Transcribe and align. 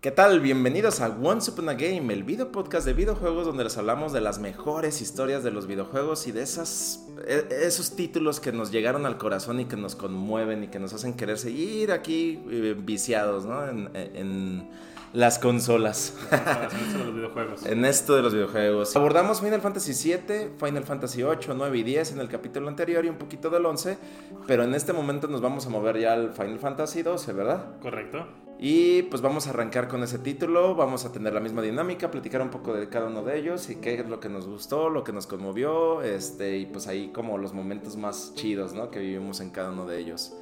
¿Qué 0.00 0.10
tal? 0.10 0.40
Bienvenidos 0.40 1.02
a 1.02 1.08
Once 1.22 1.50
Upon 1.50 1.68
a 1.68 1.74
Game, 1.74 2.10
el 2.14 2.22
video 2.24 2.50
podcast 2.50 2.86
de 2.86 2.94
videojuegos 2.94 3.44
donde 3.44 3.64
les 3.64 3.76
hablamos 3.76 4.14
de 4.14 4.22
las 4.22 4.38
mejores 4.38 5.02
historias 5.02 5.44
de 5.44 5.50
los 5.50 5.66
videojuegos 5.66 6.26
y 6.26 6.32
de 6.32 6.40
esas, 6.40 7.06
e- 7.26 7.46
esos 7.66 7.96
títulos 7.96 8.40
que 8.40 8.50
nos 8.50 8.70
llegaron 8.72 9.04
al 9.04 9.18
corazón 9.18 9.60
y 9.60 9.66
que 9.66 9.76
nos 9.76 9.96
conmueven 9.96 10.64
y 10.64 10.68
que 10.68 10.78
nos 10.78 10.94
hacen 10.94 11.12
querer 11.12 11.36
seguir 11.36 11.92
aquí 11.92 12.42
eh, 12.50 12.74
viciados, 12.78 13.44
¿no? 13.44 13.68
En, 13.68 13.90
en 13.94 14.70
las 15.12 15.38
consolas. 15.38 16.14
hacerse 16.30 16.96
de 16.96 17.04
los 17.04 17.14
videojuegos. 17.14 17.62
En 17.66 17.84
esto 17.84 18.16
de 18.16 18.22
los 18.22 18.32
videojuegos. 18.32 18.96
Abordamos 18.96 19.40
Final 19.42 19.60
Fantasy 19.60 19.92
VII, 19.92 20.52
Final 20.58 20.84
Fantasy 20.84 21.22
VIII, 21.22 21.54
9 21.54 21.76
y 21.78 21.82
10 21.82 22.12
en 22.12 22.20
el 22.20 22.28
capítulo 22.30 22.68
anterior 22.68 23.04
y 23.04 23.10
un 23.10 23.16
poquito 23.18 23.50
del 23.50 23.66
11, 23.66 23.98
pero 24.46 24.62
en 24.64 24.74
este 24.74 24.94
momento 24.94 25.28
nos 25.28 25.42
vamos 25.42 25.66
a 25.66 25.68
mover 25.68 25.98
ya 26.00 26.14
al 26.14 26.32
Final 26.32 26.58
Fantasy 26.58 27.02
XII, 27.02 27.34
¿verdad? 27.34 27.78
Correcto. 27.82 28.24
Y 28.62 29.04
pues 29.04 29.22
vamos 29.22 29.46
a 29.46 29.50
arrancar 29.50 29.88
con 29.88 30.02
ese 30.02 30.18
título, 30.18 30.74
vamos 30.74 31.06
a 31.06 31.12
tener 31.12 31.32
la 31.32 31.40
misma 31.40 31.62
dinámica, 31.62 32.10
platicar 32.10 32.42
un 32.42 32.50
poco 32.50 32.74
de 32.74 32.90
cada 32.90 33.06
uno 33.06 33.22
de 33.22 33.38
ellos 33.38 33.70
y 33.70 33.76
qué 33.76 33.94
es 33.94 34.06
lo 34.06 34.20
que 34.20 34.28
nos 34.28 34.46
gustó, 34.46 34.90
lo 34.90 35.02
que 35.02 35.14
nos 35.14 35.26
conmovió, 35.26 36.02
este, 36.02 36.58
y 36.58 36.66
pues 36.66 36.86
ahí 36.86 37.08
como 37.08 37.38
los 37.38 37.54
momentos 37.54 37.96
más 37.96 38.34
chidos, 38.34 38.74
¿no? 38.74 38.90
Que 38.90 38.98
vivimos 38.98 39.40
en 39.40 39.48
cada 39.48 39.70
uno 39.70 39.86
de 39.86 39.98
ellos. 39.98 40.36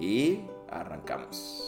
Y 0.00 0.42
arrancamos. 0.70 1.66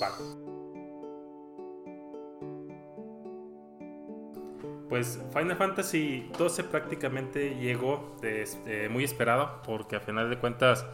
Pues 4.88 5.20
Final 5.32 5.56
Fantasy 5.56 6.30
XII 6.38 6.64
prácticamente 6.70 7.56
llegó 7.56 8.14
este, 8.22 8.88
muy 8.88 9.02
esperado 9.02 9.62
porque 9.66 9.96
a 9.96 10.00
final 10.00 10.30
de 10.30 10.38
cuentas 10.38 10.86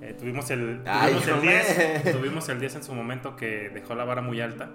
eh, 0.00 0.14
tuvimos, 0.18 0.50
el, 0.50 0.80
Ay, 0.86 1.12
tuvimos, 1.12 1.28
el 1.28 1.34
hombre. 1.34 2.00
10, 2.04 2.16
tuvimos 2.16 2.48
el 2.48 2.60
10 2.60 2.76
en 2.76 2.84
su 2.84 2.94
momento 2.94 3.36
que 3.36 3.70
dejó 3.70 3.94
la 3.94 4.04
vara 4.04 4.22
muy 4.22 4.40
alta. 4.40 4.70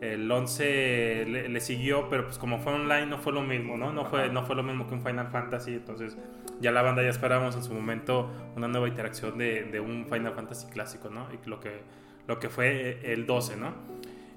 El 0.00 0.30
11 0.30 1.24
le, 1.26 1.48
le 1.48 1.60
siguió, 1.60 2.08
pero 2.08 2.24
pues 2.24 2.38
como 2.38 2.58
fue 2.58 2.72
online 2.72 3.06
no 3.06 3.18
fue 3.18 3.32
lo 3.32 3.42
mismo, 3.42 3.76
¿no? 3.76 3.92
No 3.92 4.04
fue, 4.04 4.28
no 4.28 4.44
fue 4.44 4.54
lo 4.54 4.62
mismo 4.62 4.86
que 4.86 4.94
un 4.94 5.02
Final 5.02 5.28
Fantasy, 5.28 5.74
entonces 5.74 6.16
ya 6.60 6.70
la 6.70 6.82
banda 6.82 7.02
ya 7.02 7.10
esperábamos 7.10 7.56
en 7.56 7.64
su 7.64 7.72
momento 7.72 8.30
una 8.56 8.68
nueva 8.68 8.86
interacción 8.86 9.38
de, 9.38 9.64
de 9.64 9.80
un 9.80 10.06
Final 10.06 10.34
Fantasy 10.34 10.68
clásico, 10.68 11.10
¿no? 11.10 11.26
Y 11.32 11.48
lo 11.48 11.58
que, 11.58 11.80
lo 12.28 12.38
que 12.38 12.48
fue 12.48 13.00
el 13.12 13.26
12, 13.26 13.56
¿no? 13.56 13.74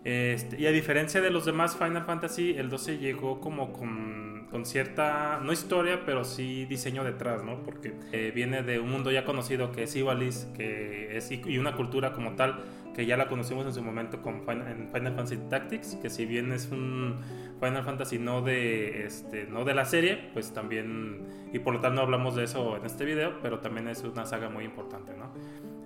Este, 0.03 0.59
y 0.59 0.65
a 0.65 0.71
diferencia 0.71 1.21
de 1.21 1.29
los 1.29 1.45
demás 1.45 1.75
Final 1.75 2.05
Fantasy, 2.05 2.55
el 2.57 2.69
12 2.69 2.97
llegó 2.97 3.39
como 3.39 3.71
con, 3.71 4.30
con 4.51 4.65
cierta, 4.65 5.39
no 5.41 5.53
historia, 5.53 6.05
pero 6.05 6.25
sí 6.25 6.65
diseño 6.65 7.05
detrás, 7.05 7.43
¿no? 7.43 7.63
Porque 7.63 7.93
eh, 8.11 8.31
viene 8.35 8.63
de 8.63 8.79
un 8.79 8.91
mundo 8.91 9.09
ya 9.09 9.23
conocido 9.23 9.71
que 9.71 9.83
es 9.83 9.95
Ivalice, 9.95 10.51
que 10.53 11.15
es, 11.15 11.31
y 11.31 11.57
una 11.57 11.75
cultura 11.75 12.11
como 12.11 12.35
tal, 12.35 12.59
que 12.93 13.05
ya 13.05 13.15
la 13.15 13.27
conocimos 13.27 13.65
en 13.65 13.73
su 13.73 13.81
momento 13.81 14.21
con 14.21 14.41
Final, 14.41 14.67
en 14.67 14.89
Final 14.89 15.15
Fantasy 15.15 15.37
Tactics, 15.49 15.95
que 15.95 16.09
si 16.09 16.25
bien 16.25 16.51
es 16.51 16.69
un 16.71 17.19
Final 17.59 17.83
Fantasy 17.83 18.19
no 18.19 18.41
de, 18.41 19.05
este, 19.05 19.45
no 19.45 19.63
de 19.63 19.73
la 19.73 19.85
serie, 19.85 20.29
pues 20.33 20.53
también, 20.53 21.25
y 21.53 21.59
por 21.59 21.75
lo 21.75 21.79
tanto 21.79 21.95
no 21.95 22.01
hablamos 22.01 22.35
de 22.35 22.43
eso 22.43 22.75
en 22.75 22.85
este 22.85 23.05
video, 23.05 23.39
pero 23.41 23.59
también 23.59 23.87
es 23.87 24.03
una 24.03 24.25
saga 24.25 24.49
muy 24.49 24.65
importante, 24.65 25.13
¿no? 25.17 25.31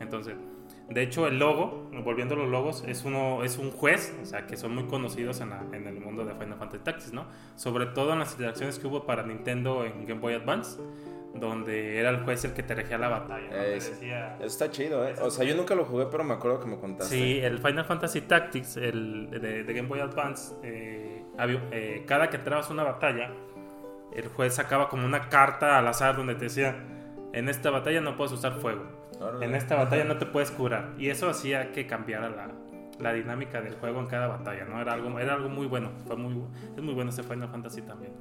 Entonces, 0.06 0.36
de 0.90 1.02
hecho, 1.02 1.28
el 1.28 1.40
logo, 1.40 1.90
volviendo 2.04 2.36
a 2.36 2.38
los 2.38 2.48
logos, 2.50 2.84
es, 2.88 3.04
uno, 3.06 3.44
es 3.44 3.58
un 3.58 3.72
juez, 3.72 4.16
o 4.22 4.26
sea, 4.26 4.46
que 4.48 4.56
son 4.56 4.74
muy 4.76 4.86
conocidos 4.86 5.42
en, 5.42 5.50
la- 5.50 5.64
en 5.74 5.88
el 5.88 6.00
mundo 6.00 6.24
de 6.26 6.34
Final 6.36 6.58
Fantasy 6.58 6.84
Tactics, 6.84 7.12
¿no? 7.14 7.26
Sobre 7.56 7.88
todo 7.88 8.14
en 8.14 8.20
las 8.20 8.32
interacciones 8.34 8.80
que 8.80 8.88
hubo 8.88 9.06
para 9.06 9.24
Nintendo 9.24 9.84
en 9.84 10.06
Game 10.06 10.22
Boy 10.22 10.34
Advance, 10.36 10.80
donde 11.34 11.98
era 12.00 12.10
el 12.12 12.24
juez 12.24 12.46
el 12.46 12.54
que 12.54 12.64
te 12.64 12.76
regía 12.76 12.98
la 12.98 13.10
batalla, 13.10 13.48
¿no? 13.48 13.52
Te 13.58 13.76
Es- 13.78 13.90
decía- 13.90 14.38
Está 14.42 14.70
chido, 14.72 15.06
¿eh? 15.08 15.16
O 15.22 15.30
sea, 15.30 15.44
yo 15.44 15.56
nunca 15.56 15.76
lo 15.76 15.86
jugué, 15.86 16.06
pero 16.10 16.24
me 16.24 16.34
acuerdo 16.34 16.60
que 16.62 16.68
me 16.68 16.78
contaste. 16.78 17.14
Sí, 17.16 17.40
el 17.40 17.58
Final 17.60 17.84
Fantasy 17.86 18.22
Tactics, 18.22 18.78
el 18.78 19.30
de, 19.32 19.64
de 19.64 19.74
Game 19.74 19.88
Boy 19.90 20.00
Advance, 20.00 20.56
eh, 20.64 21.24
eh, 21.72 22.04
cada 22.08 22.30
que 22.30 22.38
entrabas 22.38 22.70
una 22.70 22.84
batalla, 22.84 23.32
el 24.14 24.28
juez 24.30 24.54
sacaba 24.54 24.88
como 24.88 25.06
una 25.06 25.28
carta 25.30 25.78
al 25.78 25.88
azar 25.88 26.16
donde 26.16 26.36
te 26.36 26.46
decía, 26.46 26.76
en 27.34 27.50
esta 27.50 27.70
batalla 27.70 28.00
no 28.00 28.16
puedes 28.16 28.32
usar 28.32 28.54
fuego. 28.62 28.84
En 29.42 29.56
esta 29.56 29.76
batalla 29.76 30.04
no 30.04 30.18
te 30.18 30.26
puedes 30.26 30.52
curar. 30.52 30.94
Y 30.98 31.10
eso 31.10 31.30
hacía 31.30 31.72
que 31.72 31.88
cambiara 31.88 32.30
la, 32.30 32.52
la 33.00 33.14
dinámica 33.14 33.62
del 33.62 33.76
juego 33.76 34.00
en 34.00 34.08
cada 34.08 34.28
batalla, 34.28 34.66
¿no? 34.66 34.80
Era 34.82 34.94
algo, 34.94 35.20
era 35.20 35.34
algo 35.34 35.50
muy 35.50 35.68
bueno. 35.68 35.92
Fue 36.06 36.16
muy, 36.16 36.42
es 36.76 36.82
muy 36.84 36.94
bueno 36.94 37.10
este 37.10 37.24
Final 37.24 37.50
Fantasy 37.50 37.82
también. 37.82 38.14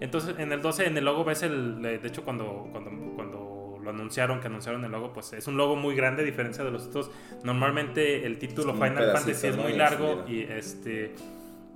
Entonces, 0.00 0.34
en 0.38 0.52
el 0.52 0.60
12, 0.62 0.86
en 0.86 0.96
el 0.96 1.04
logo 1.04 1.24
ves 1.24 1.42
el... 1.42 1.80
De 1.82 2.00
hecho, 2.04 2.24
cuando, 2.24 2.68
cuando, 2.72 2.90
cuando 3.16 3.78
lo 3.82 3.90
anunciaron, 3.90 4.40
que 4.40 4.46
anunciaron 4.48 4.84
el 4.84 4.90
logo, 4.92 5.12
pues 5.12 5.32
es 5.32 5.46
un 5.46 5.56
logo 5.56 5.76
muy 5.76 5.94
grande 5.96 6.22
a 6.22 6.24
diferencia 6.24 6.62
de 6.64 6.70
los 6.70 6.86
otros. 6.88 7.10
Normalmente 7.44 8.26
el 8.26 8.38
título 8.38 8.74
Final 8.74 8.94
pedacito, 8.96 9.18
Fantasy 9.18 9.46
es 9.48 9.56
¿no? 9.56 9.62
muy 9.62 9.72
largo 9.74 10.24
y 10.28 10.42
este... 10.42 11.14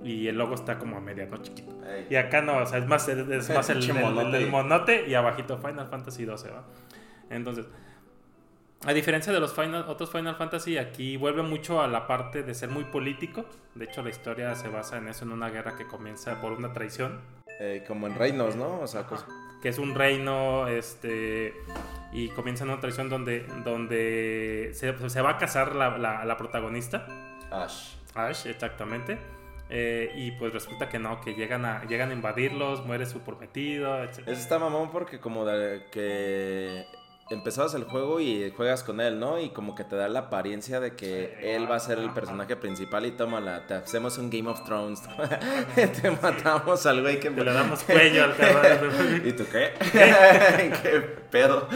Y 0.03 0.27
el 0.27 0.37
logo 0.37 0.53
está 0.55 0.77
como 0.77 0.97
a 0.97 0.99
media, 0.99 1.25
¿no? 1.27 1.37
Chiquito. 1.37 1.71
Ey. 1.85 2.07
Y 2.09 2.15
acá 2.17 2.41
no, 2.41 2.57
o 2.57 2.65
sea, 2.65 2.77
es 2.79 2.85
más, 2.87 3.07
es, 3.07 3.17
es 3.29 3.49
más 3.55 3.69
el, 3.69 3.77
el- 3.89 4.35
el 4.35 4.49
monote 4.49 5.05
y 5.07 5.13
abajito 5.13 5.57
Final 5.59 5.87
Fantasy 5.87 6.25
12, 6.25 6.49
¿va? 6.51 6.65
Entonces, 7.29 7.65
a 8.85 8.93
diferencia 8.93 9.31
de 9.31 9.39
los 9.39 9.53
Final, 9.53 9.85
otros 9.87 10.11
Final 10.11 10.35
Fantasy, 10.35 10.77
aquí 10.77 11.17
vuelve 11.17 11.41
mucho 11.43 11.81
a 11.81 11.87
la 11.87 12.05
parte 12.07 12.43
de 12.43 12.53
ser 12.53 12.69
muy 12.69 12.83
político. 12.85 13.45
De 13.75 13.85
hecho, 13.85 14.01
la 14.03 14.09
historia 14.09 14.55
se 14.55 14.67
basa 14.67 14.97
en 14.97 15.07
eso, 15.07 15.25
en 15.25 15.31
una 15.31 15.49
guerra 15.49 15.75
que 15.77 15.87
comienza 15.87 16.41
por 16.41 16.51
una 16.53 16.73
traición, 16.73 17.21
Eh, 17.59 17.83
como 17.87 18.07
en 18.07 18.15
reinos, 18.15 18.55
¿no? 18.55 18.79
O 18.81 18.87
sea, 18.87 19.07
cos- 19.07 19.25
que 19.61 19.69
es 19.69 19.77
un 19.77 19.93
reino, 19.95 20.67
este, 20.67 21.53
y 22.11 22.29
comienza 22.29 22.63
en 22.63 22.71
una 22.71 22.81
traición 22.81 23.09
donde, 23.09 23.45
donde 23.63 24.71
se, 24.73 25.09
se 25.09 25.21
va 25.21 25.31
a 25.31 25.37
casar 25.37 25.75
la, 25.75 25.97
la- 25.97 26.25
la 26.25 26.35
protagonista. 26.35 27.05
Ash. 27.51 27.93
Ash, 28.15 28.47
exactamente. 28.47 29.17
Eh, 29.69 30.11
y 30.15 30.31
pues 30.31 30.51
resulta 30.51 30.89
que 30.89 30.99
no, 30.99 31.21
que 31.21 31.35
llegan 31.35 31.63
a, 31.65 31.83
llegan 31.85 32.09
a 32.09 32.13
invadirlos, 32.13 32.85
muere 32.85 33.05
su 33.05 33.21
prometido, 33.21 34.03
etc. 34.03 34.19
Eso 34.27 34.31
está 34.41 34.59
mamón 34.59 34.91
porque 34.91 35.19
como 35.19 35.45
de 35.45 35.85
que 35.91 36.85
empezabas 37.33 37.73
el 37.73 37.83
juego 37.83 38.19
y 38.19 38.51
juegas 38.55 38.83
con 38.83 39.01
él, 39.01 39.19
¿no? 39.19 39.39
Y 39.39 39.49
como 39.49 39.75
que 39.75 39.83
te 39.83 39.95
da 39.95 40.07
la 40.07 40.19
apariencia 40.19 40.79
de 40.79 40.95
que 40.95 41.35
Sí, 41.39 41.47
él 41.47 41.69
va 41.69 41.75
a 41.75 41.79
ser 41.79 41.99
el 41.99 42.11
personaje 42.11 42.55
principal 42.55 43.05
y 43.05 43.11
tómala, 43.11 43.67
te 43.67 43.73
hacemos 43.75 44.17
un 44.17 44.29
Game 44.29 44.49
of 44.49 44.63
Thrones. 44.65 45.01
te 45.75 46.11
matamos 46.11 46.85
al 46.85 47.01
güey 47.01 47.19
que... 47.19 47.33
Que 47.33 47.43
le 47.43 47.53
damos 47.53 47.83
cuello 47.83 48.23
al 48.25 48.35
cabrón. 48.35 49.21
¿Y 49.25 49.31
tú 49.33 49.45
qué? 49.51 49.73
¿Qué 49.91 50.99
pedo? 51.31 51.67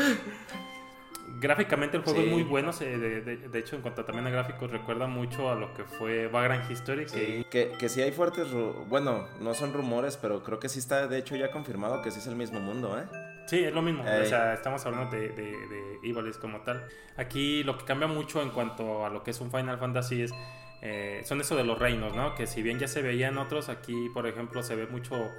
Gráficamente 1.39 1.97
el 1.97 2.03
juego 2.03 2.19
Sí. 2.19 2.25
es 2.25 2.31
muy 2.31 2.41
bueno, 2.43 2.71
de, 2.71 2.97
de- 3.21 3.37
de 3.47 3.59
hecho 3.59 3.75
en 3.75 3.83
cuanto 3.83 4.03
también 4.03 4.25
a 4.25 4.31
gráficos 4.31 4.71
recuerda 4.71 5.05
mucho 5.05 5.51
a 5.51 5.55
lo 5.55 5.71
que 5.75 5.83
fue 5.83 6.27
Vagrant 6.27 6.69
History, 6.71 7.05
que 7.05 7.09
Sí, 7.09 7.45
que, 7.51 7.71
que 7.77 7.89
sí 7.89 8.01
hay 8.01 8.11
fuertes... 8.11 8.47
ru- 8.51 8.87
Bueno, 8.87 9.27
no 9.39 9.53
son 9.53 9.71
rumores, 9.71 10.17
pero 10.17 10.41
creo 10.43 10.59
que 10.59 10.67
sí 10.67 10.79
está 10.79 11.05
de 11.07 11.19
hecho 11.19 11.35
ya 11.35 11.51
confirmado 11.51 12.01
que 12.01 12.09
sí 12.09 12.17
es 12.19 12.25
el 12.27 12.35
mismo 12.35 12.59
mundo, 12.59 12.97
¿eh? 12.99 13.03
Sí, 13.47 13.63
es 13.63 13.73
lo 13.73 13.81
mismo, 13.81 14.05
Ey. 14.05 14.21
o 14.21 14.25
sea, 14.25 14.53
estamos 14.53 14.85
hablando 14.85 15.15
de, 15.15 15.29
de, 15.29 16.33
como 16.39 16.61
tal. 16.61 16.85
Aquí 17.15 17.63
lo 17.63 17.77
que 17.77 17.85
cambia 17.85 18.07
mucho 18.07 18.41
en 18.41 18.49
cuanto 18.49 19.05
a 19.05 19.09
lo 19.09 19.23
que 19.23 19.31
es 19.31 19.41
un 19.41 19.49
Final 19.49 19.77
Fantasy 19.77 20.21
es, 20.21 20.33
eh, 20.81 21.21
son 21.23 21.41
eso 21.41 21.55
de 21.55 21.63
los 21.63 21.79
reinos, 21.79 22.15
¿no? 22.15 22.35
Que 22.35 22.47
si 22.47 22.61
bien 22.61 22.79
ya 22.79 22.87
se 22.87 23.01
veía 23.01 23.29
en 23.29 23.37
otros, 23.37 23.69
aquí 23.69 24.09
por 24.13 24.27
ejemplo 24.27 24.61
se 24.63 24.75
ve 24.75 24.87
mucho... 24.87 25.29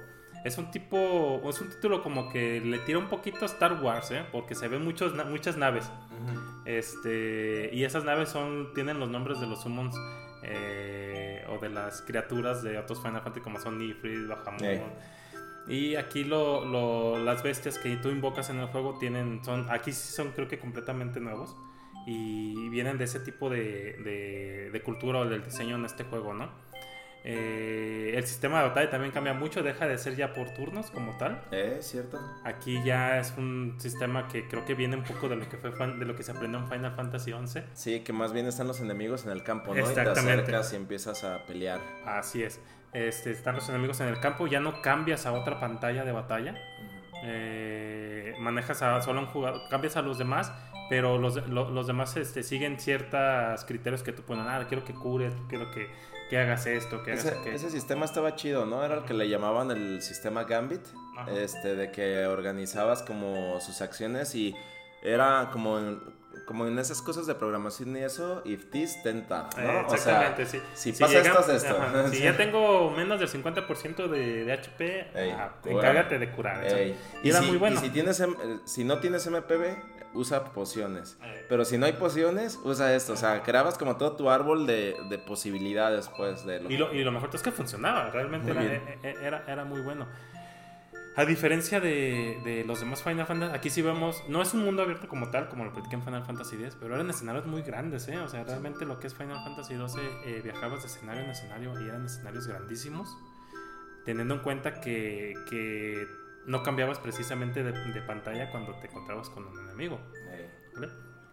Es 0.45 0.57
un 0.57 0.71
tipo, 0.71 1.41
es 1.49 1.59
un 1.59 1.69
título 1.69 2.01
como 2.01 2.29
que 2.29 2.61
le 2.61 2.79
tira 2.79 2.97
un 2.97 3.09
poquito 3.09 3.43
a 3.43 3.45
Star 3.45 3.73
Wars, 3.83 4.11
¿eh? 4.11 4.23
Porque 4.31 4.55
se 4.55 4.67
ven 4.69 4.83
muchos, 4.83 5.13
muchas 5.25 5.57
naves. 5.57 5.89
Este, 6.65 7.69
y 7.73 7.83
esas 7.83 8.05
naves 8.05 8.29
son, 8.29 8.73
tienen 8.73 8.99
los 8.99 9.09
nombres 9.09 9.39
de 9.39 9.47
los 9.47 9.61
summons 9.61 9.95
eh, 10.43 11.45
o 11.49 11.57
de 11.57 11.69
las 11.69 12.01
criaturas 12.01 12.63
de 12.63 12.77
otros 12.77 12.99
Final 12.99 13.21
Fantasy 13.21 13.41
como 13.41 13.59
son 13.59 13.79
Nifrit, 13.79 14.27
Bahamut. 14.27 14.61
Ey. 14.61 14.81
Y 15.69 15.95
aquí 15.95 16.23
lo, 16.23 16.65
lo- 16.65 17.23
las 17.23 17.43
bestias 17.43 17.77
que 17.77 17.95
tú 17.97 18.09
invocas 18.09 18.49
en 18.49 18.59
el 18.59 18.67
juego 18.67 18.97
tienen, 18.99 19.43
son, 19.45 19.67
aquí 19.69 19.91
sí 19.93 20.11
son 20.13 20.31
creo 20.31 20.47
que 20.47 20.57
completamente 20.59 21.19
nuevos. 21.19 21.55
Y 22.07 22.69
vienen 22.69 22.97
de 22.97 23.03
ese 23.05 23.19
tipo 23.19 23.49
de, 23.49 23.93
de, 24.03 24.69
de 24.71 24.81
cultura 24.81 25.19
o 25.19 25.25
del 25.25 25.43
diseño 25.43 25.75
en 25.75 25.85
este 25.85 26.03
juego, 26.05 26.33
¿no? 26.33 26.49
Eh, 27.25 28.13
el 28.15 28.25
sistema 28.25 28.61
de 28.61 28.69
batalla 28.69 28.89
también 28.89 29.11
cambia 29.11 29.33
mucho, 29.33 29.61
deja 29.61 29.85
de 29.87 29.97
ser 29.97 30.15
ya 30.15 30.33
por 30.33 30.49
turnos 30.53 30.89
como 30.89 31.17
tal. 31.17 31.43
¿Eh? 31.51 31.77
¿Cierto? 31.81 32.17
Aquí 32.45 32.81
ya 32.83 33.19
es 33.19 33.33
un 33.37 33.75
sistema 33.77 34.27
que 34.29 34.47
creo 34.47 34.63
que 34.65 34.73
viene 34.73 34.95
un 34.95 35.03
poco 35.03 35.27
de 35.27 35.35
lo 35.35 35.47
que 35.49 35.57
fue 35.57 35.71
fan- 35.73 35.99
de 35.99 36.05
lo 36.05 36.15
que 36.15 36.23
se 36.23 36.31
aprendió 36.31 36.59
en 36.59 36.67
Final 36.69 36.95
Fantasy 36.95 37.31
XI. 37.45 37.61
Sí, 37.73 37.99
que 37.99 38.13
más 38.13 38.31
bien 38.31 38.45
están 38.47 38.67
los 38.67 38.79
enemigos 38.79 39.25
en 39.25 39.31
el 39.31 39.43
campo, 39.43 39.73
¿no? 39.75 39.81
Y 39.81 39.83
te 39.83 39.89
Exactamente. 39.89 40.43
acercas 40.43 40.73
y 40.73 40.75
empiezas 40.77 41.23
a 41.25 41.45
pelear. 41.45 41.81
Así 42.05 42.41
es. 42.41 42.59
Este, 42.93 43.31
están 43.31 43.55
los 43.55 43.69
enemigos 43.69 43.99
en 44.01 44.07
el 44.07 44.19
campo, 44.19 44.47
ya 44.47 44.59
no 44.59 44.81
cambias 44.81 45.25
a 45.25 45.31
otra 45.33 45.59
pantalla 45.59 46.03
de 46.03 46.11
batalla. 46.11 46.55
Eh, 47.23 48.33
manejas 48.39 48.81
a 48.81 49.01
solo 49.01 49.19
un 49.21 49.27
jugador, 49.27 49.61
cambias 49.69 49.97
a 49.97 50.01
los 50.01 50.17
demás, 50.17 50.51
pero 50.89 51.17
los, 51.17 51.47
lo- 51.49 51.69
los 51.69 51.85
demás 51.87 52.15
este, 52.17 52.43
siguen 52.43 52.79
ciertos 52.79 53.63
criterios 53.65 54.03
que 54.03 54.11
tú 54.13 54.23
pones. 54.23 54.45
Ah, 54.47 54.65
quiero 54.67 54.83
que 54.85 54.93
cures, 54.93 55.33
quiero 55.49 55.69
que, 55.71 55.87
que 56.29 56.39
hagas 56.39 56.65
esto, 56.65 57.03
que 57.03 57.11
hagas 57.11 57.25
Ese, 57.25 57.37
aquello. 57.37 57.55
ese 57.55 57.69
sistema 57.69 58.05
estaba 58.05 58.35
chido, 58.35 58.65
¿no? 58.65 58.83
Era 58.83 58.95
el 58.95 59.03
que 59.03 59.13
le 59.13 59.27
llamaban 59.29 59.69
el 59.71 60.01
sistema 60.01 60.45
Gambit. 60.45 60.81
Ajá. 61.17 61.29
Este, 61.31 61.75
de 61.75 61.91
que 61.91 62.25
organizabas 62.25 63.03
como 63.03 63.59
sus 63.59 63.81
acciones 63.81 64.33
y 64.35 64.55
era 65.03 65.49
como, 65.51 65.77
como 66.49 66.65
en 66.65 66.79
esas 66.79 66.99
cosas 67.03 67.27
de 67.27 67.35
programación 67.35 67.95
y 67.95 67.99
eso, 67.99 68.41
if 68.43 68.71
this, 68.71 69.03
then 69.03 69.27
that, 69.27 69.55
¿no? 69.55 69.71
Eh, 69.71 69.85
exactamente, 69.91 70.47
sí. 70.47 70.59
Si, 70.73 70.93
pasa 70.93 71.19
esto, 71.19 71.41
es 71.41 71.63
esto. 71.63 71.77
Si 72.11 72.23
ya 72.23 72.35
tengo 72.37 72.89
menos 72.89 73.19
del 73.19 73.29
50% 73.29 74.07
de, 74.07 74.45
de 74.45 74.53
HP, 74.53 75.11
encárgate 75.65 76.17
de 76.17 76.31
curar. 76.31 76.65
Y, 77.23 77.29
era 77.29 77.43
muy 77.43 77.57
bueno. 77.57 77.75
Y 77.79 77.83
si, 77.83 77.91
tienes, 77.91 78.23
si 78.65 78.83
no 78.83 78.97
tienes 78.97 79.29
MPB, 79.29 79.77
usa 80.15 80.43
pociones. 80.45 81.19
Pero 81.47 81.65
si 81.65 81.77
no 81.77 81.85
hay 81.85 81.93
pociones, 81.93 82.59
usa 82.63 82.95
esto. 82.95 83.13
O 83.13 83.15
sea, 83.15 83.43
creabas 83.43 83.77
como 83.77 83.97
todo 83.97 84.13
tu 84.13 84.31
árbol 84.31 84.65
de, 84.65 84.97
de 85.07 85.19
posibilidades, 85.19 86.09
pues. 86.17 86.47
De 86.47 86.61
lo... 86.61 86.71
Y, 86.71 86.77
lo, 86.77 86.91
y 86.95 87.03
lo 87.03 87.11
mejor 87.11 87.29
es 87.31 87.43
que 87.43 87.51
funcionaba. 87.51 88.09
Realmente 88.09 88.49
era, 88.49 88.63
e, 88.63 88.99
e, 89.03 89.15
era, 89.21 89.43
era 89.47 89.65
muy 89.65 89.81
bueno. 89.81 90.07
A 91.19 91.25
diferencia 91.25 91.81
de, 91.81 92.63
los 92.65 92.79
demás 92.79 93.03
Final 93.03 93.25
Fantasy, 93.25 93.53
aquí 93.53 93.69
sí 93.69 93.81
vemos, 93.81 94.23
no 94.29 94.41
es 94.41 94.53
un 94.53 94.63
mundo 94.63 94.83
abierto 94.83 95.09
como 95.09 95.29
tal, 95.29 95.49
como 95.49 95.65
lo 95.65 95.73
platiqué 95.73 95.95
en 95.95 96.01
Final 96.01 96.23
Fantasy 96.23 96.55
X, 96.55 96.77
pero 96.79 96.95
eran 96.95 97.09
escenarios 97.09 97.45
muy 97.45 97.61
grandes, 97.61 98.07
¿eh? 98.07 98.17
O 98.19 98.29
sea, 98.29 98.45
realmente 98.45 98.85
lo 98.85 99.01
que 99.01 99.07
es 99.07 99.15
Final 99.15 99.35
Fantasy 99.43 99.75
XII, 99.75 100.01
eh, 100.23 100.39
viajabas 100.41 100.79
de 100.81 100.87
escenario 100.87 101.23
en 101.23 101.31
escenario 101.31 101.73
y 101.81 101.89
eran 101.89 102.05
escenarios 102.05 102.47
grandísimos, 102.47 103.17
teniendo 104.05 104.35
en 104.35 104.39
cuenta 104.39 104.79
que, 104.79 106.07
no 106.45 106.63
cambiabas 106.63 106.99
precisamente 106.99 107.63
de, 107.63 108.01
pantalla 108.03 108.49
cuando 108.49 108.79
te 108.79 108.87
encontrabas 108.87 109.29
con 109.29 109.45
un 109.45 109.59
enemigo. 109.59 109.99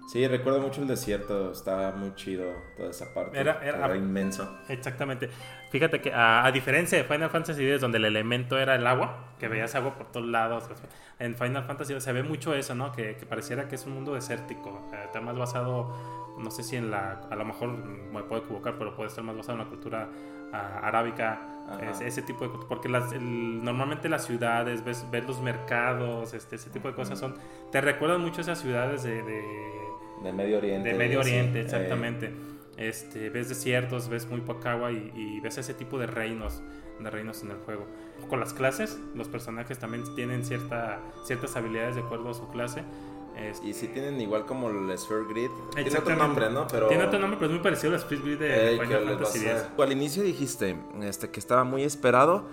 Sí, 0.07 0.25
recuerdo 0.29 0.61
mucho 0.61 0.81
el 0.81 0.87
desierto, 0.87 1.51
estaba 1.51 1.91
muy 1.91 2.15
chido 2.15 2.53
toda 2.77 2.91
esa 2.91 3.13
parte. 3.13 3.41
Era, 3.41 3.97
inmenso. 3.97 4.57
Exactamente. 4.69 5.29
Fíjate 5.71 6.01
que 6.01 6.13
a, 6.15 6.49
diferencia 6.53 6.97
de 6.97 7.03
Final 7.05 7.29
Fantasy 7.29 7.69
X, 7.69 7.81
donde 7.81 7.99
el 7.99 8.05
elemento 8.05 8.57
era 8.57 8.77
el 8.77 8.87
agua, 8.87 9.35
que 9.41 9.49
veías 9.49 9.75
agua 9.75 9.97
por 9.97 10.13
todos 10.13 10.27
lados, 10.27 10.69
en 11.19 11.35
Final 11.35 11.65
Fantasy 11.65 12.01
se 12.01 12.13
ve 12.13 12.23
mucho 12.23 12.55
eso, 12.55 12.77
¿no? 12.77 12.93
Que, 12.93 13.15
pareciera 13.29 13.67
que 13.67 13.75
es 13.75 13.85
un 13.85 13.95
mundo 13.95 14.15
desértico. 14.15 14.89
Eh, 14.93 15.03
está 15.07 15.21
más 15.21 15.37
basado, 15.37 16.37
no 16.39 16.53
sé 16.53 16.63
si 16.63 16.77
en 16.77 16.93
la, 16.93 17.23
a 17.29 17.35
lo 17.35 17.45
mejor 17.45 17.71
me 17.71 18.23
puedo 18.23 18.45
equivocar, 18.45 18.77
pero 18.79 18.95
puede 18.95 19.09
estar 19.09 19.25
más 19.25 19.37
basado 19.37 19.59
en 19.59 19.65
la 19.65 19.71
cultura 19.71 20.09
ah, 20.53 20.81
arábica, 20.85 21.41
ese, 22.01 22.23
tipo 22.23 22.47
de 22.47 22.67
porque 22.69 22.89
las, 22.89 23.13
normalmente 23.21 24.09
las 24.09 24.25
ciudades, 24.25 24.85
ves, 24.85 25.05
ves 25.11 25.27
los 25.27 25.41
mercados, 25.41 26.33
este, 26.33 26.55
ese 26.55 26.71
tipo 26.71 26.87
de 26.87 26.95
cosas 26.95 27.19
son, 27.19 27.35
te 27.73 27.81
recuerdan 27.81 28.21
mucho 28.21 28.41
esas 28.41 28.61
ciudades 28.61 29.03
de 29.03 29.21
de 29.25 29.86
Medio 30.33 30.59
Oriente. 30.59 30.89
De 30.91 30.95
Medio 30.95 31.21
Oriente, 31.21 31.61
exactamente. 31.61 32.33
Este, 32.77 33.31
ves 33.31 33.49
desiertos, 33.49 34.09
ves 34.09 34.27
muy 34.27 34.41
poca 34.43 34.73
agua 34.73 34.93
y, 34.93 35.41
ves 35.41 35.59
ese 35.59 35.75
tipo 35.75 35.99
de 35.99 36.07
reinos, 36.07 36.63
de 37.01 37.11
reinos 37.11 37.43
en 37.43 37.51
el 37.51 37.57
juego. 37.59 37.87
Con 38.29 38.41
las 38.41 38.53
clases, 38.53 38.99
los 39.15 39.29
personajes 39.29 39.79
también 39.79 40.05
tienen 40.15 40.45
cierta, 40.45 41.01
ciertas 41.25 41.57
habilidades 41.57 41.95
de 41.95 42.03
acuerdo 42.03 42.31
a 42.31 42.35
su 42.35 42.49
clase. 42.51 42.83
y 43.63 43.73
si 43.73 43.89
tienen 43.89 44.21
igual 44.21 44.45
como 44.45 44.69
el 44.69 44.97
Sphere 44.99 45.25
Grid. 45.29 45.51
Tiene 45.75 45.99
otro 45.99 46.17
nombre, 46.17 46.51
¿no? 46.51 46.67
Pero... 46.67 46.89
Tiene 46.89 47.05
otro 47.05 47.19
nombre, 47.19 47.39
pero 47.39 47.47
es 47.47 47.53
muy 47.53 47.63
parecido 47.63 47.95
al 47.95 48.01
Sphere 48.01 48.23
Grid 48.23 48.39
de 48.39 48.79
Final 48.83 49.05
Fantasy 49.05 49.39
X. 49.47 49.67
Al 49.79 49.93
inicio 49.93 50.23
dijiste 50.23 50.77
este, 51.03 51.31
que 51.31 51.41
estaba 51.41 51.65
muy 51.65 51.83
esperado, 51.83 52.47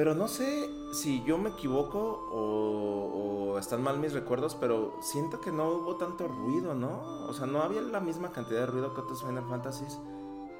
pero 0.00 0.14
no 0.14 0.28
sé 0.28 0.70
si 0.94 1.22
yo 1.24 1.36
me 1.36 1.50
equivoco 1.50 2.26
o 2.32 3.58
están 3.58 3.82
mal 3.82 3.98
mis 3.98 4.14
recuerdos, 4.14 4.54
pero 4.54 4.96
siento 5.02 5.42
que 5.42 5.52
no 5.52 5.68
hubo 5.68 5.96
tanto 5.96 6.26
ruido, 6.26 6.74
¿no? 6.74 7.26
O 7.28 7.34
sea, 7.34 7.46
no 7.46 7.60
había 7.60 7.82
la 7.82 8.00
misma 8.00 8.32
cantidad 8.32 8.60
de 8.60 8.66
ruido 8.66 8.94
que 8.94 9.02
otros 9.02 9.22
Final 9.22 9.44
Fantasies 9.46 10.00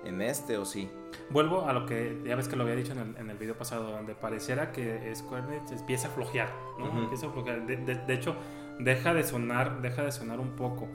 en 0.04 0.20
este, 0.20 0.58
¿o 0.58 0.66
sí? 0.66 0.90
Vuelvo 1.30 1.64
a 1.66 1.72
lo 1.72 1.86
que 1.86 2.20
ya 2.22 2.36
ves 2.36 2.48
que 2.48 2.56
lo 2.56 2.64
había 2.64 2.76
dicho 2.76 2.92
en 2.92 2.98
el, 2.98 3.16
en 3.16 3.30
el 3.30 3.38
video 3.38 3.56
pasado, 3.56 3.90
donde 3.90 4.14
pareciera 4.14 4.72
que 4.72 5.10
Square 5.16 5.56
Enix 5.56 5.72
empieza 5.72 6.08
a 6.08 6.10
flojear, 6.10 6.52
¿no? 6.78 6.90
Empieza 7.00 7.28
a 7.28 7.30
flojear. 7.30 7.64
De, 7.64 8.12
hecho, 8.14 8.36
deja 8.78 9.14
de 9.14 9.24
sonar, 9.24 9.80
deja 9.80 10.02
de 10.02 10.12
sonar 10.12 10.38
un 10.38 10.50
poco. 10.50 10.86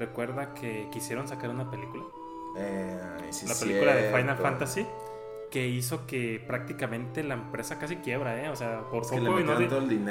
Recuerda 0.00 0.52
que 0.54 0.88
quisieron 0.90 1.28
sacar 1.28 1.48
una 1.48 1.70
película. 1.70 2.02
Eh, 2.56 3.30
la 3.46 3.54
película 3.54 3.94
de 3.94 4.10
Final 4.10 4.36
Fantasy 4.36 4.84
que 5.54 5.68
hizo 5.68 6.04
que 6.04 6.42
prácticamente 6.44 7.22
la 7.22 7.34
empresa 7.34 7.78
casi 7.78 7.98
quiebra, 7.98 8.42
¿eh? 8.42 8.48
O 8.48 8.56
sea, 8.56 8.80
por, 8.90 9.04
poco, 9.04 9.38
y 9.38 9.44
no, 9.44 9.54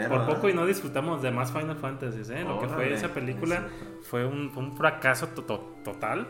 por 0.07 0.25
poco 0.25 0.47
y 0.47 0.53
no 0.53 0.65
disfrutamos 0.65 1.21
de 1.21 1.31
más 1.31 1.51
Final 1.51 1.75
Fantasy, 1.75 2.21
¿eh? 2.31 2.45
Lo 2.45 2.61
que 2.61 2.69
fue 2.69 2.93
esa 2.93 3.09
película 3.13 3.67
fue 4.03 4.25
un, 4.25 4.53
un 4.55 4.77
fracaso 4.77 5.27
total. 5.27 6.27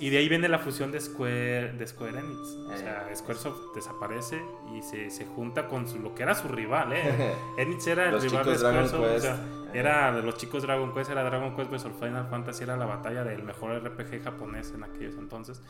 Y 0.00 0.08
de 0.08 0.16
ahí 0.16 0.28
viene 0.30 0.48
la 0.48 0.58
fusión 0.58 0.90
de 0.90 1.02
Square, 1.02 1.74
de 1.74 1.86
Square 1.86 2.18
Enix. 2.18 2.40
O 2.40 2.76
sea, 2.78 3.10
eh. 3.10 3.14
Squaresoft 3.14 3.74
desaparece 3.74 4.42
y 4.74 4.80
se, 4.80 5.10
se 5.10 5.26
junta 5.26 5.68
con 5.68 5.84
lo 6.02 6.14
que 6.14 6.22
era 6.22 6.34
su 6.34 6.48
rival, 6.48 6.94
¿eh? 6.94 7.34
Enix 7.58 7.86
era 7.88 8.08
el 8.08 8.22
rival 8.22 8.46
de 8.46 8.56
Squaresoft. 8.56 9.04
O 9.04 9.20
sea, 9.20 9.38
era 9.74 10.12
de 10.12 10.22
los 10.22 10.38
chicos 10.38 10.62
Dragon 10.62 10.94
Quest, 10.94 11.10
era 11.10 11.24
Dragon 11.24 11.54
Quest 11.54 11.70
vs 11.70 11.92
Final 12.00 12.26
Fantasy, 12.30 12.64
era 12.64 12.78
la 12.78 12.86
batalla 12.86 13.22
del 13.22 13.42
mejor 13.42 13.84
RPG 13.84 14.24
japonés 14.24 14.72
en 14.74 14.82
aquellos 14.82 15.14
entonces 15.18 15.60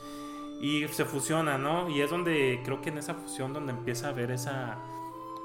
y 0.60 0.86
se 0.88 1.04
fusiona, 1.04 1.58
¿no? 1.58 1.88
Y 1.88 2.00
es 2.00 2.10
donde 2.10 2.60
creo 2.64 2.80
que 2.80 2.90
en 2.90 2.98
esa 2.98 3.14
fusión 3.14 3.52
donde 3.52 3.72
empieza 3.72 4.08
a 4.08 4.10
haber 4.10 4.30
esa 4.30 4.78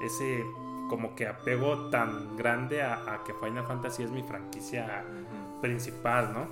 ese 0.00 0.44
como 0.88 1.14
que 1.14 1.26
apego 1.26 1.88
tan 1.90 2.36
grande 2.36 2.82
a, 2.82 3.22
que 3.24 3.32
Final 3.34 3.64
Fantasy 3.64 4.02
es 4.02 4.10
mi 4.10 4.22
franquicia 4.22 5.04
principal, 5.60 6.32
¿no? 6.32 6.48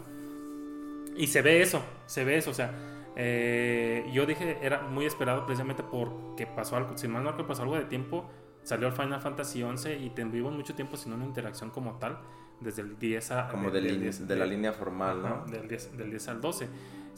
Y 1.17 1.27
se 1.27 1.43
ve 1.43 1.61
eso, 1.61 1.83
se 2.07 2.25
ve 2.25 2.37
eso, 2.37 2.53
o 2.53 2.55
sea, 2.55 2.73
eh, 3.17 4.09
yo 4.13 4.27
dije, 4.27 4.59
era 4.63 4.83
muy 4.83 5.07
esperado 5.07 5.45
precisamente 5.45 5.83
porque 5.83 6.47
pasó 6.47 6.77
algo, 6.77 6.97
si 6.97 7.09
mal 7.09 7.25
no 7.25 7.37
que 7.37 7.43
pasó 7.43 7.63
algo 7.63 7.75
de 7.75 7.87
tiempo, 7.87 8.31
salió 8.63 8.87
el 8.87 8.93
Final 8.93 9.21
Fantasy 9.21 9.61
11 9.61 9.99
y 9.99 10.11
tuvimos 10.11 10.53
mucho 10.53 10.77
tiempo 10.77 10.97
sin 10.97 11.13
una 11.13 11.25
interacción 11.25 11.71
como 11.71 11.95
tal, 11.99 12.21
desde 12.61 12.83
el 12.83 12.99
10 12.99 13.31
a... 13.33 13.49
Como 13.49 13.71
de, 13.71 13.81
la 14.37 14.47
línea 14.47 14.73
formal, 14.73 15.23
¿no? 15.23 15.45
Del 15.51 15.69
10, 15.69 15.97
del 15.97 16.11
10 16.11 16.29
al 16.29 16.41
12 16.41 16.69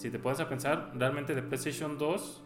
si 0.00 0.08
te 0.08 0.18
pones 0.18 0.40
a 0.40 0.48
pensar, 0.48 0.92
realmente 0.94 1.34
de 1.34 1.42
PlayStation 1.42 1.98
2 1.98 2.42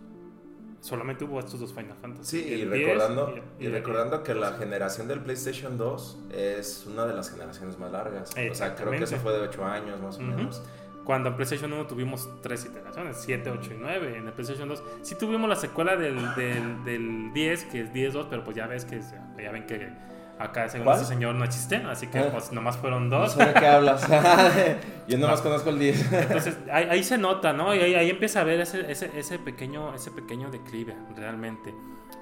solamente 0.80 1.24
hubo 1.24 1.38
estos 1.38 1.60
dos 1.60 1.72
Final 1.72 1.96
Fantasy. 2.02 2.42
Sí, 2.42 2.48
y 2.48 2.64
recordando, 2.64 3.32
y, 3.60 3.68
recordando 3.68 4.24
que 4.24 4.34
la 4.34 4.54
generación 4.54 5.06
del 5.06 5.20
PlayStation 5.20 5.78
2 5.78 6.18
es 6.32 6.84
una 6.86 7.06
de 7.06 7.14
las 7.14 7.30
generaciones 7.30 7.78
más 7.78 7.92
largas. 7.92 8.34
O 8.50 8.54
sea, 8.54 8.74
creo 8.74 8.90
que 8.90 9.04
eso 9.04 9.16
fue 9.18 9.32
de 9.34 9.38
8 9.46 9.64
años 9.64 10.00
más 10.00 10.18
o 10.18 10.22
menos. 10.22 10.62
Cuando 11.04 11.28
en 11.28 11.36
PlayStation 11.36 11.72
1 11.72 11.86
tuvimos 11.86 12.28
tres 12.42 12.64
iteraciones, 12.64 13.18
7, 13.20 13.50
8 13.50 13.70
y 13.72 13.76
9. 13.78 14.16
En 14.18 14.26
el 14.26 14.32
PlayStation 14.32 14.68
2 14.68 14.82
sí 15.02 15.14
tuvimos 15.14 15.48
la 15.48 15.56
secuela 15.56 15.96
del, 15.96 16.34
del, 16.34 16.84
del 16.84 17.32
10, 17.32 17.64
que 17.66 17.82
es 17.82 17.92
10-2, 17.92 18.26
pero 18.28 18.42
pues 18.42 18.56
ya 18.56 18.66
ves 18.66 18.84
que 18.84 19.00
ya 19.00 19.52
ven 19.52 19.66
que 19.66 19.92
Acá, 20.38 20.68
según 20.68 20.92
ese 20.92 21.04
señor, 21.04 21.36
no 21.36 21.44
existe, 21.44 21.76
así 21.76 22.08
que 22.08 22.18
ah. 22.18 22.28
pues 22.32 22.50
nomás 22.50 22.76
fueron 22.76 23.08
dos. 23.08 23.36
No 23.36 23.44
sé 23.44 23.52
de 23.52 23.54
qué 23.54 23.66
hablas. 23.66 24.06
Yo 25.08 25.18
nomás 25.18 25.40
conozco 25.40 25.70
el 25.70 25.78
10. 25.78 26.12
Entonces, 26.12 26.58
ahí, 26.72 27.04
se 27.04 27.18
nota, 27.18 27.52
¿no? 27.52 27.74
Y 27.74 27.80
ahí, 27.80 28.10
empieza 28.10 28.40
a 28.40 28.44
ver 28.44 28.60
ese, 28.60 28.90
ese, 28.90 29.10
ese, 29.16 29.38
pequeño, 29.38 29.94
ese 29.94 30.10
pequeño 30.10 30.50
declive, 30.50 30.96
realmente. 31.16 31.74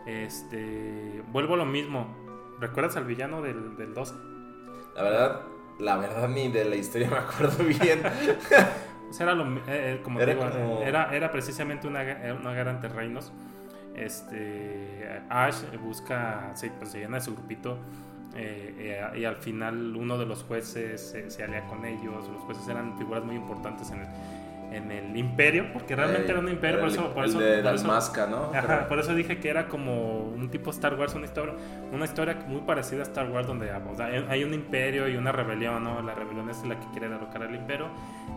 Este, 0.07 1.23
vuelvo 1.29 1.55
a 1.55 1.59
lo 1.59 1.65
mismo. 1.65 2.15
¿Recuerdas 2.61 2.97
al 2.97 3.05
villano 3.05 3.41
del, 3.41 3.77
del 3.77 3.95
12? 3.95 4.15
La 4.95 5.03
verdad, 5.03 5.41
la 5.79 5.97
verdad 5.97 6.29
ni 6.29 6.49
de 6.49 6.67
la 6.67 6.77
historia 6.77 7.09
me 7.09 7.17
acuerdo 7.17 7.65
bien. 7.65 8.03
era 9.19 9.35
lo, 9.35 9.57
eh, 9.57 9.63
eh, 9.69 10.01
como 10.03 10.21
era, 10.21 10.35
digo, 10.35 10.83
era, 10.85 11.15
era 11.15 11.31
precisamente 11.31 11.87
una, 11.87 12.01
una 12.39 12.53
guerra 12.53 12.73
entre 12.73 12.91
reinos 12.91 13.33
este, 13.95 15.23
Ash 15.29 15.63
busca, 15.81 16.53
se, 16.55 16.71
pues, 16.71 16.91
se 16.91 17.01
llena 17.01 17.19
de 17.19 17.23
su 17.23 17.35
grupito 17.35 17.79
eh, 18.37 18.75
eh, 19.15 19.19
y 19.19 19.25
al 19.25 19.37
final 19.37 19.95
uno 19.97 20.17
de 20.19 20.27
los 20.27 20.43
jueces 20.45 21.17
se, 21.29 21.43
alía 21.43 21.65
con 21.67 21.85
ellos. 21.85 22.29
Los 22.29 22.43
jueces 22.43 22.67
eran 22.69 22.97
figuras 22.97 23.25
muy 23.25 23.37
importantes 23.37 23.91
en 23.91 24.01
el, 24.01 24.07
en 24.73 24.91
el 24.91 25.17
imperio, 25.17 25.73
porque 25.73 25.95
realmente 25.95 26.31
era 26.31 26.41
un 26.41 26.49
imperio. 26.49 26.81
por 26.81 26.89
eso, 26.89 27.15
por, 27.15 27.25
eso, 27.27 27.39
¿no? 28.27 28.53
por 28.89 28.99
eso 28.99 29.15
dije 29.15 29.39
que 29.39 29.51
era 29.51 29.69
como 29.69 30.21
un 30.21 30.51
tipo 30.51 30.71
Star 30.71 30.95
Wars, 30.95 31.15
una 31.15 31.27
historia, 31.27 31.55
una 31.93 32.05
historia 32.05 32.39
muy 32.47 32.63
parecida 32.63 33.01
a 33.01 33.05
Star 33.05 33.31
Wars, 33.31 33.47
donde 33.47 33.71
hay 34.29 34.45
un 34.45 34.55
imperio 34.55 35.09
y 35.09 35.17
una 35.17 35.33
rebelión, 35.33 35.85
¿no? 35.85 36.01
La 36.03 36.15
rebelión 36.15 36.49
es 36.49 36.65
la 36.65 36.79
que 36.79 36.87
quiere 36.93 37.09
derrocar 37.09 37.43
al 37.43 37.55
imperio. 37.55 37.89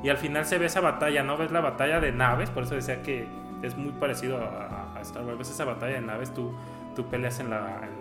Y 0.03 0.09
al 0.09 0.17
final 0.17 0.45
se 0.45 0.57
ve 0.57 0.65
esa 0.65 0.81
batalla, 0.81 1.23
¿no? 1.23 1.37
Ves 1.37 1.51
la 1.51 1.61
batalla 1.61 1.99
de 1.99 2.11
naves, 2.11 2.49
por 2.49 2.63
eso 2.63 2.75
decía 2.75 3.01
que 3.01 3.27
es 3.63 3.77
muy 3.77 3.93
parecido 3.93 4.37
a, 4.37 4.99
Star 5.01 5.23
Wars. 5.23 5.37
Ves 5.37 5.51
esa 5.51 5.65
batalla 5.65 5.95
de 5.95 6.01
naves, 6.01 6.33
tú, 6.33 6.53
tú 6.95 7.05
peleas 7.05 7.39
en 7.39 7.49
la, 7.49 7.81
en 7.83 7.94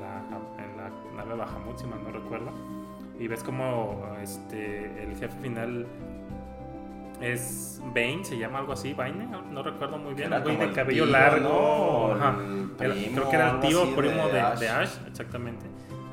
nave 1.37 1.51
Bahamut, 1.51 1.79
si 1.79 1.87
mal 1.87 2.03
no 2.03 2.11
recuerdo. 2.11 2.51
Y 3.19 3.29
ves 3.29 3.43
como 3.43 4.17
este, 4.21 5.03
el 5.03 5.17
jefe 5.17 5.39
final 5.41 5.87
es 7.21 7.81
Bane, 7.95 8.25
se 8.25 8.37
llama 8.37 8.59
algo 8.59 8.73
así, 8.73 8.93
Bane, 8.93 9.27
no, 9.27 9.63
recuerdo 9.63 9.99
muy 9.99 10.15
bien, 10.15 10.33
un 10.33 10.43
güey 10.43 10.57
de 10.57 10.73
cabello 10.73 11.07
largo, 11.07 12.17
creo 12.77 13.31
que 13.31 13.37
era 13.37 13.51
el 13.53 13.61
tío 13.61 13.95
primo 13.95 14.29
de, 14.29 14.41
Ash. 14.41 14.97
exactamente, 15.07 15.67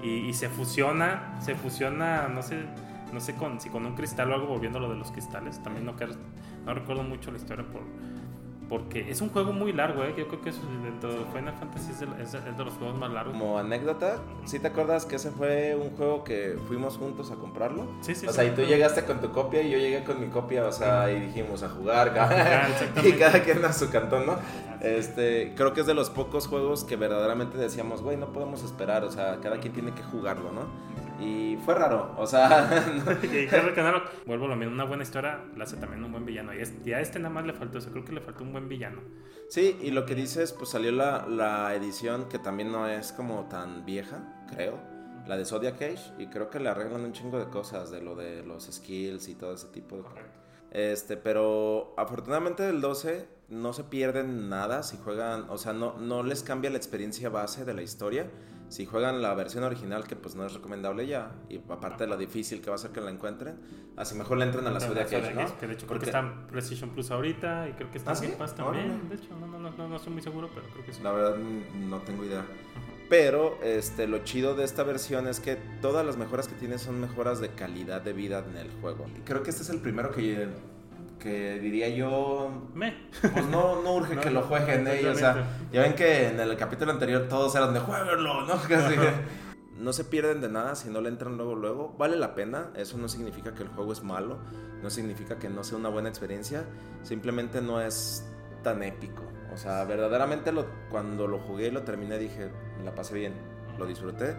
y, 0.03 0.31
se 0.33 0.47
fusiona, 0.47 1.37
se 1.41 1.55
fusiona, 1.55 2.27
no 2.27 2.41
sé, 2.41 2.63
no 3.11 3.19
sé 3.19 3.35
con, 3.35 3.59
si 3.59 3.69
con 3.69 3.85
un 3.85 3.95
cristal 3.95 4.31
o 4.31 4.35
algo, 4.35 4.47
volviendo 4.47 4.79
lo 4.79 4.89
de 4.89 4.95
los 4.95 5.11
cristales, 5.11 5.61
también 5.63 5.85
no, 5.85 5.95
no 6.65 6.73
recuerdo 6.73 7.03
mucho 7.03 7.31
la 7.31 7.37
historia 7.37 7.65
por, 7.65 7.81
porque 8.71 9.11
es 9.11 9.19
un 9.19 9.27
juego 9.27 9.51
muy 9.51 9.73
largo, 9.73 10.01
¿eh? 10.05 10.15
Yo 10.17 10.29
creo 10.29 10.39
que 10.39 10.49
es, 10.49 10.57
dentro 10.81 11.11
de 11.11 11.25
Final 11.25 11.53
Fantasy 11.55 11.91
es 11.91 11.99
de, 11.99 12.07
es 12.23 12.31
de 12.31 12.63
los 12.63 12.73
juegos 12.75 12.97
más 12.97 13.11
largos. 13.11 13.33
Como 13.33 13.57
anécdota, 13.57 14.21
¿sí 14.45 14.59
te 14.59 14.67
acuerdas 14.67 15.05
que 15.05 15.17
ese 15.17 15.29
fue 15.29 15.75
un 15.75 15.89
juego 15.97 16.23
que 16.23 16.57
fuimos 16.69 16.95
juntos 16.95 17.31
a 17.31 17.35
comprarlo? 17.35 17.85
Sí, 17.99 18.15
sí, 18.15 18.27
O 18.27 18.31
sea, 18.31 18.45
sí. 18.45 18.51
y 18.51 18.55
tú 18.55 18.61
llegaste 18.61 19.03
con 19.03 19.19
tu 19.19 19.33
copia 19.33 19.61
y 19.61 19.71
yo 19.71 19.77
llegué 19.77 20.05
con 20.05 20.21
mi 20.21 20.27
copia, 20.27 20.65
o 20.65 20.71
sea, 20.71 21.11
y 21.11 21.19
dijimos 21.19 21.63
a 21.63 21.67
jugar, 21.67 22.11
jugar, 22.11 22.69
y 23.03 23.11
cada 23.11 23.43
quien 23.43 23.65
a 23.65 23.73
su 23.73 23.89
cantón, 23.89 24.25
¿no? 24.25 24.37
Este, 24.79 25.53
creo 25.57 25.73
que 25.73 25.81
es 25.81 25.85
de 25.85 25.93
los 25.93 26.09
pocos 26.09 26.47
juegos 26.47 26.85
que 26.85 26.95
verdaderamente 26.95 27.57
decíamos, 27.57 28.01
güey, 28.01 28.15
no 28.15 28.31
podemos 28.31 28.63
esperar, 28.63 29.03
o 29.03 29.11
sea, 29.11 29.41
cada 29.41 29.59
quien 29.59 29.73
tiene 29.73 29.91
que 29.91 30.01
jugarlo, 30.01 30.49
¿no? 30.53 30.61
Y 31.21 31.57
fue 31.63 31.75
raro, 31.75 32.15
o 32.17 32.25
sea, 32.25 32.69
Y 33.23 33.27
Henry 33.53 33.73
Canaro, 33.75 34.01
vuelvo 34.25 34.45
a 34.45 34.49
lo 34.49 34.55
mismo, 34.55 34.73
una 34.73 34.85
buena 34.85 35.03
historia 35.03 35.39
la 35.55 35.65
hace 35.65 35.77
también 35.77 36.03
un 36.03 36.11
buen 36.11 36.25
villano. 36.25 36.53
Y, 36.53 36.59
es- 36.59 36.73
y 36.83 36.93
a 36.93 36.99
este 36.99 37.19
nada 37.19 37.33
más 37.33 37.45
le 37.45 37.53
faltó 37.53 37.77
eso, 37.77 37.91
creo 37.91 38.03
que 38.03 38.11
le 38.13 38.21
faltó 38.21 38.43
un 38.43 38.51
buen 38.51 38.67
villano. 38.67 39.01
Sí, 39.49 39.77
y 39.81 39.91
lo 39.91 40.05
que 40.05 40.15
dices, 40.15 40.53
pues 40.53 40.69
salió 40.71 40.91
la, 40.91 41.27
la 41.27 41.75
edición 41.75 42.27
que 42.29 42.39
también 42.39 42.71
no 42.71 42.87
es 42.87 43.11
como 43.11 43.47
tan 43.49 43.85
vieja, 43.85 44.45
creo. 44.53 44.79
La 45.27 45.37
de 45.37 45.45
Zodiac 45.45 45.75
Age, 45.75 46.13
y 46.17 46.27
creo 46.27 46.49
que 46.49 46.59
le 46.59 46.69
arreglan 46.69 47.01
un 47.01 47.13
chingo 47.13 47.37
de 47.37 47.45
cosas, 47.45 47.91
de 47.91 48.01
lo 48.01 48.15
de 48.15 48.41
los 48.43 48.63
skills 48.71 49.27
y 49.27 49.35
todo 49.35 49.53
ese 49.53 49.67
tipo 49.67 49.97
de 49.97 50.01
cosas. 50.03 50.23
Este, 50.71 51.17
pero 51.17 51.93
afortunadamente 51.97 52.63
del 52.63 52.81
12 52.81 53.27
no 53.49 53.73
se 53.73 53.83
pierden 53.83 54.49
nada 54.49 54.81
si 54.81 54.97
juegan, 54.97 55.45
o 55.49 55.57
sea, 55.59 55.73
no, 55.73 55.97
no 55.99 56.23
les 56.23 56.41
cambia 56.41 56.71
la 56.71 56.77
experiencia 56.77 57.29
base 57.29 57.65
de 57.65 57.73
la 57.75 57.83
historia. 57.83 58.25
Si 58.71 58.85
juegan 58.85 59.21
la 59.21 59.33
versión 59.33 59.65
original, 59.65 60.07
que 60.07 60.15
pues 60.15 60.35
no 60.35 60.45
es 60.45 60.53
recomendable 60.53 61.05
ya, 61.05 61.33
y 61.49 61.57
aparte 61.57 62.05
de 62.05 62.09
lo 62.09 62.15
difícil 62.15 62.61
que 62.61 62.69
va 62.69 62.77
a 62.77 62.79
ser 62.79 62.91
que 62.91 63.01
la 63.01 63.11
encuentren, 63.11 63.59
así 63.97 64.15
mejor 64.15 64.37
le 64.37 64.45
entren 64.45 64.65
a 64.65 64.71
la 64.71 64.79
Zodiac 64.79 65.11
¿no? 65.11 65.59
Que 65.59 65.67
de 65.67 65.73
hecho 65.73 65.85
creo 65.85 65.87
Porque 65.87 66.05
que 66.05 66.05
está 66.05 66.19
en 66.19 66.47
PlayStation 66.47 66.89
Plus 66.91 67.11
ahorita 67.11 67.67
y 67.67 67.73
creo 67.73 67.91
que 67.91 67.97
está 67.97 68.11
¿Ah, 68.11 68.13
en 68.13 68.19
sí? 68.19 68.25
Game 68.27 68.37
Pass 68.37 68.55
también. 68.55 68.91
Órale. 68.91 69.09
De 69.09 69.15
hecho, 69.15 69.35
no, 69.37 69.45
no, 69.45 69.59
no, 69.59 69.71
no, 69.71 69.87
no 69.89 69.95
estoy 69.97 70.13
muy 70.13 70.21
seguro, 70.21 70.49
pero 70.55 70.65
creo 70.69 70.85
que 70.85 70.93
sí. 70.93 71.03
La 71.03 71.11
verdad 71.11 71.35
no 71.37 71.99
tengo 71.99 72.23
idea. 72.23 72.45
Pero 73.09 73.61
este, 73.61 74.07
lo 74.07 74.19
chido 74.19 74.55
de 74.55 74.63
esta 74.63 74.83
versión 74.83 75.27
es 75.27 75.41
que 75.41 75.57
todas 75.81 76.05
las 76.05 76.15
mejoras 76.15 76.47
que 76.47 76.55
tiene 76.55 76.77
son 76.77 77.01
mejoras 77.01 77.41
de 77.41 77.49
calidad 77.49 77.99
de 78.01 78.13
vida 78.13 78.41
en 78.49 78.55
el 78.55 78.71
juego. 78.79 79.05
Y 79.17 79.19
creo 79.25 79.43
que 79.43 79.49
este 79.49 79.63
es 79.63 79.69
el 79.69 79.81
primero 79.81 80.11
que, 80.11 80.47
que 81.21 81.59
diría 81.59 81.89
yo, 81.89 82.69
Me. 82.73 83.09
pues 83.21 83.45
no, 83.45 83.81
no 83.81 83.93
urge 83.95 84.15
No, 84.15 84.21
que 84.21 84.31
lo 84.31 84.41
no, 84.41 84.47
jueguen 84.47 84.87
ellos. 84.87 85.15
O 85.15 85.19
sea, 85.19 85.45
ya 85.71 85.81
ven 85.81 85.93
que 85.93 86.29
en 86.29 86.39
el 86.39 86.57
capítulo 86.57 86.91
anterior 86.91 87.27
todos 87.29 87.55
eran 87.55 87.73
de 87.73 87.79
jueguenlo, 87.79 88.45
¿no? 88.45 88.61
Casi. 88.67 88.95
No 89.77 89.93
se 89.93 90.03
pierden 90.03 90.41
de 90.41 90.49
nada 90.49 90.75
si 90.75 90.89
no 90.89 91.01
le 91.01 91.09
entran 91.09 91.37
luego 91.37 91.55
luego. 91.55 91.95
Vale 91.97 92.17
la 92.17 92.35
pena. 92.35 92.71
Eso 92.75 92.97
no 92.97 93.07
significa 93.07 93.53
que 93.53 93.63
el 93.63 93.69
juego 93.69 93.93
es 93.93 94.03
malo. 94.03 94.39
No 94.81 94.89
significa 94.89 95.37
que 95.39 95.49
no 95.49 95.63
sea 95.63 95.77
una 95.77 95.89
buena 95.89 96.09
experiencia. 96.09 96.65
Simplemente 97.03 97.61
no 97.61 97.81
es 97.81 98.27
tan 98.63 98.83
épico. 98.83 99.23
O 99.53 99.57
sea, 99.57 99.83
verdaderamente 99.85 100.51
lo, 100.51 100.65
cuando 100.89 101.27
lo 101.27 101.39
jugué 101.39 101.67
y 101.67 101.71
lo 101.71 101.83
terminé 101.83 102.17
dije, 102.17 102.49
me 102.77 102.85
la 102.85 102.95
pasé 102.95 103.15
bien, 103.15 103.33
lo 103.77 103.85
disfruté. 103.85 104.35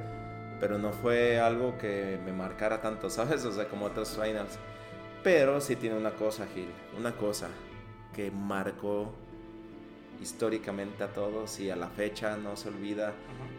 Pero 0.61 0.79
no 0.79 0.93
fue 0.93 1.41
algo 1.41 1.77
que 1.77 2.19
me 2.25 2.33
marcara 2.33 2.81
tanto, 2.81 3.11
¿sabes? 3.11 3.45
O 3.45 3.53
sea, 3.53 3.69
como 3.69 3.87
otros 3.87 4.11
finals. 4.11 4.59
Pero 5.23 5.61
sí 5.61 5.77
tiene 5.77 5.97
una 5.97 6.13
cosa, 6.13 6.47
Gil. 6.53 6.69
Una 6.99 7.13
cosa 7.13 7.49
que 8.15 8.31
marcó 8.31 9.13
históricamente 10.21 11.03
a 11.03 11.09
todos 11.09 11.59
y 11.59 11.71
a 11.71 11.77
la 11.77 11.89
fecha 11.89 12.37
no 12.37 12.57
se 12.57 12.69
olvida 12.69 13.13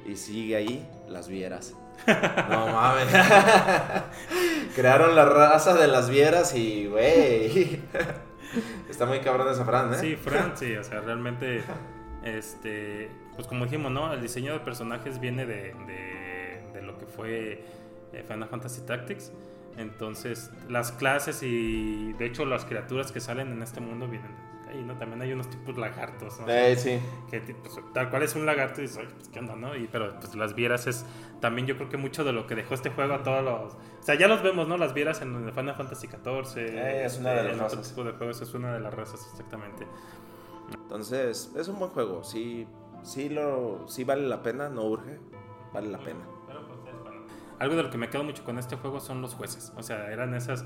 y 0.05 0.15
sigue 0.15 0.55
ahí, 0.55 0.89
las 1.08 1.27
vieras. 1.27 1.75
No 2.50 2.67
mames. 2.67 3.08
Crearon 4.75 5.15
la 5.15 5.25
raza 5.25 5.75
de 5.75 5.88
las 5.88 6.10
vieras 6.10 6.55
y, 6.55 6.88
güey. 6.88 7.79
Está 8.89 9.05
muy 9.05 9.20
cabrón 9.20 9.48
esa 9.50 9.65
Fran, 9.65 9.93
¿eh? 9.93 9.98
Sí, 10.00 10.15
Fran, 10.15 10.55
sí, 10.55 10.75
o 10.75 10.84
sea, 10.84 11.01
realmente, 11.01 11.63
este, 12.24 13.10
pues 13.36 13.48
como 13.48 13.65
dijimos, 13.65 13.91
¿no? 13.91 14.13
El 14.13 14.22
diseño 14.22 14.53
de 14.53 14.60
personajes 14.60 15.20
viene 15.20 15.46
de, 15.46 15.74
de, 15.88 16.63
de 16.74 16.82
lo 16.82 16.98
que 16.98 17.05
fue 17.05 17.63
eh, 18.12 18.24
Final 18.27 18.50
Fantasy 18.50 18.82
Tactics. 18.82 19.32
Entonces, 19.77 20.51
las 20.69 20.91
clases 20.91 21.41
y 21.43 22.13
de 22.13 22.25
hecho 22.25 22.45
las 22.45 22.65
criaturas 22.65 23.11
que 23.11 23.19
salen 23.19 23.51
en 23.51 23.61
este 23.63 23.79
mundo 23.79 24.07
vienen 24.07 24.31
ahí, 24.69 24.83
¿no? 24.83 24.97
También 24.97 25.21
hay 25.21 25.33
unos 25.33 25.49
tipos 25.49 25.77
lagartos, 25.77 26.39
¿no? 26.39 26.47
Eh, 26.47 26.75
sí. 26.75 26.99
que 27.29 27.41
pues, 27.41 27.79
tal 27.93 28.09
cual 28.09 28.23
es 28.23 28.35
un 28.35 28.45
lagarto 28.45 28.81
y 28.81 28.83
dices, 28.83 28.97
"Ay, 28.99 29.07
pues, 29.15 29.29
¿qué 29.29 29.39
onda, 29.39 29.55
no? 29.55 29.75
Y, 29.75 29.87
pero 29.87 30.19
pues 30.19 30.35
las 30.35 30.53
vieras 30.55 30.87
es 30.87 31.05
también 31.41 31.67
yo 31.67 31.75
creo 31.75 31.89
que 31.89 31.97
mucho 31.97 32.23
de 32.23 32.31
lo 32.33 32.47
que 32.47 32.55
dejó 32.55 32.73
este 32.73 32.89
juego 32.89 33.13
a 33.15 33.23
todos 33.23 33.43
los... 33.43 33.73
O 33.73 34.03
sea, 34.03 34.15
ya 34.15 34.27
los 34.27 34.41
vemos, 34.43 34.67
¿no? 34.67 34.77
Las 34.77 34.93
vieras 34.93 35.21
en 35.21 35.51
Final 35.53 35.75
Fantasy 35.75 36.07
XIV. 36.07 36.57
Eh, 36.57 37.05
es 37.05 37.17
una 37.17 37.31
de 37.31 37.43
las 37.43 37.45
en 37.53 37.61
otro 37.61 37.77
razas. 37.77 37.89
tipo 37.89 38.03
de 38.03 38.11
juegos 38.13 38.41
es 38.41 38.53
una 38.53 38.73
de 38.73 38.79
las 38.79 38.93
razas, 38.93 39.27
exactamente. 39.31 39.87
Entonces, 40.73 41.51
es 41.55 41.67
un 41.67 41.79
buen 41.79 41.91
juego. 41.91 42.23
Sí, 42.23 42.67
sí, 43.03 43.29
lo, 43.29 43.87
sí 43.87 44.03
vale 44.03 44.27
la 44.27 44.41
pena, 44.41 44.69
no 44.69 44.83
urge. 44.85 45.19
Vale 45.73 45.89
la 45.89 45.99
pena. 45.99 46.21
Algo 47.60 47.75
de 47.75 47.83
lo 47.83 47.89
que 47.89 47.98
me 47.98 48.10
quedo 48.10 48.24
mucho 48.24 48.43
con 48.43 48.57
este 48.57 48.75
juego 48.75 49.00
son 49.00 49.22
los 49.22 49.33
jueces. 49.36 49.72
O 49.77 49.83
sea, 49.83 50.12
eran 50.12 50.33
esas... 50.33 50.65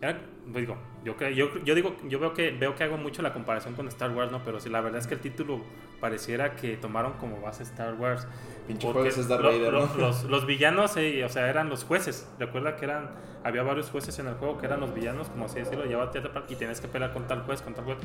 eran- 0.00 0.20
pues, 0.52 0.66
digo, 0.66 0.76
yo, 1.04 1.16
yo, 1.30 1.48
yo 1.64 1.74
digo, 1.74 1.96
yo 2.04 2.18
veo 2.18 2.34
que 2.34 2.50
veo 2.50 2.74
que 2.74 2.84
hago 2.84 2.98
mucho 2.98 3.22
la 3.22 3.32
comparación 3.32 3.74
con 3.74 3.88
Star 3.88 4.10
Wars, 4.10 4.30
¿no? 4.30 4.42
Pero 4.44 4.60
sí, 4.60 4.68
la 4.68 4.80
verdad 4.82 5.00
es 5.00 5.06
que 5.06 5.14
el 5.14 5.20
título 5.20 5.62
pareciera 6.00 6.54
que 6.54 6.76
tomaron 6.76 7.14
como 7.14 7.40
base 7.40 7.62
Star 7.62 7.94
Wars. 7.94 8.26
Pinche 8.66 8.90
jueves 8.92 9.16
es 9.18 9.28
Darth 9.28 9.42
lo- 9.42 9.48
Vader, 9.50 9.72
¿no? 9.72 9.88
los, 9.98 10.24
los 10.24 10.46
villanos, 10.46 10.96
eh, 10.98 11.24
o 11.24 11.28
sea, 11.30 11.48
eran 11.48 11.70
los 11.70 11.84
jueces. 11.84 12.28
Recuerda 12.38 12.76
que 12.76 12.84
eran, 12.84 13.10
había 13.42 13.62
varios 13.62 13.88
jueces 13.90 14.18
en 14.18 14.26
el 14.26 14.34
juego 14.34 14.58
que 14.58 14.66
eran 14.66 14.80
los 14.80 14.92
villanos, 14.92 15.28
como 15.30 15.46
así 15.46 15.60
decirlo, 15.60 15.84
tapar 16.12 16.44
y 16.48 16.56
tenías 16.56 16.80
que 16.80 16.88
pelear 16.88 17.12
con 17.14 17.26
tal 17.26 17.42
juez, 17.42 17.62
con 17.62 17.72
tal 17.74 17.84
juez. 17.84 17.96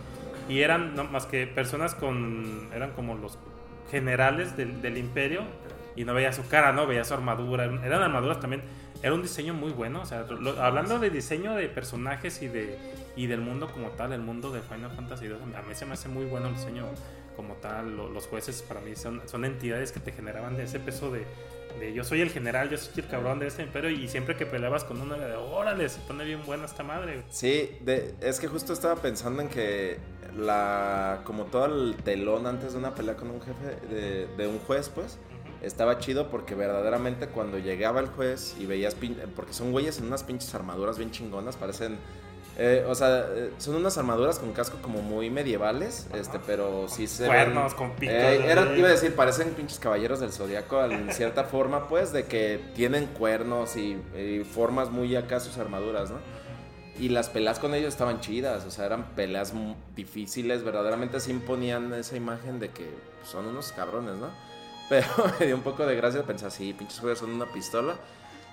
Y 0.47 0.61
eran 0.61 0.95
no 0.95 1.03
más 1.03 1.25
que 1.25 1.45
personas 1.47 1.93
con, 1.95 2.69
eran 2.73 2.91
como 2.91 3.15
los 3.15 3.37
generales 3.91 4.55
del, 4.55 4.81
del 4.81 4.97
imperio 4.97 5.41
y 5.99 6.05
no 6.05 6.13
veía 6.13 6.31
su 6.31 6.47
cara, 6.47 6.71
no 6.71 6.87
veía 6.87 7.03
su 7.03 7.13
armadura, 7.13 7.65
eran 7.65 8.01
armaduras 8.01 8.39
también. 8.39 8.61
Era 9.03 9.13
un 9.13 9.21
diseño 9.21 9.53
muy 9.53 9.71
bueno, 9.71 10.01
o 10.01 10.05
sea, 10.05 10.23
lo- 10.23 10.61
hablando 10.61 10.97
de 10.99 11.09
diseño 11.09 11.55
de 11.55 11.67
personajes 11.69 12.41
y 12.41 12.47
de 12.47 12.77
y 13.15 13.27
del 13.27 13.41
mundo 13.41 13.67
como 13.71 13.89
tal, 13.89 14.13
el 14.13 14.21
mundo 14.21 14.49
de 14.51 14.61
Final 14.61 14.91
Fantasy 14.91 15.25
II, 15.25 15.35
a 15.57 15.61
mí 15.61 15.75
se 15.75 15.85
me 15.85 15.93
hace 15.93 16.07
muy 16.07 16.25
bueno 16.25 16.47
el 16.47 16.55
diseño 16.55 16.85
como 17.35 17.55
tal. 17.55 17.97
Lo- 17.97 18.09
los 18.09 18.27
jueces 18.27 18.61
para 18.61 18.79
mí 18.81 18.95
son, 18.95 19.21
son 19.25 19.43
entidades 19.45 19.91
que 19.91 19.99
te 19.99 20.11
generaban 20.13 20.59
ese 20.59 20.79
peso 20.79 21.11
de, 21.11 21.25
yo 21.93 22.03
soy 22.05 22.21
el 22.21 22.29
general, 22.29 22.69
yo 22.69 22.77
soy 22.77 22.93
el 23.03 23.07
cabrón 23.09 23.39
de 23.39 23.47
este 23.47 23.61
imperio 23.63 23.89
y 23.89 24.07
siempre 24.07 24.35
que 24.37 24.45
peleabas 24.45 24.83
con 24.85 24.99
uno 25.01 25.15
de 25.17 25.33
órale, 25.35 25.87
se 25.89 25.99
pone 26.01 26.23
bien 26.25 26.45
buena 26.45 26.65
esta 26.65 26.83
madre. 26.83 27.23
Sí, 27.29 27.77
de- 27.81 28.15
es 28.21 28.39
que 28.39 28.47
justo 28.47 28.71
estaba 28.73 28.95
pensando 28.95 29.41
en 29.41 29.49
que 29.49 29.97
la 30.37 31.21
como 31.25 31.45
todo 31.45 31.65
el 31.65 31.95
telón 32.03 32.45
antes 32.47 32.73
de 32.73 32.79
una 32.79 32.93
pelea 32.95 33.15
con 33.15 33.29
un 33.31 33.41
jefe 33.41 33.87
de, 33.93 34.27
de 34.37 34.47
un 34.47 34.59
juez, 34.59 34.89
pues, 34.89 35.17
estaba 35.61 35.99
chido 35.99 36.29
porque 36.29 36.55
verdaderamente 36.55 37.27
cuando 37.27 37.57
llegaba 37.57 37.99
el 37.99 38.07
juez 38.07 38.55
y 38.59 38.65
veías 38.65 38.95
pin- 38.95 39.17
porque 39.35 39.53
son 39.53 39.71
güeyes 39.71 39.99
en 39.99 40.05
unas 40.05 40.23
pinches 40.23 40.53
armaduras 40.55 40.97
bien 40.97 41.11
chingonas, 41.11 41.55
parecen 41.57 41.97
eh, 42.61 42.85
o 42.89 42.93
sea, 42.93 43.25
eh, 43.33 43.51
son 43.57 43.75
unas 43.75 43.97
armaduras 43.97 44.37
con 44.37 44.51
casco 44.51 44.79
como 44.81 45.01
muy 45.01 45.29
medievales, 45.29 46.07
este, 46.13 46.39
pero 46.45 46.87
sí 46.89 47.07
se 47.07 47.23
ven- 47.23 47.31
Cuernos, 47.31 47.73
con 47.73 47.91
picos. 47.91 48.13
Eh, 48.15 48.41
era- 48.51 48.75
iba 48.75 48.89
a 48.89 48.91
decir, 48.91 49.15
parecen 49.15 49.51
pinches 49.51 49.79
caballeros 49.79 50.19
del 50.19 50.33
zodiaco 50.33 50.83
en 50.83 51.09
cierta 51.13 51.45
forma, 51.45 51.87
pues, 51.87 52.11
de 52.11 52.25
que 52.25 52.59
tienen 52.75 53.05
cuernos 53.07 53.77
y, 53.77 54.01
y 54.17 54.43
formas 54.43 54.89
muy 54.89 55.15
acá 55.15 55.39
sus 55.39 55.57
armaduras, 55.57 56.11
¿no? 56.11 56.17
Y 56.99 57.07
las 57.07 57.29
peleas 57.29 57.59
con 57.59 57.73
ellos 57.75 57.93
estaban 57.93 58.19
chidas, 58.19 58.65
o 58.65 58.71
sea, 58.71 58.87
eran 58.87 59.05
peleas 59.15 59.53
difíciles, 59.95 60.61
verdaderamente 60.63 61.21
se 61.21 61.31
imponían 61.31 61.93
esa 61.93 62.17
imagen 62.17 62.59
de 62.59 62.71
que 62.71 62.89
son 63.23 63.45
unos 63.45 63.71
cabrones, 63.71 64.15
¿no? 64.15 64.27
Pero 64.89 65.07
me 65.39 65.45
dio 65.45 65.55
un 65.55 65.61
poco 65.61 65.85
de 65.85 65.95
gracia 65.95 66.23
pensar, 66.23 66.51
sí, 66.51 66.73
pinches 66.73 66.99
juegos 66.99 67.19
son 67.19 67.31
una 67.31 67.45
pistola. 67.45 67.95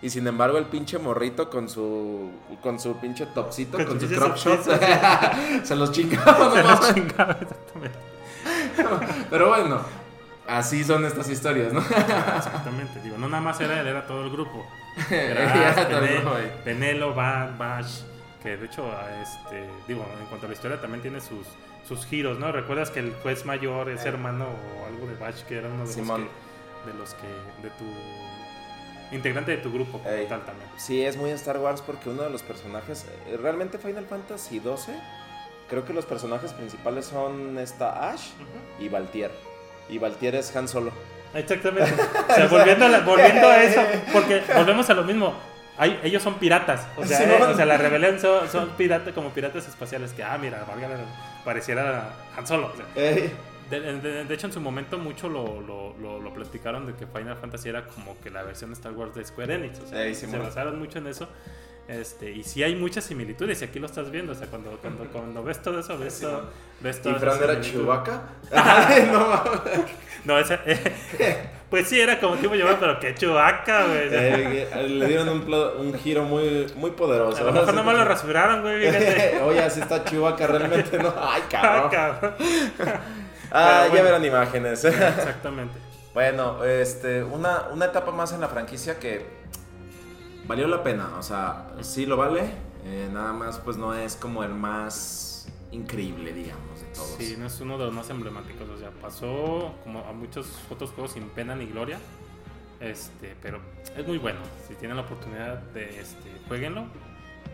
Y 0.02 0.10
sin 0.10 0.26
embargo, 0.26 0.58
el 0.58 0.66
pinche 0.66 0.98
morrito 0.98 1.48
con 1.48 1.70
su 1.70 2.30
con 2.62 2.78
su 2.78 2.96
pinche 2.98 3.24
topsito, 3.26 3.78
Con 3.78 3.86
con, 3.86 4.00
su 4.00 4.08
crop 4.08 4.36
shot, 4.36 4.62
se 5.64 5.74
los 5.74 5.90
chingaba. 5.90 6.52
Se 6.52 6.62
los 6.62 6.94
chingaba, 6.94 7.38
exactamente. 7.40 7.98
Pero 9.30 9.48
bueno, 9.48 9.80
así 10.46 10.84
son 10.84 11.06
estas 11.06 11.30
historias, 11.30 11.72
¿no? 11.72 11.80
Exactamente, 11.80 13.00
digo, 13.02 13.16
no 13.16 13.26
nada 13.28 13.42
más 13.42 13.58
era 13.60 13.80
él, 13.80 13.86
era 13.86 14.06
todo 14.06 14.24
el 14.24 14.30
grupo. 14.30 14.66
Era. 15.10 16.52
Penelo, 16.62 17.14
Bash, 17.14 18.02
que 18.42 18.58
de 18.58 18.66
hecho, 18.66 18.90
este, 19.22 19.66
digo, 19.88 20.06
en 20.20 20.26
cuanto 20.26 20.44
a 20.44 20.48
la 20.50 20.54
historia 20.54 20.78
también 20.78 21.00
tiene 21.00 21.20
sus, 21.22 21.46
sus 21.86 22.04
giros, 22.06 22.38
¿no? 22.38 22.50
¿Recuerdas 22.52 22.90
que 22.90 23.00
el 23.00 23.12
juez 23.22 23.44
mayor 23.44 23.88
es 23.90 24.04
hermano 24.04 24.46
o 24.46 24.86
algo 24.86 25.06
de 25.06 25.14
Bash, 25.16 25.42
que 25.42 25.58
era 25.58 25.68
uno 25.68 25.86
de 25.86 25.92
Simón. 25.92 26.22
los 26.22 26.30
que, 26.84 26.90
de 26.92 26.98
los 26.98 27.14
que, 27.14 27.62
de 27.62 27.70
tu, 27.76 29.14
integrante 29.14 29.52
de 29.52 29.58
tu 29.58 29.72
grupo, 29.72 29.98
como 29.98 30.08
Ey. 30.10 30.26
tal 30.26 30.44
también. 30.44 30.68
Sí, 30.76 31.04
es 31.04 31.16
muy 31.16 31.30
Star 31.30 31.58
Wars 31.58 31.80
porque 31.82 32.08
uno 32.10 32.22
de 32.22 32.30
los 32.30 32.42
personajes, 32.42 33.06
eh, 33.28 33.36
realmente 33.40 33.78
Final 33.78 34.06
Fantasy 34.06 34.58
XII, 34.60 34.94
creo 35.68 35.84
que 35.84 35.92
los 35.92 36.04
personajes 36.06 36.52
principales 36.52 37.06
son 37.06 37.58
esta 37.58 38.10
Ash 38.10 38.30
y 38.80 38.88
Valtier. 38.88 39.30
Y 39.88 39.98
Valtier 39.98 40.34
es 40.34 40.54
Han 40.56 40.66
Solo. 40.68 40.90
Exactamente. 41.34 41.92
O 42.28 42.34
sea, 42.34 42.46
volviendo 42.48 42.86
a, 42.86 42.88
la- 42.88 43.00
volviendo 43.06 43.46
a 43.48 43.62
eso, 43.62 43.80
porque 44.12 44.42
volvemos 44.56 44.90
a 44.90 44.94
lo 44.94 45.04
mismo. 45.04 45.34
Hay- 45.78 46.00
ellos 46.02 46.22
son 46.22 46.34
piratas. 46.34 46.86
O 46.96 47.04
sea, 47.04 47.18
Sí, 47.18 47.24
eh, 47.24 47.38
o 47.42 47.54
sea 47.54 47.66
la 47.66 47.76
rebelión 47.76 48.18
son, 48.18 48.48
son 48.48 48.70
piratas 48.70 49.12
como 49.14 49.30
piratas 49.30 49.68
espaciales. 49.68 50.12
Que, 50.12 50.24
ah, 50.24 50.36
mira, 50.38 50.64
valga 50.66 50.88
la- 50.88 50.96
pareciera 51.46 52.10
Han 52.36 52.46
Solo. 52.46 52.70
o 52.74 52.76
sea. 52.76 52.84
Ey, 53.10 53.32
De, 53.70 53.80
de- 53.80 54.24
de 54.26 54.34
hecho, 54.34 54.46
en 54.48 54.52
su 54.52 54.60
momento 54.60 54.98
mucho 54.98 55.28
lo, 55.30 55.60
lo, 55.62 55.96
lo, 55.98 56.20
lo 56.20 56.34
platicaron 56.34 56.86
de 56.86 56.94
que 56.94 57.06
Final 57.06 57.36
Fantasy 57.38 57.68
era 57.70 57.86
como 57.86 58.20
que 58.20 58.28
la 58.30 58.42
versión 58.42 58.70
de 58.70 58.74
Star 58.74 58.92
Wars 58.92 59.14
de 59.14 59.24
Square 59.24 59.54
Enix. 59.54 59.80
O 59.80 59.86
sea, 59.88 60.04
Ey, 60.04 60.14
se 60.14 60.26
basaron 60.36 60.78
mucho 60.78 60.98
en 60.98 61.06
eso. 61.06 61.28
Este, 61.88 62.30
y 62.32 62.42
sí 62.42 62.62
hay 62.64 62.74
muchas 62.74 63.04
similitudes, 63.04 63.62
y 63.62 63.64
aquí 63.64 63.78
lo 63.78 63.86
estás 63.86 64.10
viendo. 64.10 64.32
O 64.32 64.34
sea, 64.34 64.46
cuando, 64.48 64.76
cuando, 64.78 65.04
cuando 65.12 65.42
ves 65.42 65.62
todo 65.62 65.80
eso, 65.80 65.96
ves, 65.98 66.20
todo, 66.20 66.50
ves 66.80 66.98
¿Y 66.98 67.02
todas 67.02 67.20
Fran 67.38 67.42
era. 67.42 67.60
Chewbacca? 67.60 68.22
No 69.12 69.28
mames. 69.28 69.90
No, 70.24 70.38
esa, 70.38 70.60
pues 71.70 71.88
sí, 71.88 72.00
era 72.00 72.20
como 72.20 72.36
tipo 72.36 72.54
llevaba, 72.54 72.78
pero 72.78 73.00
qué 73.00 73.14
chubaca, 73.14 73.86
güey. 73.86 74.08
Sea, 74.08 74.36
Eh, 74.38 74.88
le 74.88 75.06
dieron 75.08 75.28
un, 75.28 75.94
giro 75.94 76.22
muy, 76.24 76.66
muy 76.76 76.92
poderoso. 76.92 77.42
a 77.42 77.46
lo 77.46 77.52
mejor 77.52 77.74
nomás 77.74 77.96
lo 77.96 78.04
rasuraron, 78.04 78.62
güey. 78.62 78.80
Fíjate. 78.86 79.40
Oye, 79.42 79.62
así 79.62 79.80
está 79.80 80.04
Chewbacca 80.04 80.46
realmente, 80.46 80.98
¿no? 80.98 81.12
Ay, 81.20 81.42
cabrón. 81.50 81.90
cabrón. 81.90 82.34
Ah, 83.52 83.86
ya 83.94 84.02
verán 84.02 84.24
imágenes. 84.24 84.84
Exactamente. 84.84 85.78
Bueno, 86.12 86.64
este, 86.64 87.22
una, 87.22 87.68
una 87.72 87.86
etapa 87.86 88.10
más 88.10 88.32
en 88.32 88.40
la 88.40 88.48
franquicia 88.48 88.98
que 88.98 89.24
valió 90.46 90.66
la 90.66 90.82
pena. 90.82 91.10
O 91.16 91.22
sea, 91.22 91.68
sí 91.80 92.06
lo 92.06 92.16
vale. 92.16 92.42
eh, 92.84 93.08
nada 93.12 93.32
más, 93.32 93.58
pues 93.60 93.76
no 93.76 93.94
es 93.94 94.16
como 94.16 94.42
el 94.42 94.50
más 94.50 95.46
increíble, 95.70 96.32
digamos, 96.32 96.75
todos. 96.96 97.16
Sí, 97.18 97.36
no 97.38 97.46
es 97.46 97.60
uno 97.60 97.78
de 97.78 97.84
los 97.84 97.94
más 97.94 98.10
emblemáticos. 98.10 98.68
O 98.68 98.78
sea, 98.78 98.90
pasó 98.90 99.74
como 99.84 100.00
a 100.00 100.12
muchos 100.12 100.48
otros 100.70 100.90
juegos 100.90 101.12
sin 101.12 101.28
pena 101.28 101.54
ni 101.54 101.66
gloria. 101.66 101.98
Este, 102.80 103.34
pero 103.40 103.60
es 103.96 104.06
muy 104.06 104.18
bueno. 104.18 104.40
Si 104.68 104.74
tienen 104.74 104.96
la 104.96 105.02
oportunidad 105.04 105.58
de 105.72 106.00
este, 106.00 106.30
jueguenlo. 106.48 106.86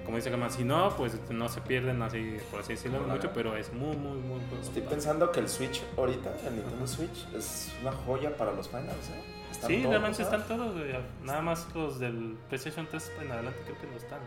Como 0.05 0.17
dice 0.17 0.31
Gama, 0.31 0.51
si 0.51 0.65
no, 0.65 0.97
pues 0.97 1.17
no 1.31 1.49
se 1.49 1.61
pierden 1.61 2.03
así, 2.03 2.37
por 2.51 2.61
así 2.61 2.73
decirlo, 2.73 3.01
No 3.07 3.15
mucho, 3.15 3.31
pero 3.33 3.57
es 3.57 3.73
muy, 3.73 3.97
muy, 3.97 4.19
muy 4.19 4.41
bueno. 4.41 4.61
Estoy 4.61 4.83
pensando 4.83 5.31
que 5.31 5.39
el 5.39 5.49
Switch 5.49 5.81
ahorita, 5.97 6.33
el 6.45 6.57
Nintendo 6.57 6.87
Switch, 6.89 7.29
es 7.37 7.73
una 7.83 7.93
joya 7.93 8.37
para 8.37 8.53
los 8.53 8.69
finals, 8.69 9.11
¿eh? 9.11 9.23
Están 9.53 9.71
Sí, 9.71 9.77
todos, 9.77 9.91
realmente 9.91 10.23
¿eh? 10.23 10.25
están 10.25 10.49
todos. 10.49 10.75
Nada 11.23 11.43
más 11.43 11.69
los 11.75 12.01
del 12.01 12.37
PlayStation 12.49 12.89
3 12.91 13.13
en 13.23 13.31
adelante 13.31 13.61
creo 13.65 13.81
que 13.81 13.87
no 13.87 13.97
están. 13.97 14.21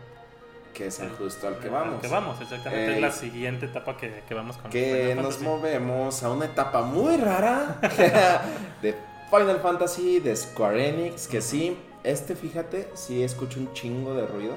Que 0.76 0.88
es 0.88 1.00
el 1.00 1.08
justo 1.10 1.48
al 1.48 1.58
que 1.58 1.68
Al 1.68 1.72
vamos. 1.72 2.02
que 2.02 2.08
vamos, 2.08 2.40
exactamente. 2.40 2.88
Ey. 2.88 2.94
Es 2.96 3.00
la 3.00 3.12
siguiente 3.12 3.66
etapa 3.66 3.96
que, 3.96 4.22
que 4.28 4.34
vamos 4.34 4.56
con 4.58 4.70
que 4.70 5.08
Final 5.10 5.24
nos 5.24 5.36
Fantasy. 5.36 5.44
movemos 5.44 6.22
a 6.22 6.30
una 6.30 6.44
etapa 6.44 6.82
muy 6.82 7.16
rara 7.16 7.78
de 8.82 8.94
Final 9.30 9.60
Fantasy, 9.60 10.20
de 10.20 10.36
Square 10.36 10.88
Enix, 10.88 11.28
que 11.28 11.40
sí, 11.40 11.78
este 12.04 12.36
fíjate, 12.36 12.88
sí 12.94 13.22
escucho 13.22 13.58
un 13.58 13.72
chingo 13.72 14.14
de 14.14 14.26
ruido. 14.26 14.54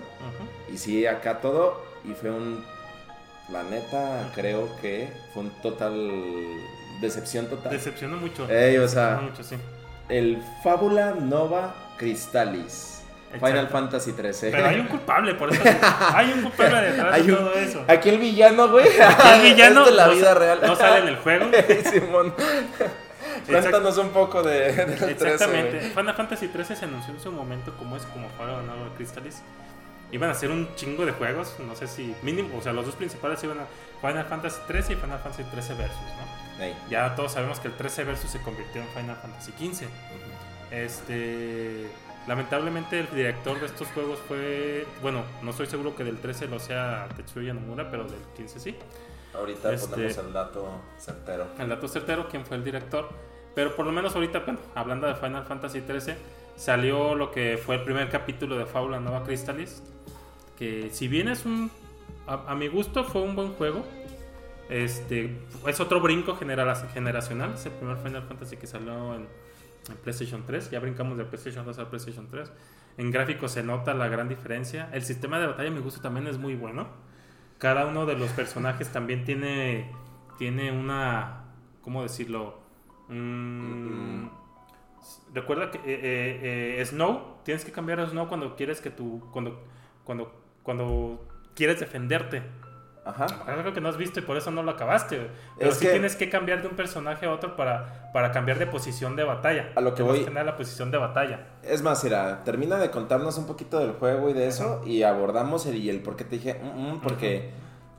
Y 0.72 0.78
sí, 0.78 1.06
acá 1.06 1.40
todo, 1.40 1.82
y 2.04 2.14
fue 2.14 2.30
un... 2.32 2.64
La 3.50 3.64
neta, 3.64 4.30
creo 4.36 4.68
que 4.82 5.10
fue 5.34 5.44
un 5.44 5.50
total... 5.62 5.96
Decepción 7.02 7.48
total. 7.48 7.72
Decepcionó 7.72 8.18
mucho. 8.18 8.48
Ey, 8.50 8.78
o 8.78 8.88
sea, 8.88 9.12
Decepcionó 9.22 9.32
mucho, 9.32 9.44
sí. 9.44 9.56
el 10.10 10.44
Fábula 10.64 11.12
Nova 11.16 11.74
Crystallis. 11.98 12.99
Final 13.32 13.50
Exacto. 13.50 13.72
Fantasy 13.74 14.14
13. 14.14 14.52
Pero 14.52 14.68
hay 14.68 14.80
un 14.80 14.88
culpable, 14.88 15.36
por 15.36 15.54
eso. 15.54 15.62
Hay 16.14 16.32
un 16.32 16.42
culpable 16.42 16.82
detrás 16.92 17.14
Hay 17.14 17.24
de 17.24 17.34
todo 17.34 17.54
eso. 17.54 17.86
Aquí 17.88 18.10
el 18.10 18.18
villano, 18.18 18.70
güey. 18.70 18.88
El 18.88 19.42
villano 19.44 19.82
es 19.82 19.86
de 19.88 19.92
la 19.96 20.08
no 20.08 20.14
vida 20.14 20.34
real. 20.34 20.60
no 20.66 20.76
sale 20.76 21.00
en 21.02 21.08
el 21.10 21.18
juego. 21.18 21.46
Simón. 21.92 22.34
Cuéntanos 23.48 23.98
un 23.98 24.10
poco 24.10 24.44
de, 24.44 24.74
del 24.74 24.96
13, 24.98 25.12
Exactamente. 25.12 25.80
Final 25.80 26.16
Fantasy 26.16 26.48
13 26.48 26.76
se 26.76 26.86
anunció 26.86 27.14
en 27.14 27.20
su 27.20 27.32
momento 27.32 27.76
como 27.78 27.98
es 27.98 28.04
como 28.04 28.28
juego 28.38 28.60
de 28.60 28.66
nuevo 28.66 28.90
Crystallis. 28.96 29.42
Iban 30.12 30.30
a 30.30 30.32
hacer 30.32 30.50
un 30.50 30.74
chingo 30.76 31.06
de 31.06 31.12
juegos, 31.12 31.56
no 31.60 31.76
sé 31.76 31.88
si 31.88 32.16
mínimo, 32.24 32.58
o 32.58 32.62
sea, 32.62 32.74
los 32.74 32.84
dos 32.86 32.96
principales 32.96 33.44
iban 33.44 33.60
a 33.60 33.66
Final 34.02 34.26
Fantasy 34.26 34.58
13 34.68 34.94
y 34.94 34.96
Final 34.96 35.20
Fantasy 35.20 35.44
13 35.44 35.74
Versus, 35.76 35.98
¿no? 35.98 36.66
Ya 36.90 37.16
todos 37.16 37.34
sabemos 37.34 37.60
que 37.60 37.68
el 37.68 37.76
13 37.76 38.06
Versus 38.06 38.32
se 38.32 38.42
convirtió 38.42 38.82
en 38.82 38.88
Final 38.90 39.16
Fantasy 39.22 39.52
15. 39.52 39.88
Este, 40.72 41.88
lamentablemente 42.28 43.00
el 43.00 43.10
director 43.14 43.60
de 43.60 43.66
estos 43.66 43.88
juegos 43.90 44.20
fue, 44.28 44.86
bueno, 45.02 45.24
no 45.42 45.52
estoy 45.52 45.68
seguro 45.68 45.96
que 45.96 46.04
del 46.04 46.18
13 46.18 46.48
lo 46.48 46.60
sea 46.60 47.08
Tetsuya 47.16 47.54
Nomura, 47.54 47.90
pero 47.90 48.04
del 48.04 48.20
15 48.36 48.60
sí. 48.60 48.76
Ahorita 49.34 49.72
Este- 49.74 49.90
ponemos 49.90 50.18
el 50.18 50.34
dato 50.34 50.70
certero. 50.98 51.48
El 51.58 51.70
dato 51.70 51.88
certero, 51.88 52.28
quién 52.30 52.46
fue 52.46 52.58
el 52.58 52.64
director. 52.64 53.10
Pero 53.56 53.76
por 53.76 53.86
lo 53.86 53.92
menos 53.92 54.16
ahorita, 54.16 54.40
bueno, 54.40 54.60
hablando 54.76 55.08
de 55.08 55.16
Final 55.16 55.44
Fantasy 55.46 55.82
13, 55.82 56.16
salió 56.56 57.16
lo 57.16 57.32
que 57.32 57.58
fue 57.64 57.76
el 57.76 57.84
primer 57.84 58.10
capítulo 58.10 58.58
de 58.58 58.66
Fábula 58.66 59.00
Nova 59.00 59.24
Crystallis. 59.24 59.82
Que 60.58 60.90
si 60.92 61.08
bien 61.08 61.28
es 61.30 61.46
un. 61.46 61.72
A, 62.28 62.52
a 62.52 62.56
mi 62.56 62.68
gusto 62.68 63.04
fue 63.04 63.22
un 63.22 63.36
buen 63.36 63.54
juego. 63.54 63.84
Este. 64.70 65.36
Es 65.68 65.80
otro 65.80 66.00
brinco 66.00 66.36
genera- 66.36 66.76
generacional. 66.94 67.54
Es 67.54 67.66
el 67.66 67.72
primer 67.74 67.98
Final 67.98 68.24
Fantasy 68.24 68.58
que 68.58 68.68
salió 68.68 69.16
en 69.16 69.28
PlayStation 69.96 70.46
3. 70.46 70.72
Ya 70.72 70.80
brincamos 70.80 71.18
de 71.18 71.26
PlayStation 71.26 71.66
2 71.66 71.80
a 71.80 71.90
PlayStation 71.90 72.28
3. 72.28 72.52
En 72.98 73.12
gráficos 73.12 73.52
se 73.52 73.64
nota 73.64 73.94
la 73.94 74.08
gran 74.08 74.28
diferencia. 74.28 74.90
El 74.94 75.04
sistema 75.04 75.40
de 75.40 75.48
batalla, 75.48 75.70
a 75.70 75.72
mi 75.72 75.80
gusto, 75.80 76.02
también 76.02 76.28
es 76.28 76.38
muy 76.38 76.56
bueno. 76.56 76.88
Cada 77.58 77.86
uno 77.86 78.06
de 78.06 78.18
los 78.18 78.30
personajes 78.32 78.90
también 78.90 79.26
tiene. 79.26 79.92
Tiene 80.38 80.72
una. 80.72 81.46
¿Cómo 81.82 82.04
decirlo? 82.04 82.60
Mm, 83.10 84.28
Recuerda 85.34 85.72
que 85.72 85.78
eh, 85.78 85.82
eh, 85.86 86.76
eh, 86.80 86.86
Snow, 86.86 87.40
tienes 87.44 87.64
que 87.64 87.72
cambiar 87.72 88.00
a 88.00 88.08
Snow 88.08 88.28
cuando 88.28 88.56
quieres 88.56 88.82
que 88.82 88.90
tu. 88.90 89.22
Cuando, 89.32 89.62
cuando, 90.04 90.32
cuando 90.64 91.28
quieres 91.56 91.80
defenderte. 91.80 92.42
Ajá. 93.10 93.28
Algo 93.48 93.74
que 93.74 93.82
no 93.82 93.90
has 93.90 93.98
visto 93.98 94.20
y 94.20 94.24
por 94.24 94.38
eso 94.38 94.52
no 94.52 94.64
lo 94.64 94.72
acabaste. 94.72 95.18
güey. 95.18 95.30
Pero 95.58 95.70
Es 95.72 95.78
sí 95.78 95.86
que- 95.86 95.92
tienes 95.92 96.16
que 96.16 96.30
cambiar 96.30 96.62
de 96.62 96.68
un 96.68 96.76
personaje 96.76 97.26
a 97.26 97.32
otro 97.32 97.56
para, 97.56 98.12
para 98.14 98.32
cambiar 98.32 98.60
de 98.60 98.68
posición 98.68 99.16
de 99.16 99.24
batalla. 99.24 99.72
A 99.76 99.82
lo 99.82 99.94
que 99.96 100.04
voy- 100.04 100.26
nada 100.26 100.44
la 100.44 100.56
posición 100.56 100.92
de 100.92 100.98
batalla. 100.98 101.48
Es 101.64 101.82
más, 101.82 102.04
Ira, 102.04 102.44
termina 102.44 102.78
de 102.78 102.92
contarnos 102.92 103.38
un 103.38 103.46
poquito 103.48 103.80
del 103.80 103.92
juego 103.94 104.30
y 104.30 104.34
de 104.34 104.48
eso 104.48 104.82
y 104.86 105.04
abordamos 105.04 105.66
el, 105.66 105.76
y 105.78 105.90
el 105.90 106.02
por 106.02 106.16
qué 106.16 106.24
te 106.24 106.38
dije, 106.38 106.60
"Mm, 106.64 106.94
mm", 106.96 107.02
porque 107.02 107.52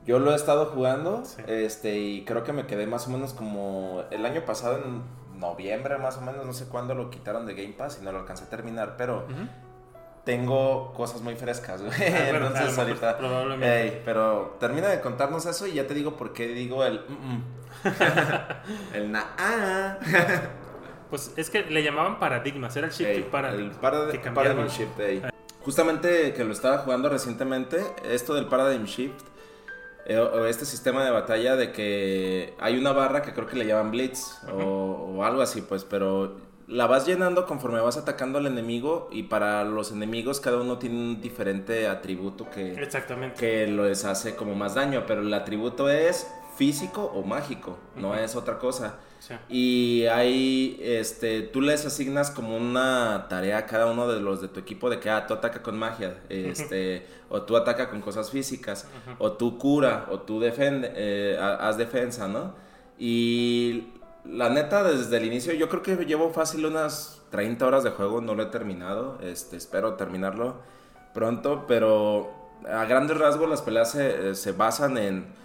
yo 0.05 0.19
lo 0.19 0.31
he 0.31 0.35
estado 0.35 0.65
jugando 0.67 1.23
Sí. 1.25 1.41
este 1.47 1.97
y 1.99 2.25
creo 2.25 2.43
que 2.43 2.53
me 2.53 2.65
quedé 2.65 2.87
más 2.87 3.07
o 3.07 3.11
menos 3.11 3.33
como 3.33 4.03
el 4.11 4.25
año 4.25 4.41
pasado 4.45 4.77
en 4.77 5.21
noviembre 5.39 5.97
más 5.97 6.17
o 6.17 6.21
menos, 6.21 6.45
no 6.45 6.53
sé 6.53 6.67
cuándo 6.67 6.93
lo 6.95 7.09
quitaron 7.09 7.45
de 7.47 7.53
Game 7.55 7.73
Pass 7.73 7.97
y 8.01 8.05
no 8.05 8.11
lo 8.11 8.19
alcancé 8.19 8.43
a 8.45 8.49
terminar, 8.49 8.95
pero. 8.97 9.25
Tengo 10.23 10.93
cosas 10.93 11.21
muy 11.21 11.35
frescas, 11.35 11.81
güey. 11.81 11.93
Ah, 11.93 12.27
bueno, 12.31 12.47
Entonces 12.47 12.69
mejor 12.69 12.87
ahorita... 12.87 13.17
probablemente. 13.17 14.01
Pero 14.05 14.57
termina 14.59 14.87
de 14.87 15.01
contarnos 15.01 15.45
eso 15.45 15.65
y 15.67 15.73
ya 15.73 15.87
te 15.87 15.93
digo 15.93 16.15
por 16.17 16.33
qué 16.33 16.47
digo 16.49 16.83
el... 16.85 17.01
"Mm, 17.07 17.33
mm". 17.35 17.43
el 18.93 19.11
na... 19.11 19.25
ah. 19.37 19.97
Pues 21.09 21.33
es 21.35 21.49
que 21.49 21.63
le 21.63 21.83
llamaban 21.83 22.19
paradigmas, 22.19 22.73
era 22.77 22.87
el 22.87 22.93
shift 22.93 23.09
Ey, 23.09 23.23
paradigm. 23.23 23.69
el 23.71 23.75
parad- 23.81 24.11
que. 24.11 24.31
Paradigm 24.31 24.67
Shift. 24.67 24.97
ey. 25.01 25.21
Justamente 25.61 26.33
que 26.33 26.45
lo 26.45 26.53
estaba 26.53 26.77
jugando 26.77 27.09
recientemente, 27.09 27.83
esto 28.05 28.33
del 28.33 28.45
Paradigm 28.45 28.85
Shift, 28.85 29.19
eh, 30.05 30.17
o 30.17 30.45
este 30.45 30.63
sistema 30.63 31.03
de 31.03 31.11
batalla 31.11 31.57
de 31.57 31.73
que 31.73 32.55
hay 32.61 32.77
una 32.79 32.93
barra 32.93 33.21
que 33.23 33.33
creo 33.33 33.45
que 33.45 33.57
le 33.57 33.65
llaman 33.65 33.91
Blitz 33.91 34.37
o, 34.53 35.15
o 35.17 35.23
algo 35.25 35.41
así, 35.41 35.61
pues, 35.61 35.83
pero 35.83 36.37
la 36.71 36.87
vas 36.87 37.05
llenando 37.05 37.45
conforme 37.45 37.79
vas 37.81 37.97
atacando 37.97 38.39
al 38.39 38.47
enemigo 38.47 39.09
y 39.11 39.23
para 39.23 39.63
los 39.65 39.91
enemigos 39.91 40.39
cada 40.39 40.57
uno 40.61 40.77
tiene 40.77 40.95
un 40.97 41.21
diferente 41.21 41.87
atributo 41.87 42.49
que, 42.49 42.73
Exactamente. 42.81 43.35
que 43.39 43.67
les 43.67 44.05
hace 44.05 44.35
como 44.35 44.55
más 44.55 44.75
daño, 44.75 45.03
pero 45.05 45.21
el 45.21 45.33
atributo 45.33 45.89
es 45.89 46.27
físico 46.57 47.11
o 47.13 47.23
mágico, 47.23 47.77
no 47.95 48.15
es 48.15 48.35
otra 48.35 48.57
cosa. 48.57 48.99
Sí. 49.19 49.35
Y 49.49 50.05
ahí 50.07 50.79
este, 50.81 51.41
tú 51.41 51.61
les 51.61 51.85
asignas 51.85 52.31
como 52.31 52.57
una 52.57 53.27
tarea 53.29 53.59
a 53.59 53.65
cada 53.67 53.85
uno 53.85 54.07
de 54.07 54.19
los 54.19 54.41
de 54.41 54.47
tu 54.47 54.59
equipo 54.59 54.89
de 54.89 54.99
que 54.99 55.09
ah, 55.11 55.27
tú 55.27 55.33
ataca 55.35 55.61
con 55.61 55.77
magia, 55.77 56.17
este, 56.29 57.05
o 57.29 57.43
tú 57.43 57.55
ataca 57.55 57.89
con 57.89 58.01
cosas 58.01 58.31
físicas, 58.31 58.87
o 59.19 59.33
tú 59.33 59.57
cura, 59.59 60.07
o 60.09 60.21
tú 60.21 60.39
defende, 60.39 60.91
eh, 60.95 61.37
ha- 61.39 61.67
haz 61.67 61.77
defensa, 61.77 62.27
¿no? 62.27 62.55
Y 62.97 63.89
la 64.25 64.49
neta, 64.49 64.83
desde 64.83 65.17
el 65.17 65.25
inicio, 65.25 65.53
yo 65.53 65.69
creo 65.69 65.81
que 65.81 66.05
llevo 66.05 66.31
fácil 66.31 66.65
unas 66.65 67.21
30 67.31 67.65
horas 67.65 67.83
de 67.83 67.91
juego, 67.91 68.21
no 68.21 68.35
lo 68.35 68.43
he 68.43 68.47
terminado, 68.47 69.17
este, 69.21 69.57
espero 69.57 69.95
terminarlo 69.95 70.55
pronto, 71.13 71.65
pero 71.67 72.31
a 72.71 72.85
grandes 72.85 73.17
rasgos 73.17 73.49
las 73.49 73.61
peleas 73.61 73.91
se, 73.91 74.35
se 74.35 74.51
basan 74.51 74.97
en 74.97 75.40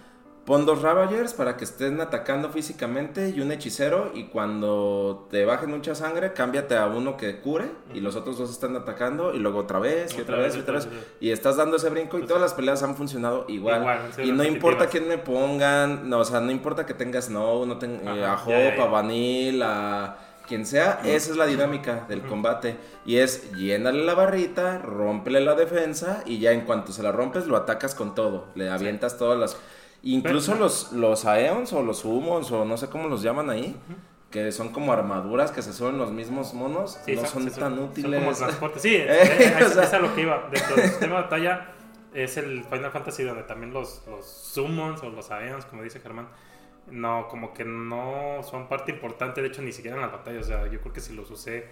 pon 0.47 0.65
dos 0.65 0.81
Ravagers 0.81 1.33
para 1.33 1.57
que 1.57 1.65
estén 1.65 1.99
atacando 1.99 2.49
físicamente 2.49 3.29
y 3.35 3.41
un 3.41 3.51
hechicero 3.51 4.11
y 4.15 4.27
cuando 4.27 5.27
te 5.29 5.43
bajen 5.43 5.69
mucha 5.71 5.93
sangre 5.93 6.31
cámbiate 6.31 6.77
a 6.77 6.85
uno 6.87 7.17
que 7.17 7.41
cure 7.41 7.65
y 7.93 7.99
los 7.99 8.15
otros 8.15 8.37
dos 8.37 8.49
están 8.49 8.73
atacando 8.77 9.33
y 9.35 9.39
luego 9.39 9.59
otra 9.59 9.79
vez 9.79 10.17
y 10.17 10.21
otra, 10.21 10.37
vez 10.37 10.55
y 10.55 10.59
otra 10.59 10.75
vez. 10.75 10.87
y 11.19 11.31
estás 11.31 11.57
dando 11.57 11.75
ese 11.75 11.89
brinco 11.89 12.17
y 12.17 12.23
todas 12.25 12.41
las 12.41 12.53
peleas 12.53 12.81
han 12.81 12.95
funcionado 12.95 13.43
igual, 13.49 13.81
Igual, 13.81 13.99
y 14.23 14.31
no 14.31 14.45
importa 14.45 14.87
quién 14.87 15.09
me 15.09 15.17
pongan 15.17 16.09
no, 16.09 16.19
o 16.19 16.25
sea 16.25 16.39
no 16.39 16.51
importa 16.51 16.85
que 16.85 16.93
tengas 16.93 17.25
Snow 17.25 17.65
no 17.65 17.77
ten- 17.77 17.99
eh, 18.07 18.07
Ajá, 18.07 18.13
a 18.13 18.37
ya, 18.37 18.43
Hope 18.43 18.69
ya, 18.69 18.75
ya. 18.77 18.83
a 18.83 18.87
Vanille 18.87 19.63
a 19.65 20.17
quien 20.47 20.65
sea, 20.65 21.01
esa 21.03 21.31
es 21.31 21.35
la 21.35 21.45
dinámica 21.45 22.05
del 22.07 22.21
combate. 22.21 22.77
Y 23.05 23.17
es 23.17 23.51
llénale 23.51 24.05
la 24.05 24.13
barrita, 24.13 24.77
rómpele 24.77 25.41
la 25.41 25.55
defensa 25.55 26.23
y 26.25 26.39
ya 26.39 26.53
en 26.53 26.61
cuanto 26.61 26.93
se 26.93 27.03
la 27.03 27.11
rompes 27.11 27.47
lo 27.47 27.57
atacas 27.57 27.93
con 27.93 28.15
todo. 28.15 28.45
Le 28.55 28.69
avientas 28.69 29.17
todas 29.17 29.37
las... 29.37 29.57
Incluso 30.03 30.55
los, 30.55 30.91
los 30.93 31.25
Aeons 31.25 31.73
o 31.73 31.83
los 31.83 32.05
Humos 32.05 32.51
o 32.51 32.65
no 32.65 32.77
sé 32.77 32.89
cómo 32.89 33.07
los 33.07 33.21
llaman 33.21 33.49
ahí, 33.49 33.75
que 34.31 34.51
son 34.51 34.69
como 34.69 34.93
armaduras 34.93 35.51
que 35.51 35.61
se 35.61 35.73
suben 35.73 35.97
los 35.97 36.11
mismos 36.11 36.53
monos, 36.53 36.99
no 37.07 37.25
son, 37.25 37.51
tan 37.51 37.79
útiles. 37.79 38.11
Son 38.11 38.25
como 38.25 38.37
transporte. 38.37 38.79
Sí, 38.79 38.95
es, 38.95 39.75
es, 39.75 39.93
a 39.93 39.99
lo 39.99 40.13
que 40.13 40.21
iba. 40.21 40.49
Dentro 40.51 40.75
del 40.75 40.89
sistema 40.89 41.17
de 41.17 41.21
batalla 41.23 41.73
es 42.13 42.37
el 42.37 42.63
Final 42.63 42.91
Fantasy 42.91 43.23
donde 43.23 43.43
también 43.43 43.73
los, 43.73 44.03
los 44.07 44.57
o 44.57 45.09
los 45.09 45.31
Aeons, 45.31 45.65
como 45.65 45.83
dice 45.83 45.99
Germán, 45.99 46.27
no, 46.89 47.27
como 47.27 47.53
que 47.53 47.65
no 47.65 48.41
son 48.43 48.67
parte 48.67 48.91
importante, 48.91 49.41
de 49.41 49.47
hecho 49.47 49.61
ni 49.61 49.71
siquiera 49.71 49.97
en 49.97 50.01
las 50.01 50.11
batallas, 50.11 50.45
o 50.45 50.47
sea, 50.47 50.67
yo 50.67 50.79
creo 50.79 50.93
que 50.93 51.01
si 51.01 51.13
los 51.13 51.29
usé 51.29 51.69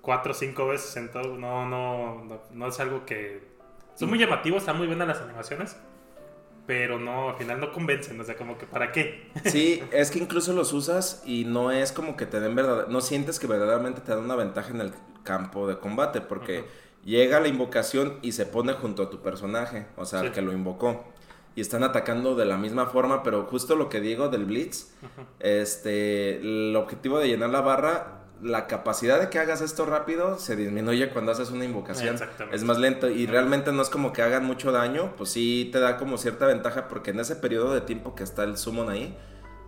cuatro 0.00 0.32
o 0.32 0.34
cinco 0.34 0.66
veces 0.68 0.96
en 0.96 1.10
todo, 1.10 1.36
no, 1.36 1.66
no, 1.66 2.24
no, 2.24 2.40
no 2.50 2.66
es 2.66 2.80
algo 2.80 3.04
que... 3.06 3.50
Son 3.94 4.08
muy 4.08 4.18
llamativos, 4.18 4.62
están 4.62 4.78
muy 4.78 4.86
buenas 4.86 5.08
las 5.08 5.20
animaciones, 5.20 5.76
pero 6.66 6.98
no, 6.98 7.30
al 7.30 7.36
final 7.36 7.60
no 7.60 7.72
convencen, 7.72 8.20
o 8.20 8.24
sea, 8.24 8.36
como 8.36 8.56
que 8.56 8.66
¿para 8.66 8.92
qué? 8.92 9.30
Sí, 9.44 9.82
es 9.92 10.10
que 10.10 10.18
incluso 10.18 10.52
los 10.52 10.72
usas 10.72 11.22
y 11.26 11.44
no 11.44 11.70
es 11.70 11.92
como 11.92 12.16
que 12.16 12.26
te 12.26 12.40
den 12.40 12.54
verdad, 12.54 12.86
no 12.88 13.00
sientes 13.00 13.38
que 13.38 13.46
verdaderamente 13.46 14.00
te 14.00 14.12
dan 14.12 14.24
una 14.24 14.36
ventaja 14.36 14.70
en 14.70 14.80
el 14.80 14.92
campo 15.24 15.66
de 15.66 15.78
combate, 15.78 16.20
porque 16.20 16.64
llega 17.04 17.40
la 17.40 17.48
invocación 17.48 18.18
y 18.22 18.32
se 18.32 18.46
pone 18.46 18.72
junto 18.74 19.02
a 19.02 19.10
tu 19.10 19.20
personaje, 19.22 19.86
o 19.96 20.04
sea, 20.04 20.20
el 20.20 20.32
que 20.32 20.42
lo 20.42 20.52
invocó. 20.52 21.04
Y 21.54 21.60
están 21.60 21.84
atacando 21.84 22.34
de 22.34 22.46
la 22.46 22.56
misma 22.56 22.86
forma, 22.86 23.22
pero 23.22 23.44
justo 23.44 23.76
lo 23.76 23.90
que 23.90 24.00
digo 24.00 24.30
del 24.30 24.46
Blitz, 24.46 24.94
este, 25.38 26.36
el 26.36 26.74
objetivo 26.76 27.18
de 27.18 27.28
llenar 27.28 27.50
la 27.50 27.60
barra 27.60 28.21
la 28.42 28.66
capacidad 28.66 29.20
de 29.20 29.30
que 29.30 29.38
hagas 29.38 29.60
esto 29.60 29.86
rápido 29.86 30.38
se 30.38 30.56
disminuye 30.56 31.10
cuando 31.10 31.32
haces 31.32 31.50
una 31.50 31.64
invocación. 31.64 32.16
Es 32.50 32.64
más 32.64 32.78
lento 32.78 33.08
y 33.08 33.26
realmente 33.26 33.72
no 33.72 33.82
es 33.82 33.88
como 33.88 34.12
que 34.12 34.22
hagan 34.22 34.44
mucho 34.44 34.72
daño, 34.72 35.14
pues 35.16 35.30
sí 35.30 35.70
te 35.72 35.78
da 35.78 35.96
como 35.96 36.18
cierta 36.18 36.46
ventaja 36.46 36.88
porque 36.88 37.12
en 37.12 37.20
ese 37.20 37.36
periodo 37.36 37.72
de 37.72 37.82
tiempo 37.82 38.14
que 38.14 38.24
está 38.24 38.42
el 38.42 38.56
summon 38.56 38.90
ahí, 38.90 39.16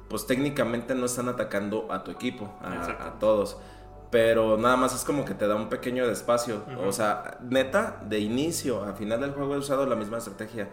pues 0.08 0.26
técnicamente 0.26 0.94
no 0.94 1.06
están 1.06 1.28
atacando 1.28 1.90
a 1.92 2.02
tu 2.02 2.10
equipo, 2.10 2.52
a, 2.62 3.14
todos. 3.20 3.58
Pero 4.10 4.56
nada 4.58 4.76
más 4.76 4.94
es 4.94 5.04
como 5.04 5.24
que 5.24 5.34
te 5.34 5.46
da 5.46 5.56
un 5.56 5.68
pequeño 5.68 6.06
despacio. 6.06 6.62
O 6.86 6.92
sea, 6.92 7.38
neta, 7.42 8.00
de 8.08 8.20
inicio 8.20 8.84
a 8.84 8.92
final 8.94 9.20
del 9.20 9.32
juego 9.32 9.54
he 9.54 9.58
usado 9.58 9.86
la 9.86 9.96
misma 9.96 10.18
estrategia. 10.18 10.68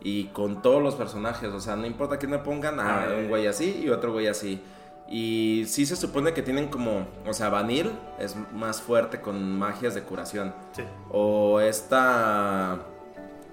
Y 0.00 0.26
con 0.28 0.62
todos 0.62 0.82
los 0.82 0.94
personajes. 0.94 1.52
O 1.52 1.60
sea, 1.60 1.74
no 1.74 1.86
importa 1.86 2.18
quién 2.18 2.30
me 2.30 2.38
pongan, 2.38 2.78
a 2.78 3.04
ah, 3.04 3.14
un 3.18 3.28
güey 3.28 3.48
así 3.48 3.82
y 3.84 3.90
otro 3.90 4.12
güey 4.12 4.28
así. 4.28 4.62
Y 5.08 5.64
sí 5.66 5.84
se 5.84 5.96
supone 5.96 6.32
que 6.32 6.42
tienen 6.42 6.68
como, 6.68 7.06
o 7.26 7.34
sea, 7.34 7.50
Vanille 7.50 7.90
es 8.18 8.36
más 8.52 8.80
fuerte 8.80 9.20
con 9.20 9.58
magias 9.58 9.94
de 9.94 10.02
curación. 10.02 10.54
Sí. 10.72 10.82
O 11.10 11.60
esta 11.60 12.80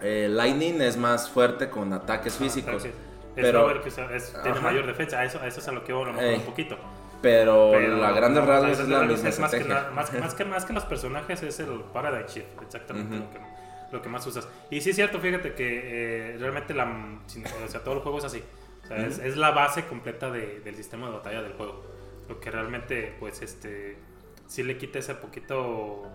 eh, 0.02 0.28
Lightning 0.30 0.82
es 0.82 0.96
más 0.98 1.30
fuerte 1.30 1.70
con 1.70 1.92
ataques 1.92 2.36
físicos. 2.36 2.88
pero 3.36 3.70
es 3.84 3.94
que 3.94 4.40
tiene 4.44 4.60
mayor 4.62 4.86
defensa, 4.88 5.20
a 5.20 5.26
eso, 5.26 5.40
a 5.42 5.48
eso 5.48 5.60
es 5.60 5.68
a 5.68 5.72
lo 5.72 5.84
que 5.84 5.94
voy 5.94 6.10
a 6.10 6.36
un 6.36 6.42
poquito. 6.42 6.78
Pero, 7.22 7.80
la 7.80 8.12
grande 8.14 8.42
rasgos 8.42 8.80
es, 8.80 8.88
la 8.88 9.02
misma 9.02 9.30
es 9.30 9.40
más 9.40 9.52
que, 9.52 9.64
más, 9.64 9.92
más, 9.94 10.34
que, 10.34 10.46
más 10.46 10.66
que 10.66 10.74
los 10.74 10.86
personajes 10.86 11.44
es 11.44 11.60
el 11.60 11.82
Paradigm 11.94 12.26
Shift, 12.26 12.62
exactamente 12.64 13.16
lo, 13.16 13.30
que, 13.30 13.40
lo, 13.92 14.02
que, 14.02 14.10
más 14.10 14.26
usas. 14.26 14.48
Y 14.72 14.82
sí 14.82 14.90
es 14.90 14.96
cierto, 14.96 15.20
fíjate 15.20 15.54
que 15.54 15.82
eh, 16.34 16.38
realmente 16.40 16.74
la, 16.74 16.86
o 16.86 17.68
sea, 17.68 17.84
todo 17.84 17.96
el 17.96 18.00
juego 18.00 18.18
es 18.18 18.24
así 18.24 18.42
es, 18.98 19.38
la 19.38 19.52
base 19.52 19.86
completa 19.86 20.32
del 20.32 20.76
sistema 20.76 21.08
de 21.08 21.14
batalla 21.14 21.42
del 21.42 21.54
juego. 21.54 21.84
Lo 22.30 22.40
que 22.40 22.52
realmente, 22.52 23.16
pues, 23.20 23.42
este, 23.42 23.98
sí 24.48 24.64
le 24.64 24.78
quita 24.78 25.00
ese 25.00 25.16
poquito 25.16 26.10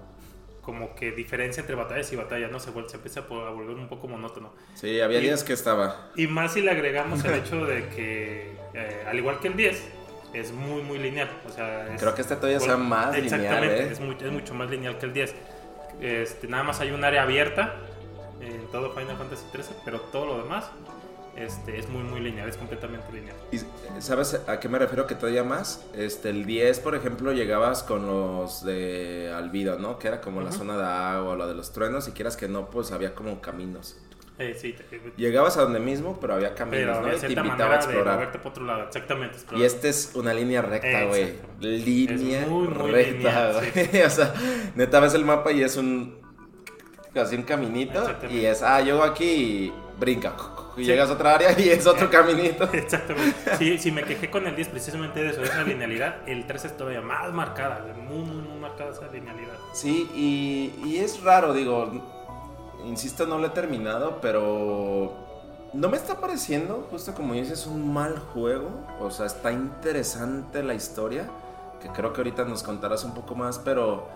como 0.63 0.97
que 0.97 1.13
diferencia 1.13 1.61
entre 1.61 1.77
batallas 1.77 2.13
y 2.13 2.17
batallas, 2.17 2.51
¿no? 2.51 2.59
Se, 2.59 2.73
se 2.73 2.97
empieza 2.97 3.21
a 3.21 3.51
volver 3.51 3.77
un 3.77 3.89
poco 3.89 4.09
monótono. 4.09 4.53
Sí, 4.75 5.01
había 5.01 5.21
días 5.21 5.45
que 5.45 5.53
estaba. 5.53 6.11
Y 6.17 6.27
más 6.27 6.55
si 6.55 6.61
le 6.61 6.73
agregamos 6.73 7.25
el 7.25 7.35
hecho 7.41 7.65
de 7.65 7.89
que, 7.89 8.57
eh, 8.75 9.05
al 9.07 9.17
igual 9.17 9.39
que 9.39 9.49
el 9.49 9.57
10, 9.57 9.89
es 10.35 10.53
muy, 10.53 10.83
muy 10.83 10.99
lineal. 10.99 11.31
O 11.47 11.51
sea, 11.51 11.95
Creo 11.99 12.15
que 12.15 12.23
este 12.23 12.35
todavía 12.35 12.59
sea 12.59 12.77
más 12.77 13.15
lineal. 13.15 13.25
Exactamente, 13.25 13.83
¿eh? 13.83 13.93
es, 13.93 14.01
es, 14.01 14.33
mucho 14.33 14.55
más 14.55 14.69
lineal 14.69 14.99
que 14.99 15.07
el 15.07 15.13
10. 15.13 15.35
Este, 16.01 16.49
nada 16.49 16.65
más 16.65 16.81
hay 16.81 16.91
un 16.91 17.05
área 17.05 17.23
abierta 17.23 17.77
en 18.41 18.67
todo 18.73 18.93
Final 18.93 19.17
Fantasy 19.17 19.47
13, 19.53 19.75
pero 19.85 20.01
todo 20.01 20.27
lo 20.27 20.43
demás 20.43 20.71
este, 21.37 21.79
es 21.79 21.89
muy, 21.89 22.03
muy 22.03 22.21
lineal, 22.21 22.49
es 22.49 22.57
completamente 22.57 23.13
lineal. 23.13 23.37
¿Y 23.53 23.59
sabes 24.01 24.41
a 24.47 24.59
qué 24.59 24.69
me 24.69 24.79
refiero 24.79 25.07
que 25.07 25.15
todavía 25.15 25.45
más? 25.45 25.85
Este, 25.95 26.31
el 26.31 26.47
10, 26.47 26.81
por 26.81 26.95
ejemplo, 26.95 27.33
llegabas 27.33 27.83
con 27.83 28.07
los 28.07 28.65
de 28.65 29.33
Alvido, 29.35 29.79
¿no? 29.79 29.99
Que 29.99 30.09
era 30.09 30.21
como 30.21 30.41
la 30.41 30.53
zona 30.53 30.77
de 30.77 30.85
agua, 30.85 31.37
la 31.37 31.47
de 31.47 31.55
los 31.55 31.73
truenos, 31.73 32.09
y 32.09 32.13
quieras 32.13 32.37
que 32.37 32.49
no, 32.49 32.71
pues 32.71 32.91
había 32.91 33.15
como 33.15 33.41
caminos. 33.41 33.97
Eh, 34.39 34.55
sí, 34.59 34.75
Llegabas 35.17 35.57
a 35.57 35.63
donde 35.63 35.81
mismo, 35.81 36.19
pero 36.21 36.35
había 36.35 36.55
caminos, 36.55 37.01
¿no? 37.01 37.15
Y 37.15 37.19
te 37.19 37.33
invitaba 37.33 37.75
a 37.75 37.77
explorar. 37.77 38.33
por 38.33 38.53
otro 38.53 38.65
lado, 38.65 38.85
exactamente. 38.85 39.39
Y 39.57 39.63
este 39.63 39.89
es 39.89 40.13
una 40.15 40.35
línea 40.35 40.61
recta, 40.61 41.05
güey. 41.05 41.35
Línea 41.61 42.47
recta, 42.83 43.53
güey. 43.53 44.03
o 44.07 44.11
sea, 44.11 44.35
neta 44.75 45.01
ves 45.01 45.15
el 45.15 45.25
mapa 45.25 45.53
y 45.53 45.63
es 45.63 45.77
un. 45.77 46.19
Así 47.15 47.35
un 47.35 47.45
caminito. 47.45 48.07
Y 48.29 48.45
es, 48.45 48.63
ah, 48.63 48.83
llego 48.83 49.03
aquí 49.03 49.25
y 49.25 49.73
brinca 49.99 50.35
y 50.77 50.85
llegas 50.85 51.09
a 51.09 51.15
otra 51.15 51.35
área 51.35 51.59
y 51.59 51.69
es 51.71 51.87
otro 51.87 52.11
caminito. 52.11 52.65
Exactamente. 52.73 53.57
Sí, 53.57 53.79
si 53.79 53.91
me 53.91 54.03
quejé 54.05 54.31
con 54.31 54.47
el 54.47 54.55
10 54.55 54.69
precisamente 54.69 55.23
de 55.23 55.31
eso, 55.31 55.43
esa 55.43 55.63
linealidad, 55.63 56.17
el 56.27 56.47
3 56.47 56.65
es 56.67 56.77
todavía 56.77 57.01
más 57.01 57.33
marcada, 57.33 57.85
muy, 57.97 58.19
muy, 58.19 58.43
muy 58.43 58.59
marcada 58.59 58.91
esa 58.91 59.09
linealidad. 59.09 59.55
Sí, 59.73 60.09
y, 60.15 60.87
y 60.87 60.99
es 60.99 61.23
raro, 61.23 61.55
digo, 61.55 61.91
insisto, 62.85 63.27
no 63.27 63.39
lo 63.39 63.47
he 63.47 63.51
terminado, 63.51 64.19
pero 64.21 65.15
no 65.73 65.89
me 65.89 65.97
está 65.97 66.21
pareciendo, 66.21 66.87
justo 66.91 67.15
como 67.15 67.35
dices, 67.35 67.67
un 67.67 67.93
mal 67.93 68.19
juego. 68.19 68.71
O 69.01 69.11
sea, 69.11 69.27
está 69.27 69.53
interesante 69.53 70.63
la 70.63 70.75
historia, 70.75 71.29
que 71.81 71.89
creo 71.89 72.13
que 72.13 72.21
ahorita 72.21 72.45
nos 72.45 72.63
contarás 72.63 73.05
un 73.05 73.15
poco 73.15 73.35
más, 73.35 73.59
pero... 73.59 74.09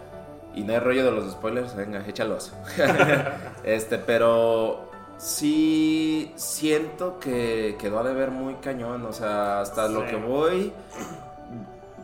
Y 0.53 0.65
no 0.65 0.73
hay 0.73 0.81
rollo 0.81 1.05
de 1.05 1.13
los 1.13 1.31
spoilers, 1.31 1.77
venga, 1.77 2.05
échalos. 2.09 2.53
este, 3.63 3.99
pero 3.99 4.90
sí 5.21 6.33
siento 6.37 7.21
que 7.21 7.77
quedó 7.79 8.01
a 8.01 8.05
deber 8.05 8.31
muy 8.31 8.55
cañón. 8.55 9.05
O 9.05 9.13
sea, 9.13 9.61
hasta 9.61 9.89
lo 9.89 10.07
que 10.07 10.17
voy. 10.17 10.73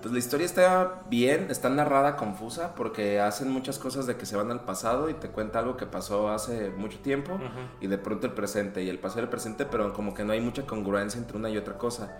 Pues 0.03 0.13
la 0.13 0.19
historia 0.21 0.47
está 0.47 1.01
bien, 1.09 1.49
está 1.51 1.69
narrada 1.69 2.15
confusa 2.15 2.77
porque 2.77 3.19
hacen 3.19 3.51
muchas 3.51 3.79
cosas 3.79 4.07
de 4.07 4.17
que 4.17 4.25
se 4.25 4.37
van 4.37 4.53
al 4.53 4.61
pasado 4.61 5.11
y 5.11 5.15
te 5.15 5.29
cuenta 5.29 5.59
algo 5.59 5.77
que 5.77 5.87
pasó 5.87 6.29
hace 6.29 6.71
mucho 6.71 7.01
tiempo 7.01 7.41
y 7.81 7.89
de 7.89 7.99
pronto 7.99 8.29
el 8.29 8.33
presente 8.33 8.85
y 8.85 8.89
el 8.89 9.01
pasado 9.01 9.23
y 9.23 9.25
el 9.25 9.31
presente, 9.31 9.65
pero 9.65 9.93
como 9.95 10.15
que 10.15 10.23
no 10.23 10.33
hay 10.33 10.41
mucha 10.41 10.65
congruencia 10.65 11.19
entre 11.19 11.37
una 11.37 11.51
y 11.51 11.57
otra 11.57 11.77
cosa. 11.77 12.17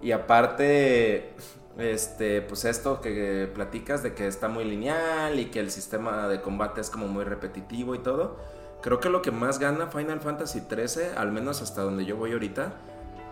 Y 0.00 0.12
aparte, 0.12 1.34
este, 1.76 2.40
pues 2.40 2.64
esto 2.64 3.02
que 3.02 3.50
platicas 3.52 4.02
de 4.02 4.14
que 4.14 4.28
está 4.28 4.48
muy 4.48 4.64
lineal 4.64 5.38
y 5.38 5.46
que 5.46 5.60
el 5.60 5.70
sistema 5.70 6.28
de 6.28 6.40
combate 6.40 6.80
es 6.80 6.88
como 6.88 7.06
muy 7.06 7.24
repetitivo 7.24 7.94
y 7.94 7.98
todo 7.98 8.38
Creo 8.82 9.00
que 9.00 9.08
lo 9.08 9.22
que 9.22 9.30
más 9.30 9.58
gana 9.58 9.88
Final 9.88 10.20
Fantasy 10.20 10.60
XIII, 10.60 11.16
al 11.16 11.32
menos 11.32 11.62
hasta 11.62 11.82
donde 11.82 12.04
yo 12.04 12.16
voy 12.16 12.32
ahorita, 12.32 12.74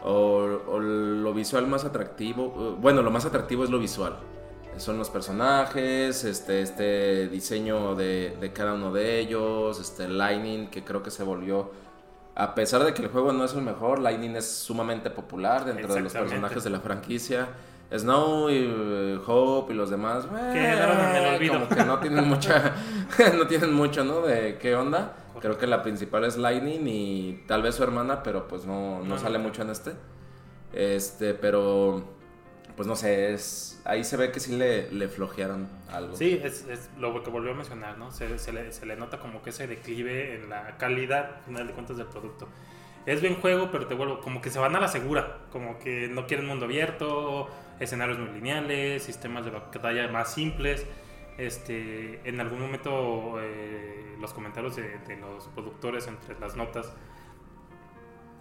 o, 0.02 0.46
lo 0.80 1.33
visual 1.33 1.66
más 1.66 1.85
atractivo, 1.85 2.76
bueno, 2.80 3.02
lo 3.02 3.11
más 3.11 3.24
atractivo 3.24 3.64
es 3.64 3.70
lo 3.70 3.78
visual. 3.78 4.16
Son 4.76 4.98
los 4.98 5.09
personajes, 5.09 6.24
este, 6.24 6.61
este 6.61 7.28
diseño 7.28 7.94
de, 7.94 8.37
de 8.40 8.52
cada 8.52 8.74
uno 8.74 8.92
de 8.92 9.20
ellos, 9.20 9.78
este 9.80 10.09
Lightning, 10.09 10.68
que 10.68 10.83
creo 10.83 11.02
que 11.02 11.12
se 11.12 11.22
volvió 11.22 11.70
a 12.37 12.54
pesar 12.54 12.83
de 12.85 12.92
que 12.92 13.02
el 13.02 13.09
juego 13.09 13.33
no 13.33 13.44
es 13.44 13.54
el 13.54 13.62
mejor, 13.62 14.00
Lightning 14.00 14.35
es 14.37 14.50
sumamente 14.50 15.11
popular 15.11 15.64
dentro 15.64 15.94
de 15.94 16.00
los 16.00 16.12
personajes 16.12 16.64
de 16.64 16.70
la 16.70 16.80
franquicia. 16.80 17.48
Snow 17.96 18.50
y 18.50 18.57
eh, 18.57 19.20
Hope 19.24 19.72
y 19.72 19.76
los 19.76 19.88
demás, 19.88 20.24
eh, 20.52 21.48
como 21.48 21.68
que 21.68 21.85
no 21.85 22.00
tienen 22.00 22.26
mucha, 22.26 22.74
no 23.38 23.46
tienen 23.46 23.72
mucho, 23.72 24.02
¿no? 24.02 24.22
De 24.22 24.59
qué 24.59 24.74
onda. 24.74 25.12
Creo 25.40 25.58
que 25.58 25.66
la 25.66 25.82
principal 25.82 26.24
es 26.24 26.36
Lightning 26.36 26.86
y 26.86 27.44
tal 27.46 27.62
vez 27.62 27.74
su 27.74 27.82
hermana, 27.82 28.22
pero 28.22 28.48
pues 28.48 28.64
no, 28.64 29.02
no, 29.02 29.18
sale 29.18 29.38
mucho 29.38 29.62
en 29.62 29.70
este. 29.70 29.92
Este, 30.72 31.34
pero 31.34 32.04
pues 32.76 32.88
no 32.88 32.96
sé, 32.96 33.32
es 33.32 33.80
ahí 33.84 34.02
se 34.04 34.16
ve 34.16 34.32
que 34.32 34.40
sí 34.40 34.56
le, 34.56 34.90
le 34.90 35.08
flojearon 35.08 35.68
algo. 35.90 36.16
Sí, 36.16 36.40
es, 36.42 36.66
es, 36.68 36.90
lo 36.98 37.22
que 37.22 37.30
volvió 37.30 37.52
a 37.52 37.54
mencionar, 37.54 37.98
¿no? 37.98 38.10
Se, 38.10 38.38
se, 38.38 38.52
le, 38.52 38.72
se, 38.72 38.86
le, 38.86 38.96
nota 38.96 39.18
como 39.18 39.42
que 39.42 39.50
ese 39.50 39.66
declive 39.66 40.34
en 40.34 40.50
la 40.50 40.76
calidad, 40.76 41.36
al 41.38 41.44
final 41.44 41.66
de 41.66 41.72
cuentas, 41.72 41.96
del 41.96 42.06
producto. 42.06 42.48
Es 43.06 43.20
bien 43.20 43.36
juego, 43.36 43.70
pero 43.70 43.86
te 43.86 43.94
vuelvo, 43.94 44.20
como 44.20 44.40
que 44.40 44.50
se 44.50 44.58
van 44.58 44.74
a 44.74 44.80
la 44.80 44.88
segura, 44.88 45.40
como 45.52 45.78
que 45.78 46.08
no 46.08 46.26
quieren 46.26 46.46
mundo 46.46 46.64
abierto, 46.64 47.48
escenarios 47.78 48.18
muy 48.18 48.30
lineales, 48.30 49.02
sistemas 49.02 49.44
de 49.44 49.50
batalla 49.50 50.08
más 50.08 50.32
simples. 50.32 50.86
Este, 51.36 52.20
en 52.28 52.40
algún 52.40 52.60
momento 52.60 53.36
eh, 53.40 54.16
los 54.20 54.32
comentarios 54.32 54.76
de, 54.76 54.98
los 55.20 55.48
productores 55.48 56.06
entre 56.06 56.38
las 56.38 56.54
notas 56.56 56.92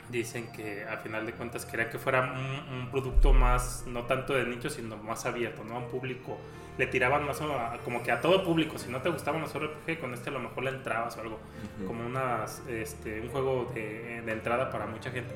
dicen 0.09 0.51
que 0.51 0.83
a 0.83 0.97
final 0.97 1.25
de 1.25 1.33
cuentas 1.33 1.65
querían 1.65 1.89
que 1.89 1.97
fuera 1.97 2.33
un, 2.71 2.89
producto 2.91 3.33
más, 3.33 3.85
no 3.87 4.03
tanto 4.03 4.33
de 4.33 4.45
nicho, 4.45 4.69
sino 4.69 4.97
más 4.97 5.25
abierto, 5.25 5.63
¿no? 5.63 5.75
A 5.75 5.79
un 5.79 5.87
público, 5.87 6.37
le 6.77 6.85
tiraban 6.87 7.25
más 7.25 7.41
como 7.83 8.03
que 8.03 8.11
a 8.11 8.21
todo 8.21 8.43
público, 8.43 8.77
si 8.77 8.91
no 8.91 9.01
te 9.01 9.09
gustaban 9.09 9.41
los 9.41 9.53
RPG, 9.53 9.99
con 9.99 10.13
este 10.13 10.29
a 10.29 10.33
lo 10.33 10.39
mejor 10.39 10.63
le 10.65 10.69
entrabas 10.71 11.17
o 11.17 11.21
algo, 11.21 11.39
como 11.87 12.05
unas, 12.05 12.61
este, 12.67 13.21
un 13.21 13.29
juego 13.29 13.71
de, 13.73 14.21
de 14.23 14.31
entrada 14.31 14.69
para 14.69 14.85
mucha 14.85 15.09
gente 15.09 15.33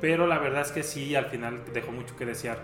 Pero 0.00 0.26
la 0.26 0.38
verdad 0.38 0.62
es 0.62 0.72
que 0.72 0.82
sí, 0.82 1.14
al 1.14 1.26
final 1.26 1.62
dejó 1.72 1.92
mucho 1.92 2.16
que 2.16 2.26
desear. 2.26 2.58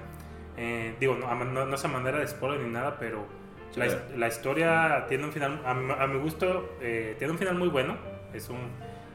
Eh, 0.57 0.97
digo, 0.99 1.15
no, 1.15 1.29
a- 1.29 1.35
no, 1.37 1.67
no 1.67 1.75
es 1.77 1.85
a 1.85 1.89
manera 1.89 2.19
de 2.19 2.27
spoiler 2.27 2.61
ni 2.61 2.71
nada, 2.73 2.99
pero 2.99 3.27
Sí. 3.73 3.81
la, 3.81 3.87
la 4.17 4.29
historia 4.29 5.07
tiene 5.09 5.25
un 5.25 5.33
final, 5.33 5.61
a, 5.65 5.75
mi- 5.75 5.93
a 5.93 6.07
mi 6.07 6.19
gusto, 6.19 6.77
eh, 6.81 7.15
tiene 7.19 7.33
un 7.33 7.39
final 7.39 7.55
muy 7.57 7.69
bueno. 7.69 7.97
Es 8.33 8.49
un 8.49 8.71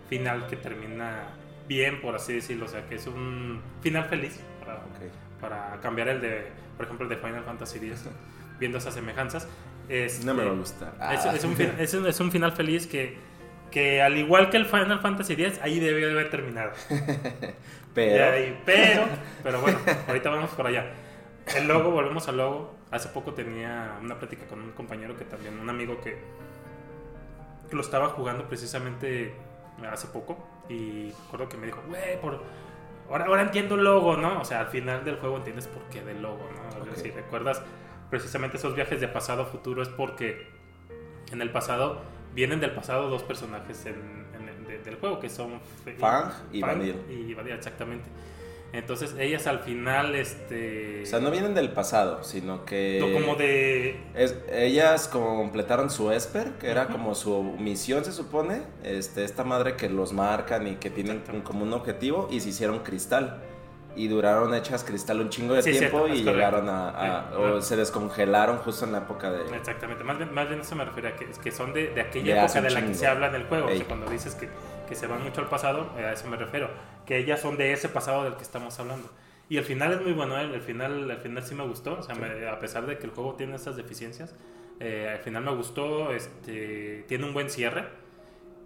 final 0.09 0.47
que 0.47 0.55
termina 0.57 1.23
bien, 1.67 2.01
por 2.01 2.15
así 2.15 2.33
decirlo. 2.33 2.65
O 2.65 2.69
sea, 2.69 2.85
que 2.87 2.95
es 2.95 3.07
un 3.07 3.61
final 3.81 4.05
feliz 4.05 4.39
para, 4.59 4.75
Ok. 4.75 5.39
para 5.41 5.79
cambiar 5.81 6.07
el 6.09 6.21
de, 6.21 6.47
por 6.77 6.85
ejemplo, 6.85 7.05
el 7.05 7.09
de 7.09 7.17
Final 7.17 7.43
Fantasy 7.43 7.77
X, 7.77 8.05
viendo 8.59 8.77
esas 8.77 8.93
semejanzas. 8.93 9.47
Este, 9.89 10.25
No 10.25 10.33
me 10.33 10.43
va 10.45 10.51
a 10.51 10.55
gustar. 10.55 10.93
es, 11.13 11.25
Ah. 11.25 11.35
es 11.35 11.43
un, 11.43 11.55
fin- 11.55 11.73
es 11.77 11.93
un- 11.93 12.07
es 12.07 12.19
un 12.19 12.31
final 12.31 12.51
feliz 12.53 12.87
que, 12.87 13.17
que 13.71 14.01
al 14.01 14.17
igual 14.17 14.49
que 14.49 14.57
el 14.57 14.65
Final 14.65 14.99
Fantasy 15.01 15.33
X, 15.33 15.59
ahí 15.61 15.79
debió 15.79 16.07
de 16.07 16.13
haber 16.13 16.29
terminado. 16.29 16.71
Pero. 17.93 18.31
Ahí, 18.33 18.59
pero, 18.65 19.03
pero 19.43 19.61
bueno, 19.61 19.77
ahorita 20.07 20.29
vamos 20.31 20.49
por 20.51 20.65
allá. 20.65 20.91
El 21.55 21.67
logo, 21.67 21.91
volvemos 21.91 22.27
al 22.27 22.37
logo. 22.37 22.72
Hace 22.93 23.10
poco 23.10 23.34
tenía 23.34 23.97
una 24.01 24.17
plática 24.19 24.45
con 24.45 24.62
un 24.62 24.71
compañero 24.71 25.17
que 25.17 25.25
también, 25.25 25.60
un 25.60 25.69
amigo 25.69 25.99
que, 26.01 26.17
que 27.69 27.75
lo 27.75 27.82
estaba 27.82 28.10
jugando 28.10 28.47
precisamente 28.47 29.34
hace 29.91 30.08
poco. 30.08 30.38
Y 30.69 31.12
recuerdo 31.25 31.49
que 31.49 31.58
me 31.58 31.65
dijo, 31.65 31.82
güey, 31.88 32.19
por... 32.21 32.41
Ahora, 33.10 33.25
ahora 33.25 33.41
entiendo 33.41 33.75
el 33.75 33.84
logo, 33.84 34.15
¿no? 34.15 34.39
O 34.39 34.45
sea, 34.45 34.62
al 34.62 34.67
final 34.67 35.03
del 35.03 35.17
juego 35.17 35.38
entiendes 35.38 35.67
por 35.67 35.84
qué 35.89 36.01
del 36.03 36.21
logo, 36.21 36.47
¿no? 36.56 36.82
Ok. 36.91 36.95
Si 36.95 37.12
recuerdas 37.12 37.62
precisamente 38.10 38.58
esos 38.58 38.75
viajes 38.75 39.01
de 39.01 39.08
pasado 39.08 39.41
a 39.41 39.45
futuro 39.45 39.82
es 39.82 39.89
porque 39.89 40.47
en 41.32 41.41
el 41.41 41.49
pasado 41.51 42.01
vienen 42.34 42.60
del 42.60 42.71
pasado 42.71 43.10
dos 43.10 43.23
personajes 43.23 43.86
en, 43.88 44.25
en 44.39 44.47
el- 44.49 44.65
de- 44.67 44.79
del 44.79 44.95
juego 44.95 45.19
que 45.19 45.29
son 45.29 45.60
Fang 45.99 46.32
y 46.51 46.62
Vanille. 46.62 46.95
y 47.10 47.34
Vanille, 47.34 47.56
exactamente. 47.56 48.06
Entonces 48.73 49.15
ellas 49.19 49.45
al 49.45 49.59
final, 49.59 50.15
este... 50.15 51.03
O 51.03 51.05
sea, 51.05 51.19
no 51.19 51.29
vienen 51.29 51.53
del 51.53 51.71
pasado, 51.71 52.23
sino 52.23 52.65
que. 52.65 52.97
no, 52.99 53.13
como 53.13 53.36
de... 53.36 53.99
Es- 54.15 54.36
ellas 54.51 55.07
completaron 55.07 55.91
su 55.91 56.12
Esper, 56.12 56.53
que 56.53 56.71
era 56.71 56.88
como 56.88 57.13
su 57.13 57.43
misión, 57.59 58.03
se 58.03 58.12
supone. 58.12 58.63
Este, 58.83 59.23
esta 59.23 59.43
madre 59.43 59.75
que 59.75 59.89
los 59.89 60.12
marcan 60.12 60.67
y 60.67 60.75
que 60.77 60.89
tienen 60.89 61.21
como 61.43 61.63
un 61.63 61.71
objetivo 61.73 62.27
y 62.31 62.39
se 62.39 62.49
hicieron 62.49 62.79
cristal. 62.79 63.43
Y 63.95 64.07
duraron 64.07 64.55
hechas 64.55 64.83
cristal 64.83 65.21
un 65.21 65.29
chingo 65.29 65.53
de 65.53 65.62
Sí, 65.62 65.69
tiempo 65.69 66.05
cierto, 66.07 66.15
y 66.15 66.23
llegaron 66.23 66.67
a. 66.67 66.89
a- 66.89 67.21
Sí, 67.29 67.33
o 67.36 67.38
claro. 67.38 67.62
se 67.62 67.75
descongelaron 67.75 68.57
justo 68.57 68.86
en 68.86 68.91
la 68.93 68.97
época 68.97 69.31
de. 69.31 69.55
Exactamente, 69.55 70.03
más 70.03 70.17
bien, 70.17 70.33
más 70.33 70.49
bien 70.49 70.62
eso 70.62 70.75
me 70.75 70.83
refiero 70.83 71.09
a 71.09 71.12
que, 71.15 71.27
que 71.27 71.51
son 71.51 71.73
de, 71.73 71.89
de 71.89 72.01
aquella 72.01 72.33
De 72.33 72.39
época 72.41 72.59
de 72.59 72.71
la 72.71 72.83
que 72.83 72.95
se 72.95 73.05
habla 73.05 73.27
en 73.27 73.36
el 73.36 73.43
juego. 73.43 73.67
O 73.67 73.69
sea, 73.69 73.86
cuando 73.86 74.09
dices 74.09 74.33
que, 74.33 74.49
que 74.88 74.96
se 74.96 75.08
van 75.08 75.24
mucho 75.24 75.41
al 75.41 75.50
pasado, 75.50 75.91
eh, 75.98 76.06
a 76.06 76.13
eso 76.13 76.28
me 76.28 76.38
refiero. 76.38 76.69
Que 77.06 77.17
ellas 77.17 77.41
son 77.41 77.58
de 77.58 77.74
ese 77.74 77.89
pasado 77.89 78.24
del 78.24 78.36
que 78.36 78.43
estamos 78.43 78.80
hablando. 78.80 79.10
Y 79.50 79.58
el 79.58 79.63
final 79.65 79.91
es 79.93 80.02
muy 80.02 80.13
bueno, 80.13 80.38
¿eh? 80.39 80.43
el, 80.43 80.62
final, 80.62 81.10
el 81.12 81.17
final 81.17 81.43
sí 81.43 81.56
me 81.56 81.65
gustó. 81.67 82.00
O 82.00 82.04
sea, 82.04 82.15
me- 82.15 82.48
a 82.48 82.60
pesar 82.60 82.86
de 82.86 82.98
que 82.98 83.06
el 83.06 83.12
juego 83.12 83.36
tiene 83.36 83.56
estas 83.56 83.76
deficiencias, 83.76 84.36
eh, 84.80 85.10
al 85.13 85.19
final 85.19 85.43
me 85.43 85.52
gustó. 85.56 86.12
Este, 86.13 87.04
tiene 87.08 87.26
un 87.26 87.34
buen 87.34 87.50
cierre. 87.50 87.86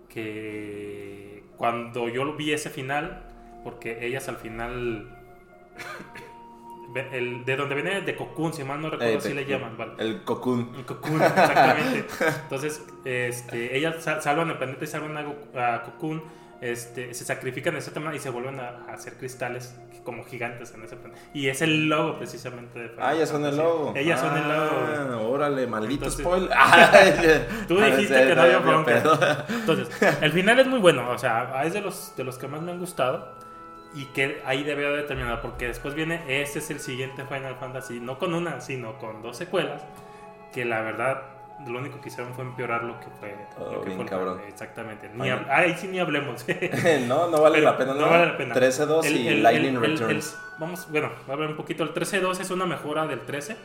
Que 0.10 1.44
cuando 1.58 2.08
yo 2.10 2.34
vi 2.36 2.54
ese 2.54 2.70
final, 2.70 3.24
porque 3.64 4.06
ellas 4.06 4.30
al 4.30 4.38
final. 4.38 5.14
El- 6.96 7.46
de 7.46 7.56
donde 7.56 7.76
viene 7.76 8.02
de 8.02 8.16
Cocoon, 8.16 8.54
si 8.54 8.64
mal 8.64 8.82
no 8.82 8.90
recuerdo, 8.90 9.14
Eh, 9.14 9.18
así 9.18 9.34
le 9.34 9.46
llaman, 9.46 9.78
¿vale? 9.78 9.94
El 10.00 10.24
cocoon. 10.24 10.60
Un 10.76 10.84
Cocoon, 10.84 11.22
exactamente. 11.22 12.06
Entonces, 12.44 12.82
este, 13.06 13.78
ellas 13.78 13.96
sal- 14.04 14.22
salvan 14.22 14.50
el 14.50 14.58
planeta 14.58 14.84
y 14.84 14.88
salvan 14.88 15.18
a, 15.56 15.76
a 15.76 15.84
Cocoon. 15.84 16.24
Este, 16.60 17.14
se 17.14 17.24
sacrifican 17.24 17.76
de 17.76 17.82
cierta 17.82 18.00
manera 18.00 18.18
y 18.18 18.20
se 18.20 18.32
vuelven 18.32 18.60
a, 18.60 18.86
a 18.90 18.94
hacer 18.94 19.14
cristales 19.14 19.76
como 20.04 20.24
gigantes 20.26 20.74
en 20.74 20.84
ese 20.84 20.96
planeta. 20.96 21.22
Y 21.32 21.50
es 21.50 21.62
el 21.62 21.88
logo 21.88 22.18
precisamente 22.18 22.80
de 22.80 22.92
Ah, 22.98 23.14
ellas 23.14 23.30
son 23.30 23.46
el 23.46 23.56
logo. 23.58 23.94
Ellas 23.96 24.20
son 24.20 24.36
el 24.36 24.48
logo. 24.48 24.72
Ah, 24.98 25.18
órale, 25.22 25.68
maldito 25.68 26.06
Entonces- 26.06 26.26
spoiler. 26.26 26.50
Tú 27.68 27.78
ah, 27.80 27.86
dijiste 27.86 28.28
que 28.28 28.34
no 28.36 28.42
había 28.42 28.58
bronca. 28.58 29.46
Entonces, 29.50 29.88
el 30.22 30.32
final 30.32 30.58
es 30.58 30.66
muy 30.68 30.80
bueno. 30.80 31.08
O 31.12 31.18
sea, 31.20 31.62
es 31.64 31.74
de 31.74 31.82
los, 31.82 32.14
de 32.18 32.24
los 32.24 32.40
que 32.40 32.48
más 32.48 32.60
me 32.64 32.72
han 32.72 32.80
gustado. 32.80 33.36
Y 33.98 34.06
que 34.14 34.42
ahí 34.46 34.64
debe 34.64 34.86
haber 34.88 35.08
terminado. 35.08 35.42
Porque 35.42 35.68
después 35.68 35.94
viene, 35.96 36.22
ese 36.28 36.60
es 36.60 36.70
el 36.70 36.80
siguiente 36.80 37.24
Final 37.26 37.56
Fantasy. 37.56 38.00
No 38.00 38.20
con 38.20 38.34
una, 38.34 38.62
sino 38.62 38.98
con 39.00 39.22
dos 39.22 39.38
secuelas. 39.38 39.82
Que 40.54 40.66
la 40.66 40.82
verdad, 40.82 41.24
lo 41.68 41.80
único 41.80 42.00
que 42.02 42.10
hicieron 42.10 42.34
fue 42.34 42.44
empeorar 42.44 42.84
lo 42.84 43.00
que 43.00 43.08
fue. 43.20 43.36
Oh, 43.58 43.72
lo 43.74 43.80
que 43.82 43.86
bien 43.88 43.98
fue 43.98 44.06
cabrón. 44.06 44.40
Exactamente. 44.48 45.10
Ni 45.14 45.30
hab- 45.30 45.50
ahí 45.50 45.76
sí 45.78 45.88
ni 45.88 46.00
hablemos. 46.00 46.46
no, 47.08 47.30
no 47.30 47.42
vale 47.42 47.56
Pero 47.60 47.72
la 47.72 47.78
pena, 47.78 47.94
¿no? 47.94 48.02
no 48.02 48.10
vale 48.10 48.26
la 48.28 48.38
pena. 48.38 48.54
13-2 48.56 49.06
El- 49.06 49.18
y 49.18 49.28
el- 49.30 49.44
Lightning 49.44 49.76
el- 49.78 49.84
el- 49.84 49.92
el- 49.92 49.98
Returns. 50.00 50.38
vamos, 50.60 50.92
bueno, 50.92 51.10
voy 51.26 51.30
a 51.32 51.34
hablar 51.34 51.50
un 51.50 51.58
poquito. 51.58 51.84
El 51.84 51.94
13-2 51.94 52.40
es 52.40 52.52
una 52.52 52.66
mejora 52.66 53.08
del 53.08 53.22
13. 53.22 53.56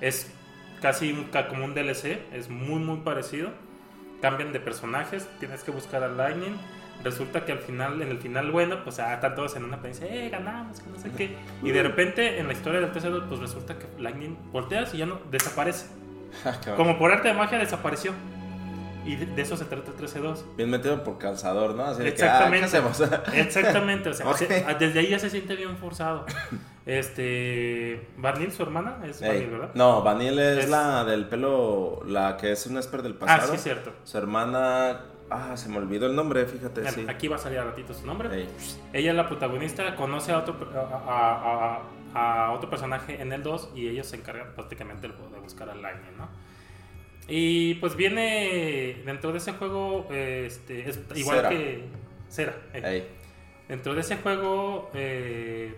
Es 0.00 0.32
casi 0.80 1.12
un, 1.12 1.30
como 1.48 1.64
un 1.64 1.74
DLC. 1.74 2.20
Es 2.32 2.48
muy, 2.48 2.78
muy 2.80 2.98
parecido. 3.00 3.50
Cambian 4.22 4.52
de 4.52 4.60
personajes. 4.60 5.28
Tienes 5.40 5.64
que 5.64 5.70
buscar 5.70 6.02
a 6.04 6.08
Lightning. 6.08 6.56
Resulta 7.02 7.44
que 7.44 7.52
al 7.52 7.58
final, 7.60 8.02
en 8.02 8.08
el 8.10 8.18
final 8.18 8.50
bueno, 8.50 8.84
pues 8.84 8.98
ah, 8.98 9.14
están 9.14 9.34
todos 9.34 9.56
en 9.56 9.64
una 9.64 9.80
pendencia, 9.80 10.06
eh, 10.06 10.28
ganamos, 10.28 10.80
que 10.80 10.90
no 10.90 10.98
sé 10.98 11.10
qué. 11.16 11.36
Y 11.62 11.70
de 11.70 11.82
repente, 11.82 12.38
en 12.38 12.46
la 12.46 12.52
historia 12.52 12.80
del 12.80 12.92
13-2, 12.92 13.26
pues 13.28 13.40
resulta 13.40 13.78
que 13.78 13.86
Lightning 13.98 14.36
volteas 14.52 14.92
y 14.94 14.98
ya 14.98 15.06
no 15.06 15.18
desaparece. 15.30 15.86
Ah. 16.44 16.54
Como 16.76 16.96
por 16.96 17.10
arte 17.10 17.26
de 17.26 17.34
magia 17.34 17.58
desapareció. 17.58 18.12
Y 19.04 19.16
de, 19.16 19.26
de 19.26 19.42
eso 19.42 19.56
se 19.56 19.64
trata 19.64 19.90
el 19.90 19.96
13-2. 19.96 20.36
Bien 20.56 20.70
metido 20.70 21.02
por 21.02 21.18
calzador, 21.18 21.74
¿no? 21.74 21.86
Así 21.86 21.98
de 22.04 22.04
que, 22.04 22.22
Exactamente. 22.22 22.76
ah, 22.76 23.22
¿qué? 23.32 23.40
Exactamente, 23.40 24.08
o 24.10 24.12
sea, 24.14 24.32
se- 24.34 24.64
ah, 24.68 24.74
desde 24.74 25.00
ahí 25.00 25.08
ya 25.08 25.18
se 25.18 25.28
siente 25.30 25.56
bien 25.56 25.76
forzado. 25.76 26.26
Este. 26.86 28.08
Barnil, 28.16 28.52
su 28.52 28.62
hermana, 28.62 28.98
es 29.04 29.20
Ey, 29.22 29.28
Barnil, 29.28 29.50
¿verdad? 29.50 29.70
No, 29.74 30.02
Vanille 30.02 30.52
es, 30.58 30.64
Es- 30.64 30.70
la 30.70 31.04
del 31.04 31.26
pelo, 31.26 32.00
la 32.06 32.36
que 32.36 32.52
es 32.52 32.66
un 32.66 32.78
esper 32.78 33.02
del 33.02 33.16
ah, 33.20 33.26
pasado. 33.26 33.52
sí, 33.52 33.58
cierto. 33.58 33.92
Su 34.04 34.18
hermana, 34.18 35.00
ah, 35.30 35.56
se 35.56 35.68
me 35.68 35.78
olvidó 35.78 36.06
el 36.06 36.14
nombre, 36.16 36.44
fíjate, 36.46 36.82
sí. 36.90 37.06
Aquí 37.08 37.28
va 37.28 37.36
a 37.36 37.38
salir 37.38 37.58
a 37.58 37.64
ratito 37.64 37.94
su 37.94 38.06
nombre. 38.06 38.46
Ella 38.92 39.10
es 39.10 39.16
la 39.16 39.26
protagonista, 39.28 39.94
conoce 39.96 40.32
a 40.32 40.38
otro, 40.38 40.56
a, 40.74 41.80
a- 42.14 42.46
a 42.46 42.50
otro 42.52 42.68
personaje 42.68 43.22
en 43.22 43.32
el 43.32 43.42
2 43.44 43.70
y 43.76 43.86
ellos 43.88 44.06
se 44.08 44.16
encargan 44.16 44.52
prácticamente 44.54 45.06
de 45.06 45.14
buscar 45.40 45.70
a 45.70 45.74
Lightning, 45.76 46.16
¿no? 46.18 46.28
Y 47.28 47.74
pues 47.74 47.94
viene 47.94 49.00
dentro 49.06 49.30
de 49.30 49.38
ese 49.38 49.52
juego, 49.52 50.08
este, 50.10 50.88
es 50.90 50.98
igual 51.14 51.36
Cera. 51.36 51.48
que 51.50 51.84
Cera. 52.28 52.56
eh. 52.74 53.06
Dentro 53.68 53.94
de 53.94 54.00
ese 54.00 54.16
juego, 54.16 54.90
eh, 54.94 55.76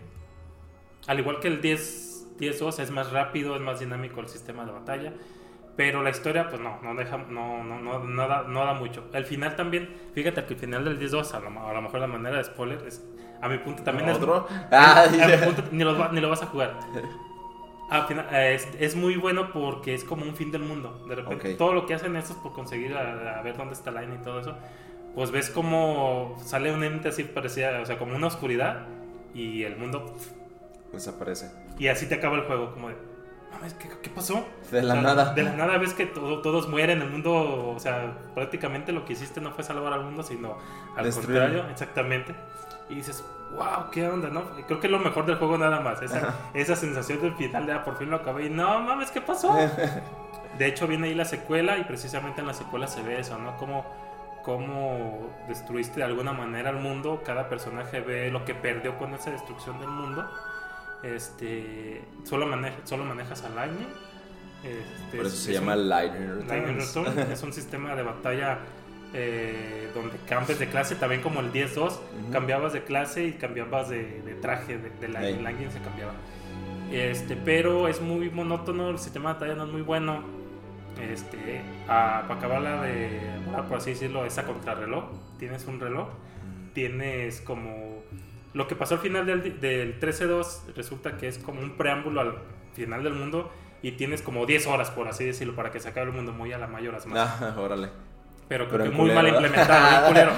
al 1.06 1.18
igual 1.20 1.40
que 1.40 1.48
el 1.48 1.60
10 1.60 2.08
10-2, 2.38 2.78
es 2.80 2.90
más 2.90 3.12
rápido, 3.12 3.54
es 3.54 3.60
más 3.60 3.78
dinámico 3.80 4.20
el 4.20 4.28
sistema 4.28 4.64
de 4.64 4.72
batalla. 4.72 5.12
Pero 5.76 6.02
la 6.02 6.10
historia, 6.10 6.48
pues 6.48 6.60
no, 6.60 6.78
no 6.82 6.94
deja, 6.94 7.16
no, 7.16 7.64
no, 7.64 7.80
no, 7.80 7.98
no 8.00 8.28
da, 8.28 8.42
no 8.42 8.64
da 8.64 8.74
mucho. 8.74 9.08
El 9.12 9.24
final 9.24 9.56
también, 9.56 9.88
fíjate 10.14 10.44
que 10.44 10.54
el 10.54 10.60
final 10.60 10.84
del 10.84 10.98
10-2, 10.98 11.32
a, 11.34 11.40
lo- 11.40 11.66
a 11.66 11.72
lo 11.72 11.82
mejor 11.82 12.00
la 12.00 12.06
manera 12.06 12.36
de 12.36 12.44
spoiler, 12.44 12.84
es, 12.86 13.02
a 13.40 13.48
mi 13.48 13.58
punto 13.58 13.82
también 13.82 14.08
es. 14.10 14.16
¿Otro? 14.18 14.46
a 14.70 15.02
Ay, 15.02 15.10
mi 15.30 15.36
punto, 15.38 15.62
ni, 15.72 15.82
lo, 15.84 16.12
ni 16.12 16.20
lo 16.20 16.28
vas 16.28 16.42
a 16.42 16.46
jugar. 16.46 16.78
Al 17.90 18.06
final, 18.06 18.26
es, 18.34 18.68
es 18.78 18.96
muy 18.96 19.16
bueno 19.16 19.52
porque 19.52 19.92
es 19.94 20.04
como 20.04 20.24
un 20.24 20.34
fin 20.34 20.50
del 20.50 20.62
mundo. 20.62 21.04
De 21.08 21.14
repente, 21.14 21.44
Ok. 21.52 21.58
todo 21.58 21.74
lo 21.74 21.84
que 21.86 21.94
hacen 21.94 22.16
estos 22.16 22.36
por 22.38 22.52
conseguir 22.54 22.94
a, 22.96 23.38
a 23.38 23.42
ver 23.42 23.56
dónde 23.56 23.74
está 23.74 23.90
Line 23.90 24.14
y 24.14 24.18
todo 24.22 24.40
eso, 24.40 24.56
pues 25.14 25.30
ves 25.30 25.50
como 25.50 26.36
sale 26.42 26.72
un 26.72 26.84
ente 26.84 27.08
así 27.08 27.24
parecía, 27.24 27.80
o 27.82 27.86
sea, 27.86 27.98
como 27.98 28.16
una 28.16 28.28
oscuridad 28.28 28.86
y 29.34 29.64
el 29.64 29.76
mundo 29.76 30.14
Desaparece. 30.92 31.50
y 31.78 31.88
así 31.88 32.06
te 32.08 32.14
acaba 32.16 32.36
el 32.36 32.42
juego, 32.42 32.72
como 32.72 32.88
de, 32.88 32.96
mames, 33.52 33.74
¿qué, 33.74 33.88
qué 34.02 34.10
pasó? 34.10 34.44
De 34.70 34.82
la 34.82 34.94
nada. 34.96 35.34
De 35.34 35.42
la 35.42 35.52
nada 35.52 35.78
ves 35.78 35.94
que 35.94 36.06
todo- 36.06 36.40
todos 36.42 36.68
mueren, 36.68 37.02
el 37.02 37.10
mundo, 37.10 37.72
o 37.74 37.78
sea, 37.78 38.12
prácticamente 38.34 38.92
lo 38.92 39.04
que 39.04 39.12
hiciste 39.14 39.40
no 39.40 39.52
fue 39.52 39.64
salvar 39.64 39.92
al 39.92 40.04
mundo, 40.04 40.22
sino 40.22 40.56
al 40.96 41.04
contrario, 41.26 41.64
exactamente. 41.70 42.34
Y 42.88 42.96
dices, 42.96 43.24
wow, 43.56 43.90
qué 43.90 44.08
onda, 44.08 44.28
¿no? 44.28 44.42
Creo 44.66 44.80
que 44.80 44.86
es 44.86 44.90
lo 44.90 44.98
mejor 44.98 45.24
del 45.26 45.36
juego 45.36 45.56
nada 45.58 45.80
más, 45.80 46.02
esa, 46.02 46.34
esa 46.54 46.76
sensación 46.76 47.20
del 47.22 47.34
final 47.34 47.66
de, 47.66 47.72
ah, 47.72 47.84
por 47.84 47.96
fin 47.96 48.10
lo 48.10 48.16
acabé 48.16 48.46
y 48.46 48.50
no 48.50 48.80
mames, 48.80 49.10
¿qué 49.10 49.20
pasó? 49.20 49.56
De 50.58 50.66
hecho, 50.66 50.86
viene 50.86 51.08
ahí 51.08 51.14
la 51.14 51.24
secuela 51.24 51.78
y 51.78 51.84
precisamente 51.84 52.42
en 52.42 52.46
la 52.46 52.52
secuela 52.52 52.86
se 52.86 53.02
ve 53.02 53.18
eso, 53.20 53.38
¿no? 53.38 53.56
Como 53.56 53.86
cómo 54.42 55.30
destruiste 55.48 56.00
de 56.00 56.04
alguna 56.04 56.32
manera 56.32 56.70
al 56.70 56.76
mundo, 56.76 57.22
cada 57.24 57.48
personaje 57.48 58.00
ve 58.00 58.30
lo 58.30 58.44
que 58.44 58.54
perdió 58.54 58.98
con 58.98 59.14
esa 59.14 59.30
destrucción 59.30 59.78
del 59.78 59.88
mundo. 59.88 60.28
Este, 61.02 62.02
solo, 62.24 62.46
maneja, 62.46 62.76
solo 62.84 63.04
manejas 63.04 63.42
a 63.44 63.48
Lightning. 63.50 63.88
Este, 64.64 65.16
Por 65.16 65.26
eso 65.26 65.34
es- 65.34 65.42
se 65.42 65.52
llama 65.52 65.74
un- 65.74 65.88
Lightning 65.88 66.46
Lightning 66.46 66.76
Returns. 66.78 66.94
Return. 67.16 67.18
es 67.32 67.42
un 67.42 67.52
sistema 67.52 67.94
de 67.96 68.02
batalla 68.02 68.58
eh, 69.14 69.90
donde 69.94 70.16
cambias 70.28 70.58
de 70.58 70.68
clase, 70.68 70.94
también 70.94 71.20
como 71.20 71.40
el 71.40 71.52
10-2, 71.52 71.92
Ujú. 72.22 72.30
cambiabas 72.32 72.72
de 72.72 72.82
clase 72.84 73.24
y 73.26 73.32
cambiabas 73.32 73.88
de, 73.90 74.22
de 74.22 74.34
traje, 74.36 74.78
de, 74.78 74.90
de 74.90 75.08
Lightning. 75.08 75.42
Lightning 75.44 75.70
se 75.70 75.80
cambiaba. 75.80 76.12
Este, 76.90 77.36
pero 77.36 77.88
es 77.88 78.00
muy 78.00 78.30
monótono, 78.30 78.90
el 78.90 78.98
sistema 78.98 79.30
de 79.30 79.34
batalla 79.34 79.54
no 79.54 79.64
es 79.64 79.72
muy 79.72 79.82
bueno. 79.82 80.22
Este, 81.10 81.60
a- 81.88 82.24
para 82.28 82.34
acabarla 82.38 82.82
de, 82.82 83.18
por 83.68 83.78
así 83.78 83.90
decirlo, 83.90 84.24
esa 84.24 84.44
contrarreloj. 84.44 85.04
Tienes 85.38 85.66
un 85.66 85.80
reloj, 85.80 86.08
tienes 86.74 87.40
como 87.40 88.01
lo 88.54 88.68
que 88.68 88.76
pasó 88.76 88.94
al 88.94 89.00
final 89.00 89.26
del, 89.26 89.60
del 89.60 89.98
13-2 90.00 90.74
resulta 90.76 91.16
que 91.16 91.28
es 91.28 91.38
como 91.38 91.60
un 91.60 91.76
preámbulo 91.76 92.20
al 92.20 92.34
final 92.74 93.02
del 93.02 93.14
mundo 93.14 93.50
y 93.82 93.92
tienes 93.92 94.22
como 94.22 94.46
10 94.46 94.66
horas, 94.68 94.90
por 94.90 95.08
así 95.08 95.24
decirlo, 95.24 95.56
para 95.56 95.70
que 95.70 95.80
se 95.80 95.88
acabe 95.88 96.08
el 96.08 96.12
mundo 96.12 96.32
muy 96.32 96.52
a 96.52 96.58
la 96.58 96.68
mayor 96.68 96.94
más. 97.06 97.42
Ah, 97.42 97.54
órale. 97.58 97.88
Pero, 98.48 98.68
Pero 98.68 98.68
creo 98.68 98.90
que 98.90 98.96
muy 98.96 99.10
culero, 99.10 99.22
mal 99.22 99.28
implementado, 99.28 100.06
culero. 100.08 100.32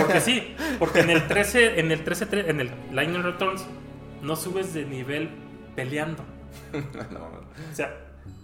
Porque 0.00 0.20
sí, 0.20 0.54
porque 0.78 1.00
en 1.00 1.10
el 1.10 1.26
13, 1.26 1.80
en 1.80 1.92
el 1.92 2.04
13, 2.04 2.50
en 2.50 2.60
el 2.60 2.70
Lightning 2.92 3.22
Returns, 3.22 3.66
no 4.22 4.36
subes 4.36 4.72
de 4.72 4.84
nivel 4.84 5.30
peleando. 5.74 6.24
no, 6.72 7.20
O 7.20 7.74
sea, 7.74 7.94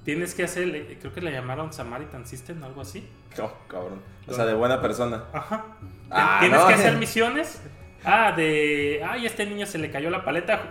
tienes 0.04 0.35
que 0.35 0.44
hacer, 0.44 0.98
creo 1.00 1.12
que 1.14 1.20
le 1.20 1.32
llamaron 1.32 1.72
Samaritan 1.72 2.26
System 2.26 2.62
o 2.62 2.66
algo 2.66 2.80
así. 2.82 3.08
no, 3.38 3.52
cabrón. 3.68 4.02
O 4.26 4.35
sea, 4.35 4.44
de 4.44 4.54
buena 4.54 4.80
persona. 4.80 5.24
Ajá. 5.32 5.64
Ah, 6.11 6.38
tienes 6.40 6.61
no. 6.61 6.66
que 6.68 6.74
hacer 6.74 6.96
misiones. 6.96 7.61
Ah, 8.05 8.33
de. 8.37 9.01
Ay, 9.07 9.25
a 9.25 9.27
este 9.27 9.47
niño 9.47 9.67
se 9.67 9.79
le 9.79 9.91
cayó 9.91 10.11
la 10.11 10.25
paleta. 10.25 10.62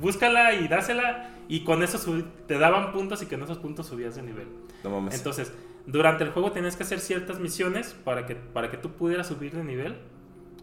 Búscala 0.00 0.52
y 0.54 0.68
dásela. 0.68 1.30
Y 1.48 1.60
con 1.64 1.82
eso 1.82 1.98
te 2.46 2.58
daban 2.58 2.92
puntos 2.92 3.22
y 3.22 3.26
con 3.26 3.42
esos 3.42 3.58
puntos 3.58 3.86
subías 3.86 4.16
de 4.16 4.22
nivel. 4.22 4.46
No 4.84 4.90
mames. 4.90 5.14
Entonces, 5.14 5.52
durante 5.86 6.24
el 6.24 6.30
juego 6.30 6.52
tenías 6.52 6.76
que 6.76 6.82
hacer 6.82 7.00
ciertas 7.00 7.38
misiones 7.38 7.94
para 8.04 8.26
que, 8.26 8.34
para 8.34 8.70
que 8.70 8.76
tú 8.76 8.90
pudieras 8.92 9.26
subir 9.28 9.52
de 9.52 9.64
nivel. 9.64 9.96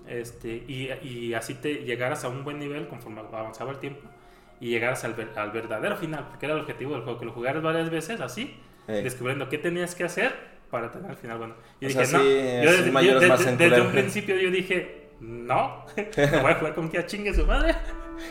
Este, 0.07 0.63
y, 0.67 0.89
y 1.07 1.33
así 1.33 1.53
te 1.55 1.75
llegaras 1.85 2.23
a 2.25 2.27
un 2.29 2.43
buen 2.43 2.59
nivel 2.59 2.87
conforme 2.87 3.21
avanzaba 3.21 3.71
el 3.71 3.77
tiempo. 3.79 4.01
Y 4.59 4.69
llegaras 4.69 5.03
al, 5.05 5.13
ver- 5.13 5.31
al 5.37 5.51
verdadero 5.51 5.95
final, 5.97 6.27
porque 6.29 6.45
era 6.45 6.55
el 6.55 6.61
objetivo 6.61 6.93
del 6.93 7.03
juego, 7.03 7.19
que 7.19 7.25
lo 7.25 7.31
jugaras 7.31 7.61
varias 7.63 7.89
veces 7.89 8.21
así, 8.21 8.55
descubriendo 8.87 9.49
qué 9.49 9.57
tenías 9.57 9.95
que 9.95 10.03
hacer 10.03 10.33
para 10.69 10.91
tener 10.91 11.11
el 11.11 11.17
final 11.17 11.37
bueno. 11.37 11.55
Y 11.81 11.85
O 11.85 11.87
dije, 11.89 12.05
sea, 12.05 12.19
no, 12.19 12.23
sí, 12.23 12.29
yo 12.29 12.39
es 12.69 12.85
desde, 12.85 13.07
yo 13.07 13.19
desde- 13.19 13.81
un 13.81 13.91
principio 13.91 14.35
yo 14.37 14.51
dije, 14.51 15.02
no, 15.23 15.85
lo 15.95 16.41
voy 16.41 16.51
a 16.51 16.55
jugar 16.55 16.75
con 16.75 16.89
que 16.89 17.05
chingue 17.05 17.33
su 17.33 17.45
madre. 17.45 17.75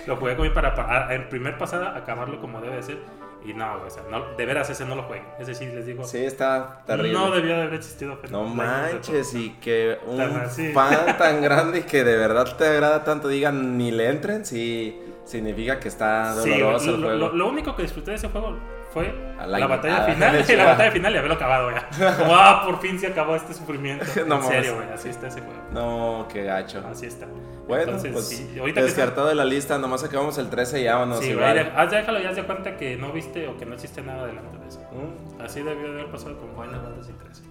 Lo 0.06 0.16
jugué 0.16 0.36
con 0.36 0.52
para, 0.54 0.74
para 0.74 1.12
en 1.14 1.28
primer 1.28 1.58
pasada 1.58 1.96
acabarlo 1.96 2.40
como 2.40 2.60
debe 2.60 2.76
de 2.76 2.82
ser. 2.82 2.98
Y 3.44 3.52
no, 3.54 3.82
o 3.84 3.90
sea, 3.90 4.04
no, 4.08 4.24
de 4.36 4.46
veras 4.46 4.70
ese 4.70 4.84
no 4.84 4.94
lo 4.94 5.02
jueguen. 5.02 5.26
Ese 5.40 5.54
sí 5.56 5.66
les 5.66 5.84
digo, 5.84 6.04
Sí, 6.04 6.18
está 6.18 6.84
terrible. 6.86 7.12
no 7.12 7.32
debió 7.32 7.56
de 7.56 7.62
haber 7.62 7.74
existido. 7.74 8.16
No 8.30 8.44
Lightning 8.44 8.56
manches, 8.56 9.34
y 9.34 9.50
que 9.54 9.98
un 10.06 10.16
Tan 10.18 10.48
fan 10.72 11.18
tan 11.18 11.42
grande 11.42 11.80
y 11.80 11.82
que 11.82 12.04
de 12.04 12.16
verdad 12.16 12.56
te 12.56 12.64
agrada 12.68 13.02
tanto 13.02 13.26
digan 13.26 13.76
ni 13.76 13.90
le 13.90 14.08
entren, 14.10 14.44
sí 14.46 14.96
significa 15.24 15.80
que 15.80 15.88
está 15.88 16.34
Sí, 16.34 16.50
doloroso 16.50 16.86
lo, 16.92 16.94
el 16.96 17.02
juego. 17.02 17.18
lo- 17.18 17.32
lo 17.32 17.48
único 17.48 17.74
que 17.74 17.82
disfruté 17.82 18.12
de 18.12 18.16
ese 18.18 18.28
juego 18.28 18.56
fue 18.92 19.12
A 19.38 19.46
la 19.46 19.58
la- 19.58 19.66
batalla 19.66 20.04
a- 20.04 20.12
final. 20.12 20.44
sí, 20.44 20.56
la 20.56 20.64
va. 20.64 20.70
batalla 20.72 20.90
final 20.92 21.14
y 21.14 21.16
haberlo 21.18 21.34
acabado 21.36 21.70
ya. 21.70 21.88
Como, 22.18 22.34
ah, 22.34 22.62
por 22.64 22.80
fin 22.80 22.98
se 22.98 23.06
acabó 23.08 23.34
este 23.36 23.54
sufrimiento. 23.54 24.04
No 24.26 24.36
en 24.36 24.42
serio, 24.44 24.76
güey, 24.76 24.88
así 24.90 25.08
está 25.08 25.28
ese 25.28 25.40
juego. 25.40 25.60
No, 25.72 26.26
qué 26.32 26.44
gacho. 26.44 26.82
Así 26.90 27.06
está. 27.06 27.26
Bueno, 27.66 27.84
Entonces, 27.84 28.12
pues 28.12 28.28
sí, 28.28 28.56
ahorita 28.58 28.80
que 28.80 28.86
descartado 28.86 29.28
de 29.28 29.34
la 29.36 29.44
lista, 29.44 29.78
nomás 29.78 30.02
acabamos 30.04 30.36
el 30.38 30.50
13 30.50 30.80
y 30.82 30.86
vámonos 30.88 31.20
Sí, 31.20 31.30
igual. 31.30 31.52
güey, 31.54 31.66
haz 31.76 31.90
déjalo 31.90 32.20
ya 32.20 32.30
haz 32.30 32.36
de 32.36 32.42
cuenta 32.44 32.76
que 32.76 32.96
no 32.96 33.12
viste 33.12 33.46
o 33.48 33.56
que 33.56 33.64
no 33.64 33.76
hiciste 33.76 34.02
nada 34.02 34.26
delante 34.26 34.58
de 34.58 34.68
eso. 34.68 34.80
Mm, 34.92 35.40
Así 35.42 35.62
debió 35.62 35.92
de 35.92 36.00
haber 36.00 36.10
pasado 36.12 36.36
con 36.38 36.50
Final 36.50 36.80
Fantasy 36.82 37.12
13. 37.12 37.42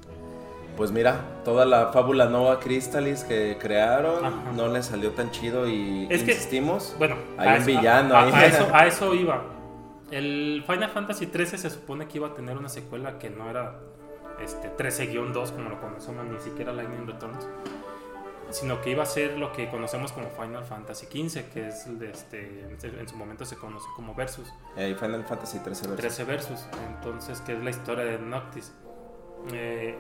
Pues 0.78 0.92
mira, 0.92 1.16
toda 1.44 1.66
la 1.66 1.88
fábula 1.88 2.26
Nova 2.26 2.60
Crystallis 2.60 3.24
que 3.24 3.58
crearon 3.60 4.24
Ajá. 4.26 4.36
no 4.56 4.68
le 4.70 4.82
salió 4.84 5.12
tan 5.12 5.30
chido 5.32 5.68
y 5.68 6.08
Es 6.10 6.24
que- 6.24 6.32
insistimos. 6.32 6.96
Bueno, 6.98 7.16
Hay 7.38 7.48
un 7.50 7.54
eso- 7.56 7.66
villano 7.68 8.16
a, 8.16 8.24
ahí. 8.24 8.32
a 8.34 8.46
eso, 8.46 8.68
a 8.74 8.88
eso 8.88 9.14
iba. 9.14 9.42
El 10.12 10.64
Final 10.68 10.90
Fantasy 10.90 11.28
13 11.28 11.58
se 11.58 11.70
supone 11.70 12.08
que 12.08 12.18
iba 12.18 12.28
a 12.28 12.34
tener 12.34 12.58
una 12.58 12.70
secuela 12.70 13.18
que 13.18 13.30
no 13.30 13.50
era 13.50 13.80
este, 14.42 14.70
13-2 14.76 15.52
como 15.52 15.70
lo 15.70 15.80
conocemos, 15.80 16.26
ni 16.26 16.40
siquiera 16.40 16.74
Lightning 16.74 17.08
Returns, 17.08 17.48
sino 18.50 18.82
que 18.82 18.90
iba 18.90 19.04
a 19.04 19.06
ser 19.06 19.38
lo 19.38 19.54
que 19.54 19.70
conocemos 19.70 20.12
como 20.12 20.30
Final 20.30 20.66
Fantasy 20.66 21.06
15, 21.08 21.46
que 21.50 21.70
es 21.70 21.86
el 21.88 21.98
de 22.00 22.12
este, 22.12 22.66
en 22.82 23.08
su 23.08 23.16
momento 23.16 23.46
se 23.46 23.56
conoce 23.56 23.88
como 23.96 24.14
Versus. 24.14 24.52
Eh, 24.76 24.96
Final 25.00 25.24
Fantasy 25.24 25.60
13 25.60 25.88
versus. 25.88 25.98
13 25.98 26.24
Versus, 26.26 26.68
entonces 26.90 27.40
que 27.42 27.54
es 27.54 27.64
la 27.64 27.70
historia 27.70 28.04
de 28.04 28.20
Noctis. 28.20 28.74
Eh, 29.54 29.96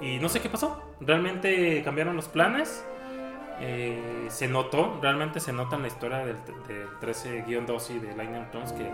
y 0.00 0.18
no 0.18 0.28
sé 0.28 0.40
qué 0.40 0.48
pasó, 0.48 0.80
realmente 1.00 1.82
cambiaron 1.82 2.14
los 2.14 2.28
planes. 2.28 2.84
eh, 3.60 4.26
se 4.28 4.48
notó, 4.48 4.98
realmente 5.00 5.38
se 5.40 5.52
nota 5.52 5.76
en 5.76 5.82
la 5.82 5.88
historia 5.88 6.18
del, 6.18 6.36
del 6.66 6.88
13-2 7.00 7.90
y 7.90 7.98
de 7.98 8.16
Lightning 8.16 8.44
Returns 8.44 8.72
que, 8.72 8.90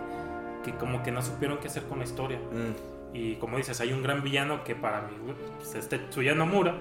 que 0.73 0.79
como 0.79 1.03
que 1.03 1.11
no 1.11 1.23
supieron 1.23 1.59
qué 1.59 1.69
hacer 1.69 1.85
con 1.85 1.99
la 1.99 2.05
historia. 2.05 2.39
Mm, 2.39 3.17
Y 3.17 3.37
como 3.37 3.57
dices, 3.57 3.81
hay 3.81 3.93
un 3.93 4.03
gran 4.03 4.23
villano 4.23 4.65
que 4.65 4.75
para 4.75 5.01
mí 5.01 5.15
pues, 5.57 5.75
es 5.75 5.89
Tetsuya 5.89 6.35
Nomura. 6.35 6.75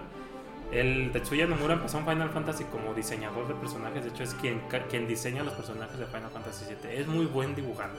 El 0.73 1.11
Tetsuya 1.13 1.47
Nomura 1.47 1.75
empezó 1.75 1.99
en 1.99 2.05
Final 2.05 2.29
Fantasy 2.31 2.65
como 2.65 2.93
diseñador 2.93 3.47
de 3.47 3.53
personajes. 3.53 4.03
De 4.03 4.09
hecho, 4.09 4.23
es 4.23 4.33
quien, 4.33 4.61
quien 4.89 5.07
diseña 5.07 5.43
los 5.43 5.53
personajes 5.53 5.97
de 5.97 6.05
Final 6.05 6.29
Fantasy 6.29 6.65
VII. 6.65 6.97
Es 6.99 7.07
muy 7.07 7.25
buen 7.25 7.55
dibujante. 7.55 7.97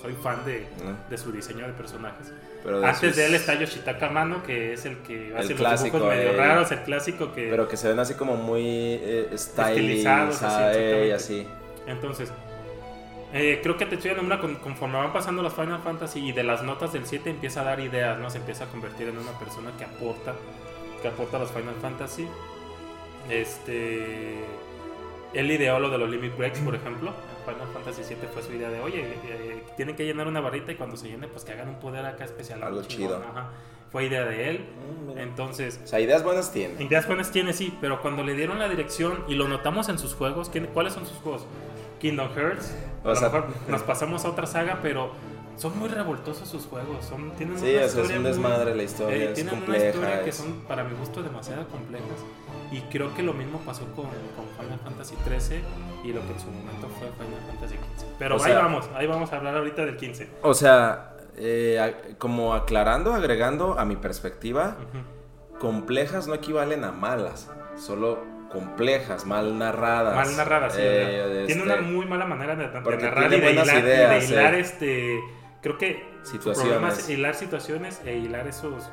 Soy 0.00 0.12
fan 0.22 0.44
de, 0.44 0.60
mm, 0.60 1.10
de 1.10 1.18
su 1.18 1.32
diseño 1.32 1.66
de 1.66 1.72
personajes. 1.72 2.32
pero 2.62 2.80
de 2.80 2.86
Antes 2.86 3.16
de 3.16 3.26
él 3.26 3.34
está 3.34 3.54
Yoshitaka 3.54 4.08
Mano, 4.10 4.44
que 4.44 4.74
es 4.74 4.84
el 4.84 4.98
que 4.98 5.34
hace 5.36 5.50
los 5.50 5.58
clásico, 5.58 5.96
dibujos 5.96 6.16
medio 6.16 6.30
eh. 6.30 6.36
raros, 6.36 6.70
el 6.70 6.82
clásico 6.82 7.32
que... 7.32 7.48
Pero 7.50 7.66
que 7.66 7.76
se 7.76 7.88
ven 7.88 7.98
así 7.98 8.14
como 8.14 8.36
muy 8.36 8.62
eh, 8.64 9.28
Estilizados, 9.32 10.36
stylish, 10.36 10.54
así, 10.54 10.78
eh, 10.78 11.10
exactamente. 11.10 11.14
así. 11.14 11.46
Entonces, 11.88 12.32
eh, 13.32 13.60
creo 13.62 13.76
que 13.76 13.86
Tetsuya 13.86 14.14
Nomura, 14.14 14.38
con- 14.40 14.56
conforme 14.56 14.96
van 14.98 15.12
pasando 15.12 15.42
las 15.42 15.52
Final 15.54 15.80
Fantasy 15.80 16.28
y 16.28 16.32
de 16.32 16.42
las 16.44 16.62
notas 16.62 16.92
del 16.92 17.06
7, 17.06 17.28
empieza 17.30 17.60
a 17.60 17.64
dar 17.64 17.80
ideas, 17.80 18.18
¿no? 18.18 18.30
Se 18.30 18.38
empieza 18.38 18.64
a 18.64 18.66
convertir 18.68 19.08
en 19.08 19.18
una 19.18 19.32
persona 19.38 19.70
que 19.76 19.84
aporta, 19.84 20.34
que 21.02 21.08
aporta 21.08 21.36
a 21.36 21.40
los 21.40 21.50
Final 21.50 21.74
Fantasy. 21.82 22.26
Este. 23.28 24.44
Él 25.34 25.50
ideó 25.50 25.78
lo 25.78 25.90
de 25.90 25.98
los 25.98 26.08
Limit 26.08 26.36
Breaks, 26.38 26.60
por 26.60 26.74
ejemplo. 26.74 27.10
En 27.10 27.54
Final 27.54 27.68
Fantasy 27.74 28.02
7 28.04 28.28
fue 28.32 28.42
su 28.42 28.52
idea 28.52 28.70
de, 28.70 28.80
oye, 28.80 29.02
eh, 29.26 29.62
tienen 29.76 29.94
que 29.94 30.04
llenar 30.06 30.26
una 30.26 30.40
barrita 30.40 30.72
y 30.72 30.76
cuando 30.76 30.96
se 30.96 31.08
llene, 31.08 31.28
pues 31.28 31.44
que 31.44 31.52
hagan 31.52 31.68
un 31.68 31.78
poder 31.80 32.04
acá 32.06 32.24
especial. 32.24 32.62
Algo 32.62 32.82
chingón, 32.82 33.08
chido. 33.20 33.24
ajá. 33.30 33.50
Fue 33.92 34.04
idea 34.04 34.24
de 34.24 34.50
él. 34.50 34.64
Mm. 35.14 35.18
Entonces, 35.18 35.80
O 35.84 35.86
sea, 35.86 36.00
ideas 36.00 36.22
buenas 36.24 36.52
tiene. 36.52 36.82
Ideas 36.82 37.06
buenas 37.06 37.30
tiene, 37.30 37.52
sí, 37.52 37.76
pero 37.80 38.00
cuando 38.02 38.22
le 38.22 38.34
dieron 38.34 38.58
la 38.58 38.68
dirección 38.68 39.24
y 39.28 39.34
lo 39.34 39.48
notamos 39.48 39.88
en 39.90 39.98
sus 39.98 40.14
juegos, 40.14 40.48
¿quién- 40.50 40.66
¿cuáles 40.66 40.92
son 40.94 41.06
sus 41.06 41.16
juegos? 41.18 41.46
Kingdom 41.98 42.28
Hearts. 42.34 42.74
A 43.04 43.06
O 43.06 43.10
lo 43.10 43.16
sea- 43.16 43.28
mejor 43.28 43.46
nos 43.68 43.82
pasamos 43.82 44.24
a 44.24 44.28
otra 44.30 44.46
saga, 44.46 44.78
pero 44.82 45.12
son 45.56 45.78
muy 45.78 45.88
revoltosos 45.88 46.48
sus 46.48 46.66
juegos. 46.66 47.04
Son, 47.04 47.32
tienen 47.32 47.58
Sí, 47.58 47.64
una 47.64 47.72
o 47.74 47.76
sea, 47.78 47.84
es 47.84 47.94
historia 47.94 48.16
un 48.16 48.22
muy- 48.22 48.30
desmadre 48.32 48.74
la 48.74 48.82
historia, 48.82 49.16
eh, 49.16 49.24
es 49.28 49.34
tienen 49.34 49.54
una 49.54 49.64
compleja. 49.64 49.86
historia 49.88 50.22
que 50.24 50.30
es- 50.30 50.36
son, 50.36 50.52
para 50.68 50.84
mi 50.84 50.94
gusto, 50.96 51.22
demasiado 51.22 51.66
complejas. 51.68 52.06
Y 52.70 52.80
creo 52.82 53.14
que 53.14 53.22
lo 53.22 53.32
mismo 53.32 53.58
pasó 53.60 53.84
con, 53.96 54.04
con 54.04 54.46
Final 54.60 54.78
Fantasy 54.84 55.16
13 55.24 55.62
y 56.04 56.12
lo 56.12 56.20
que 56.26 56.32
en 56.32 56.40
su 56.40 56.46
momento 56.50 56.86
fue 56.98 57.08
Final 57.12 57.40
Fantasy 57.48 57.74
15. 57.76 58.06
Pero 58.18 58.36
O 58.36 58.38
ahí 58.38 58.52
sea- 58.52 58.60
vamos, 58.62 58.88
ahí 58.94 59.06
vamos 59.06 59.32
a 59.32 59.36
hablar 59.36 59.56
ahorita 59.56 59.84
del 59.86 59.96
15. 59.96 60.28
O 60.42 60.52
sea, 60.54 61.14
eh, 61.36 62.14
como 62.18 62.52
aclarando, 62.54 63.14
agregando 63.14 63.78
a 63.78 63.84
mi 63.84 63.96
perspectiva, 63.96 64.76
complejas 65.58 66.26
no 66.26 66.34
equivalen 66.34 66.84
a 66.84 66.92
malas, 66.92 67.48
solo 67.76 68.18
complejas, 68.50 69.24
mal 69.26 69.58
narradas. 69.58 70.14
Mal 70.14 70.36
narrada, 70.36 70.70
sí. 70.70 70.78
Eh, 70.82 70.86
¿verdad? 71.26 71.46
Tiene 71.46 71.62
este, 71.62 71.62
una 71.62 71.80
muy 71.82 72.06
mala 72.06 72.24
manera 72.26 72.56
de, 72.56 72.68
de 72.68 72.80
narrar 72.98 73.32
y 73.32 73.40
de 73.40 73.52
hilar, 73.52 73.66
y 73.66 73.70
de 73.82 73.88
ideas, 73.94 74.30
hilar, 74.30 74.54
eh. 74.54 74.60
este. 74.60 75.20
Creo 75.62 75.76
que 75.78 76.04
su 76.22 76.32
Situaciones. 76.32 76.72
problema 76.72 76.92
es 76.94 77.08
hilar 77.10 77.34
situaciones 77.34 78.00
e 78.04 78.16
hilar 78.16 78.46
esos, 78.46 78.88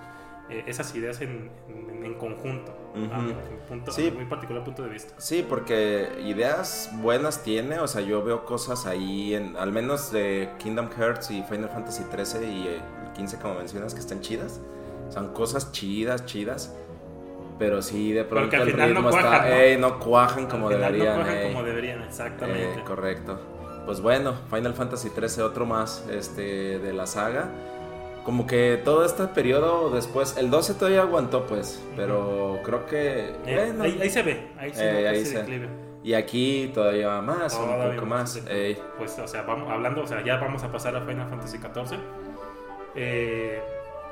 eh, 0.50 0.64
esas 0.68 0.94
ideas 0.96 1.22
en, 1.22 1.52
en- 1.70 2.06
en 2.06 2.14
conjunto. 2.16 2.76
Ujú. 2.96 3.14
a 3.14 3.18
mi 3.18 3.34
punto, 3.68 3.92
Sí. 3.92 4.08
a 4.08 4.12
mi 4.12 4.18
muy 4.18 4.26
particular 4.26 4.64
punto 4.64 4.82
de 4.84 4.90
vista. 4.90 5.14
Sí, 5.18 5.46
porque 5.48 6.08
ideas 6.24 6.90
buenas 7.02 7.44
tiene, 7.44 7.80
o 7.80 7.88
sea, 7.88 8.00
yo 8.02 8.24
veo 8.24 8.46
cosas 8.46 8.86
ahí, 8.86 9.36
en, 9.36 9.58
al 9.58 9.72
menos 9.74 10.12
de 10.14 10.50
Kingdom 10.60 10.90
Hearts 10.98 11.30
y 11.32 11.44
Final 11.44 11.70
Fantasy 11.70 12.04
13 12.10 12.46
y 12.50 12.68
eh, 12.68 12.80
el 13.06 13.12
15 13.14 13.38
como 13.40 13.56
mencionas, 13.56 13.94
que 13.94 14.00
están 14.00 14.22
chidas. 14.22 14.62
Son 15.10 15.34
cosas 15.34 15.72
chidas, 15.74 16.26
chidas. 16.26 16.74
Pero 17.58 17.82
sí, 17.82 18.12
de 18.12 18.24
pronto 18.26 18.42
Porque 18.50 18.56
al 18.58 18.62
el 18.64 18.72
final 18.72 18.90
no 18.94 19.00
ritmo 19.02 19.10
cuajan, 19.12 19.34
está, 19.34 19.50
¿no? 19.50 19.56
ey, 19.56 19.78
no 19.78 20.00
cuajan 20.00 20.46
como 20.48 20.68
Al 20.68 20.74
final 20.76 20.92
deberían. 20.94 21.20
No 21.20 21.28
ey. 21.32 21.48
como 21.54 21.64
deberían, 21.64 22.02
exactamente. 22.04 22.80
Eh, 22.80 22.84
correcto. 22.86 23.40
Pues 23.86 24.02
bueno, 24.02 24.34
Final 24.50 24.74
Fantasy 24.74 25.10
13, 25.12 25.42
otro 25.44 25.66
más 25.66 26.06
este, 26.12 26.80
de 26.80 26.92
la 26.94 27.06
saga. 27.06 27.50
Como 28.26 28.48
que 28.48 28.82
todo 28.84 29.06
este 29.06 29.24
periodo 29.28 29.92
después, 29.92 30.36
el 30.38 30.50
12 30.50 30.74
todavía 30.74 31.02
aguantó 31.04 31.46
pues, 31.46 31.82
pero 31.96 32.60
creo 32.66 32.88
que... 32.88 33.30
Eh, 33.46 33.56
bueno, 33.68 33.84
ahí, 33.84 34.00
ahí 34.02 34.10
se 34.10 34.24
ve, 34.24 34.48
ahí 34.58 34.74
se 34.74 34.90
Eh, 34.90 34.94
ve 34.94 35.08
ahí 35.08 35.18
ese 35.22 35.32
se- 35.32 35.38
declive. 35.38 35.70
y 36.04 36.14
aquí 36.16 36.72
todavía 36.74 37.22
más, 37.22 37.56
Todavía 37.56 37.86
un 37.90 37.96
poco 37.96 38.06
más. 38.08 38.42
ey. 38.50 38.78
Pues, 38.98 39.18
o 39.20 39.28
sea, 39.28 39.44
vamos, 39.44 39.72
hablando, 39.72 40.02
o 40.02 40.08
sea, 40.08 40.24
ya 40.26 40.38
vamos 40.38 40.64
a 40.64 40.72
pasar 40.72 40.96
a 40.96 41.02
Final 41.02 41.30
Fantasy 41.30 41.60
XIV. 41.60 42.00
Eh, 42.96 43.62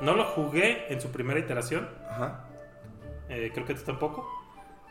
no 0.00 0.14
lo 0.14 0.24
jugué 0.24 0.92
en 0.92 1.00
su 1.00 1.10
primera 1.10 1.40
iteración, 1.40 1.88
Ajá. 2.08 2.44
Eh, 3.28 3.50
creo 3.52 3.66
que 3.66 3.74
tú 3.74 3.82
tampoco. 3.84 4.28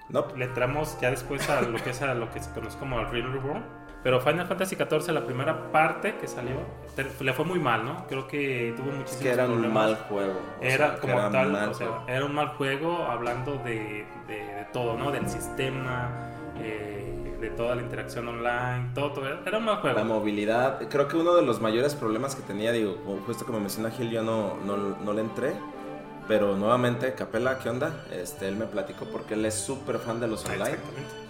No, 0.09 0.25
le 0.35 0.45
entramos 0.45 0.99
ya 0.99 1.09
después 1.09 1.49
a 1.49 1.61
lo 1.61 1.81
que 1.81 1.91
es 1.91 2.01
a 2.01 2.13
lo 2.13 2.29
que 2.31 2.41
se 2.41 2.51
conoce 2.51 2.77
como 2.77 2.99
el 2.99 3.09
Real 3.09 3.31
Reborn. 3.31 3.63
Pero 4.03 4.19
Final 4.19 4.45
Fantasy 4.47 4.75
XIV, 4.75 5.13
la 5.13 5.25
primera 5.25 5.71
parte 5.71 6.15
que 6.17 6.27
salió, 6.27 6.57
le 7.21 7.31
fue 7.33 7.45
muy 7.45 7.57
mal, 7.57 7.85
¿no? 7.85 8.05
Creo 8.07 8.27
que 8.27 8.73
tuvo 8.75 8.89
es 8.89 8.95
muchísimos 8.97 9.23
que 9.23 9.31
era 9.31 9.45
un 9.45 9.51
problemas. 9.53 9.73
mal 9.91 9.95
juego. 10.09 10.33
Era 10.59 10.87
sea, 10.91 10.99
como 10.99 11.13
era 11.13 11.29
tal, 11.31 11.55
o 11.69 11.73
sea, 11.73 11.87
era 12.07 12.25
un 12.25 12.35
mal 12.35 12.49
juego 12.49 13.03
hablando 13.05 13.53
de, 13.63 14.05
de- 14.27 14.35
de 14.35 14.67
todo, 14.73 14.97
¿no? 14.97 15.09
Del 15.09 15.29
sistema, 15.29 16.09
eh, 16.59 17.37
de 17.39 17.49
toda 17.51 17.75
la 17.75 17.81
interacción 17.81 18.27
online, 18.27 18.91
todo, 18.93 19.13
todo, 19.13 19.25
era 19.45 19.57
un 19.57 19.63
mal 19.65 19.77
juego. 19.77 19.97
La 19.97 20.03
movilidad, 20.03 20.81
creo 20.89 21.07
que 21.07 21.15
uno 21.15 21.33
de 21.35 21.43
los 21.43 21.61
mayores 21.61 21.95
problemas 21.95 22.35
que 22.35 22.41
tenía, 22.41 22.73
digo, 22.73 22.97
justo 23.25 23.45
como 23.45 23.61
menciona 23.61 23.89
Gil, 23.89 24.09
yo 24.11 24.21
no, 24.21 24.57
no, 24.65 24.75
no 25.01 25.13
le 25.13 25.21
entré, 25.21 25.53
pero 26.27 26.55
nuevamente, 26.55 27.13
Capela, 27.13 27.59
¿qué 27.59 27.69
onda? 27.69 28.05
Este, 28.11 28.47
él 28.47 28.55
me 28.55 28.65
platicó 28.65 29.05
porque 29.05 29.33
él 29.33 29.45
es 29.45 29.55
súper 29.55 29.99
fan 29.99 30.19
de 30.19 30.27
los 30.27 30.45
online. 30.45 30.77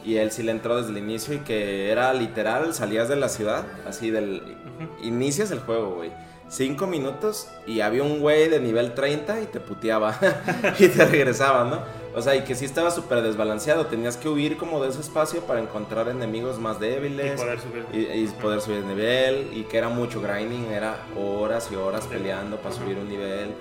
Y 0.04 0.18
él 0.18 0.32
sí 0.32 0.44
le 0.44 0.52
entró 0.52 0.78
desde 0.78 0.92
el 0.92 0.98
inicio 0.98 1.34
y 1.34 1.40
que 1.40 1.90
era 1.92 2.14
literal, 2.14 2.74
salías 2.74 3.10
de 3.10 3.16
la 3.16 3.30
ciudad, 3.30 3.66
así 3.88 4.12
del... 4.12 4.58
Inicias 5.02 5.52
el 5.52 5.60
juego, 5.60 5.96
güey. 5.96 6.12
Cinco 6.50 6.86
minutos 6.86 7.48
y 7.66 7.80
había 7.82 8.04
un 8.04 8.20
güey 8.20 8.50
de 8.50 8.60
nivel 8.60 8.94
30 8.94 9.42
y 9.42 9.46
te 9.48 9.60
puteaba 9.60 10.20
y 10.80 10.88
te 10.88 11.06
regresaba, 11.06 11.64
¿no? 11.64 11.80
O 12.16 12.22
sea, 12.22 12.36
y 12.36 12.42
que 12.42 12.54
sí 12.54 12.66
estaba 12.66 12.92
súper 12.92 13.24
desbalanceado. 13.24 13.88
Tenías 13.88 14.18
que 14.18 14.30
huir 14.30 14.58
como 14.58 14.82
de 14.84 14.90
ese 14.90 15.00
espacio 15.00 15.42
para 15.42 15.62
encontrar 15.62 16.10
enemigos 16.10 16.60
más 16.60 16.80
débiles. 16.80 17.34
Y 17.34 17.44
poder 17.44 17.60
subir. 17.60 17.86
Y, 17.92 18.28
poder 18.40 18.62
subir 18.62 18.84
nivel. 18.84 19.50
Y 19.54 19.64
que 19.64 19.78
era 19.78 19.90
mucho 19.90 20.22
grinding. 20.22 20.66
Era 20.66 20.98
horas 21.18 21.70
y 21.72 21.76
horas 21.76 22.06
peleando 22.06 22.58
para 22.58 22.76
subir 22.76 22.98
un 22.98 23.10
nivel. 23.10 23.56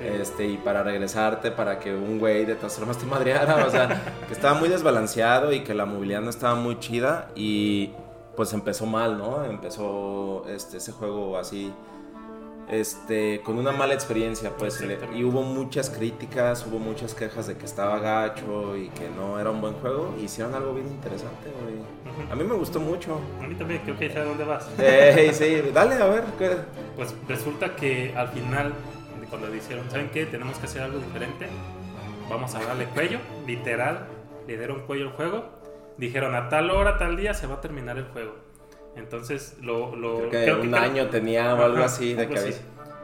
Este, 0.00 0.46
y 0.46 0.56
para 0.58 0.82
regresarte, 0.82 1.50
para 1.50 1.78
que 1.78 1.94
un 1.94 2.18
güey 2.18 2.44
de 2.44 2.54
todas 2.54 2.76
formas 2.76 2.98
te 2.98 3.06
madreara. 3.06 3.66
O 3.66 3.70
sea, 3.70 4.00
que 4.26 4.32
estaba 4.32 4.58
muy 4.58 4.68
desbalanceado 4.68 5.52
y 5.52 5.64
que 5.64 5.74
la 5.74 5.86
movilidad 5.86 6.20
no 6.20 6.30
estaba 6.30 6.54
muy 6.54 6.78
chida. 6.78 7.28
Y 7.34 7.90
pues 8.36 8.52
empezó 8.52 8.86
mal, 8.86 9.18
¿no? 9.18 9.44
Empezó 9.44 10.44
este, 10.48 10.76
ese 10.76 10.92
juego 10.92 11.36
así 11.36 11.72
este, 12.70 13.40
con 13.42 13.58
una 13.58 13.72
mala 13.72 13.94
experiencia, 13.94 14.50
pues, 14.56 14.84
y 15.14 15.24
hubo 15.24 15.42
muchas 15.42 15.88
críticas, 15.88 16.66
hubo 16.66 16.78
muchas 16.78 17.14
quejas 17.14 17.46
de 17.46 17.56
que 17.56 17.64
estaba 17.64 17.98
gacho 17.98 18.76
y 18.76 18.88
que 18.90 19.08
no 19.08 19.40
era 19.40 19.50
un 19.50 19.60
buen 19.60 19.74
juego, 19.74 20.14
y 20.20 20.24
hicieron 20.24 20.54
algo 20.54 20.74
bien 20.74 20.86
interesante, 20.86 21.50
güey. 21.62 22.30
A 22.30 22.34
mí 22.34 22.44
me 22.44 22.54
gustó 22.54 22.78
mucho. 22.78 23.20
A 23.42 23.46
mí 23.46 23.54
también, 23.54 23.80
creo 23.84 23.98
que 23.98 24.08
ya 24.10 24.22
dónde 24.22 24.44
vas. 24.44 24.68
Eh, 24.78 25.30
sí, 25.32 25.70
dale, 25.72 25.94
a 25.94 26.06
ver. 26.06 26.24
Pues 26.96 27.14
resulta 27.26 27.74
que 27.74 28.14
al 28.16 28.28
final, 28.28 28.74
cuando 29.28 29.50
dijeron, 29.50 29.90
¿saben 29.90 30.10
qué? 30.10 30.26
Tenemos 30.26 30.58
que 30.58 30.66
hacer 30.66 30.82
algo 30.82 30.98
diferente, 30.98 31.46
vamos 32.28 32.54
a 32.54 32.60
darle 32.60 32.86
cuello, 32.86 33.18
literal, 33.46 34.06
le 34.46 34.56
dieron 34.56 34.80
cuello 34.86 35.08
al 35.08 35.12
juego, 35.12 35.50
dijeron, 35.96 36.34
a 36.34 36.48
tal 36.48 36.70
hora, 36.70 36.98
tal 36.98 37.16
día 37.16 37.34
se 37.34 37.46
va 37.46 37.56
a 37.56 37.60
terminar 37.60 37.98
el 37.98 38.04
juego 38.04 38.48
entonces, 38.98 39.56
lo. 39.62 39.94
lo 39.94 40.28
creo 40.28 40.60
que 40.60 40.66
un 40.66 40.74
año 40.74 41.06
tenía 41.08 41.54
o 41.54 41.62
algo 41.62 41.82
así 41.82 42.14
de 42.14 42.28
que, 42.28 42.40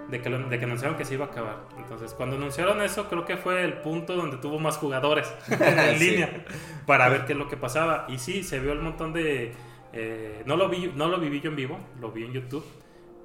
de 0.09 0.21
que, 0.21 0.31
de 0.31 0.59
que 0.59 0.65
anunciaron 0.65 0.97
que 0.97 1.05
se 1.05 1.15
iba 1.15 1.27
a 1.27 1.29
acabar. 1.29 1.57
Entonces, 1.79 2.13
cuando 2.15 2.37
anunciaron 2.37 2.83
eso, 2.83 3.09
creo 3.09 3.25
que 3.25 3.37
fue 3.37 3.63
el 3.63 3.75
punto 3.75 4.17
donde 4.17 4.37
tuvo 4.39 4.59
más 4.59 4.77
jugadores 4.77 5.33
en 5.49 5.99
línea 5.99 6.45
para 6.87 7.09
ver 7.09 7.25
qué 7.27 7.33
es 7.33 7.39
lo 7.39 7.49
que 7.49 7.57
pasaba. 7.57 8.07
Y 8.09 8.19
sí, 8.19 8.43
se 8.43 8.59
vio 8.59 8.73
el 8.73 8.81
montón 8.81 9.13
de. 9.13 9.53
Eh, 9.93 10.43
no, 10.47 10.57
lo 10.57 10.69
vi, 10.69 10.93
no 10.95 11.07
lo 11.09 11.19
viví 11.19 11.41
yo 11.41 11.51
en 11.51 11.57
vivo, 11.57 11.79
lo 12.01 12.11
vi 12.11 12.25
en 12.25 12.33
YouTube. 12.33 12.65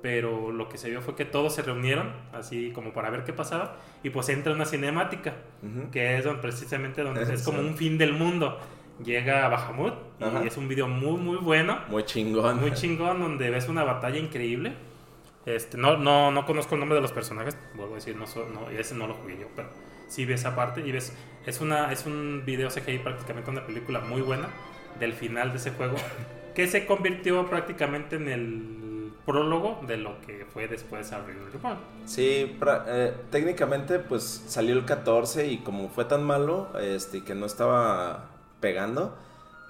Pero 0.02 0.52
lo 0.52 0.70
que 0.70 0.78
se 0.78 0.90
vio 0.90 1.02
fue 1.02 1.16
que 1.16 1.26
todos 1.26 1.54
se 1.54 1.62
reunieron, 1.62 2.14
así 2.32 2.72
como 2.72 2.94
para 2.94 3.10
ver 3.10 3.26
qué 3.26 3.34
pasaba. 3.34 3.76
Y 4.02 4.12
pues 4.12 4.30
entra 4.30 4.54
una 4.54 4.66
cinemática, 4.66 5.34
que 5.92 6.18
es 6.18 6.24
donde, 6.24 6.42
precisamente 6.42 7.04
donde 7.04 7.22
es 7.34 7.44
como 7.44 7.60
un 7.60 7.76
fin 7.76 7.98
del 7.98 8.14
mundo 8.14 8.58
llega 9.04 9.46
a 9.46 9.50
Bahamut 9.50 9.94
y 10.44 10.48
es 10.48 10.58
un 10.58 10.68
video 10.68 10.88
muy 10.88 11.18
muy 11.18 11.38
bueno. 11.38 11.80
Muy 11.88 12.04
chingón. 12.04 12.60
Muy 12.60 12.74
chingón 12.74 13.20
donde 13.20 13.50
ves 13.50 13.68
una 13.68 13.84
batalla 13.84 14.18
increíble. 14.18 14.74
Este, 15.46 15.78
no, 15.78 15.98
no, 15.98 16.32
no 16.32 16.46
conozco 16.46 16.76
el 16.76 16.80
nombre 16.80 16.96
de 16.96 17.02
los 17.02 17.12
personajes, 17.12 17.58
vuelvo 17.74 17.94
a 17.94 17.96
decir, 17.96 18.16
no, 18.16 18.26
no, 18.54 18.70
ese 18.70 18.94
no 18.94 19.08
lo 19.08 19.16
jugué 19.16 19.40
yo, 19.40 19.48
pero 19.56 19.70
sí 20.08 20.26
ves 20.26 20.42
esa 20.42 20.56
parte 20.56 20.82
y 20.86 20.92
ves, 20.92 21.16
es, 21.46 21.62
una, 21.62 21.92
es 21.92 22.06
un 22.06 22.44
video 22.46 22.70
CGI 22.70 23.00
prácticamente 23.00 23.50
una 23.50 23.66
película 23.66 24.00
muy 24.02 24.22
buena 24.22 24.50
del 25.00 25.14
final 25.14 25.52
de 25.52 25.58
ese 25.58 25.72
juego, 25.72 25.96
que 26.54 26.68
se 26.68 26.86
convirtió 26.86 27.48
prácticamente 27.50 28.18
en 28.18 28.28
el 28.28 28.89
prólogo 29.30 29.80
de 29.86 29.98
lo 29.98 30.20
que 30.22 30.46
fue 30.52 30.68
después 30.68 31.12
Real 31.12 31.52
Reborn. 31.54 31.78
Sí, 32.06 32.58
eh, 32.88 33.14
técnicamente 33.30 34.00
pues 34.00 34.44
salió 34.48 34.74
el 34.74 34.86
14 34.86 35.48
y 35.48 35.58
como 35.60 35.90
fue 35.90 36.06
tan 36.06 36.24
malo, 36.24 36.70
este, 36.80 37.24
que 37.24 37.36
no 37.36 37.46
estaba 37.46 38.26
pegando, 38.60 39.16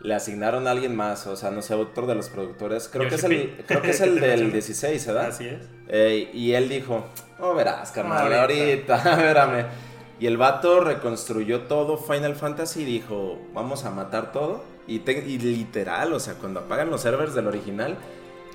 le 0.01 0.16
asignaron 0.16 0.66
a 0.68 0.72
alguien 0.72 0.95
más, 0.95 1.28
o 1.28 1.36
sea, 1.36 1.51
no 1.51 1.62
sé, 1.62 1.74
otro 1.74 2.07
de 2.07 2.16
los 2.16 2.30
productores. 2.30 2.88
Creo 2.88 3.10
que 3.10 3.16
es 3.16 3.24
el, 3.26 3.64
creo 3.68 3.82
que 3.82 3.89
es 3.89 3.99
el 3.99 4.20
del 4.22 4.51
16, 4.53 5.07
¿verdad? 5.07 5.26
Así 5.26 5.47
es. 5.47 5.62
Eh, 5.89 6.32
y 6.34 6.53
él 6.53 6.70
dijo, 6.70 7.05
oh, 7.39 7.53
verás, 7.53 7.91
carnal, 7.91 8.32
ahorita, 8.34 8.95
espérame. 9.12 9.66
Y 10.22 10.28
el 10.28 10.38
vato 10.38 10.82
reconstruyó 10.82 11.62
todo 11.62 11.97
Final 11.97 12.36
Fantasy 12.36 12.82
y 12.84 12.86
dijo, 12.86 13.39
vamos 13.53 13.86
a 13.86 13.91
matar 13.91 14.32
todo. 14.32 14.64
Y, 14.88 14.99
literal, 14.99 16.14
o 16.14 16.20
sea, 16.20 16.34
cuando 16.34 16.62
apagan 16.62 16.89
los 16.89 17.01
servers 17.01 17.36
del 17.36 17.47
original, 17.47 17.95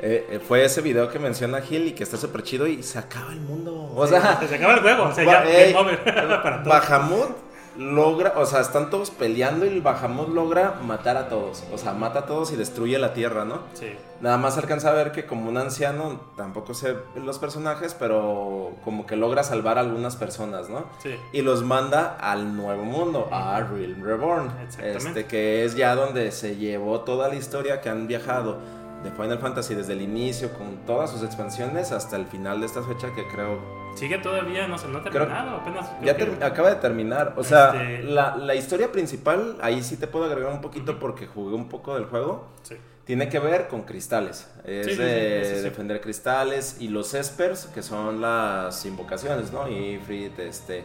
eh, 0.07 0.27
eh, 0.33 0.39
fue 0.39 0.63
ese 0.63 0.83
video 0.83 1.09
que 1.09 1.19
menciona 1.19 1.63
Gil 1.63 1.87
y 1.87 1.93
que 1.93 2.03
está 2.03 2.19
súper 2.19 2.43
chido 2.43 2.67
y 2.67 2.83
se 2.83 2.99
acaba 2.99 3.33
el 3.33 3.41
mundo. 3.41 3.91
O 3.97 4.07
sea, 4.07 4.39
se 4.47 4.55
acaba 4.55 4.75
el 4.75 4.81
juego. 4.81 5.05
O 5.05 5.15
sea, 5.15 5.25
ya, 5.25 6.63
Bahamut 6.67 7.31
logra, 7.79 8.35
o 8.37 8.45
sea, 8.45 8.61
están 8.61 8.91
todos 8.91 9.11
peleando 9.11 9.65
y 9.65 9.69
el 9.71 9.81
Bahamut 9.81 10.29
logra 10.29 10.75
matar 10.83 11.17
a 11.17 11.31
todos. 11.31 11.65
O 11.73 11.79
sea, 11.79 11.95
mata 11.95 12.19
a 12.19 12.27
todos 12.27 12.53
y 12.53 12.57
destruye 12.57 12.99
la 12.99 13.15
tierra, 13.15 13.47
¿no? 13.47 13.61
Sí. 13.73 13.97
Nada 14.21 14.37
más 14.37 14.59
alcanza 14.59 14.91
a 14.91 14.93
ver 14.93 15.11
que 15.11 15.25
como 15.25 15.49
un 15.49 15.57
anciano, 15.57 16.21
tampoco 16.37 16.75
sé 16.75 16.97
los 17.17 17.39
personajes, 17.39 17.97
pero 17.99 18.73
como 18.85 19.07
que 19.07 19.17
logra 19.17 19.43
salvar 19.43 19.79
a 19.79 19.81
algunas 19.81 20.17
personas, 20.17 20.69
¿no? 20.69 20.85
Sí. 21.03 21.17
Y 21.33 21.41
los 21.41 21.63
manda 21.63 22.19
al 22.21 22.55
nuevo 22.55 22.85
mundo, 22.85 23.31
a 23.33 23.59
Realm 23.61 24.05
Reborn. 24.05 24.53
Este, 24.83 25.25
que 25.25 25.65
es 25.65 25.77
ya 25.77 25.95
donde 25.95 26.31
se 26.31 26.57
llevó 26.57 27.01
toda 27.01 27.29
la 27.29 27.37
historia 27.37 27.81
que 27.81 27.89
han 27.89 28.07
viajado 28.07 28.84
de 29.05 29.11
Final 29.11 29.39
Fantasy 29.39 29.75
desde 29.75 29.93
el 29.93 30.01
inicio, 30.01 30.53
con 30.55 30.85
todas 30.87 31.11
sus 31.11 31.23
expansiones, 31.23 31.93
hasta 31.93 32.17
el 32.17 32.27
final 32.27 32.61
de 32.61 32.67
esta 32.67 32.83
fecha 32.83 33.15
que 33.15 33.27
creo... 33.29 33.61
Sigue 33.95 34.19
todavía, 34.19 34.67
no, 34.67 34.77
se 34.77 34.89
no 34.89 34.99
ha 34.99 35.05
terminado, 35.05 35.59
apenas... 35.59 35.89
ya 36.03 36.17
acaba 36.47 36.71
de 36.71 36.77
terminar, 36.77 37.35
o 37.37 37.45
sea, 37.45 37.69
este 37.69 38.03
la, 38.03 38.37
la, 38.37 38.55
historia 38.55 38.91
principal, 38.91 39.57
ahí 39.61 39.83
sí 39.83 39.97
te 39.97 40.09
puedo 40.09 40.25
agregar 40.25 40.53
un 40.53 40.61
poquito 40.61 40.99
porque 40.99 41.27
jugué 41.29 41.55
un 41.55 41.69
poco 41.69 41.95
del 41.95 42.07
juego. 42.07 42.49
Sí. 42.63 42.77
Tiene 43.05 43.29
que 43.29 43.39
ver 43.39 43.69
con 43.69 43.83
cristales, 43.83 44.51
es 44.65 44.97
de 44.97 45.63
defender 45.63 46.01
cristales 46.01 46.79
y 46.81 46.89
los 46.89 47.13
espers, 47.13 47.67
que 47.67 47.83
son 47.83 48.23
las 48.23 48.85
invocaciones, 48.87 49.53
¿no? 49.53 49.69
Y 49.69 49.99
Frit, 49.99 50.39
este 50.39 50.85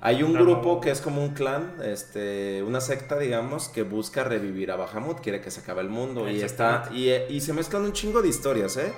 hay 0.00 0.22
un 0.22 0.32
grupo 0.32 0.80
que 0.80 0.90
es 0.90 1.00
como 1.00 1.22
un 1.22 1.34
clan, 1.34 1.74
este, 1.84 2.62
una 2.62 2.80
secta, 2.80 3.18
digamos, 3.18 3.68
que 3.68 3.82
busca 3.82 4.22
revivir 4.22 4.70
a 4.70 4.76
Bahamut, 4.76 5.20
quiere 5.20 5.40
que 5.40 5.50
se 5.50 5.60
acabe 5.60 5.80
el 5.80 5.88
mundo. 5.88 6.28
Y 6.28 6.40
está 6.40 6.88
y, 6.92 7.10
y, 7.10 7.40
se 7.40 7.52
mezclan 7.52 7.82
un 7.82 7.92
chingo 7.92 8.22
de 8.22 8.28
historias, 8.28 8.76
¿eh? 8.76 8.92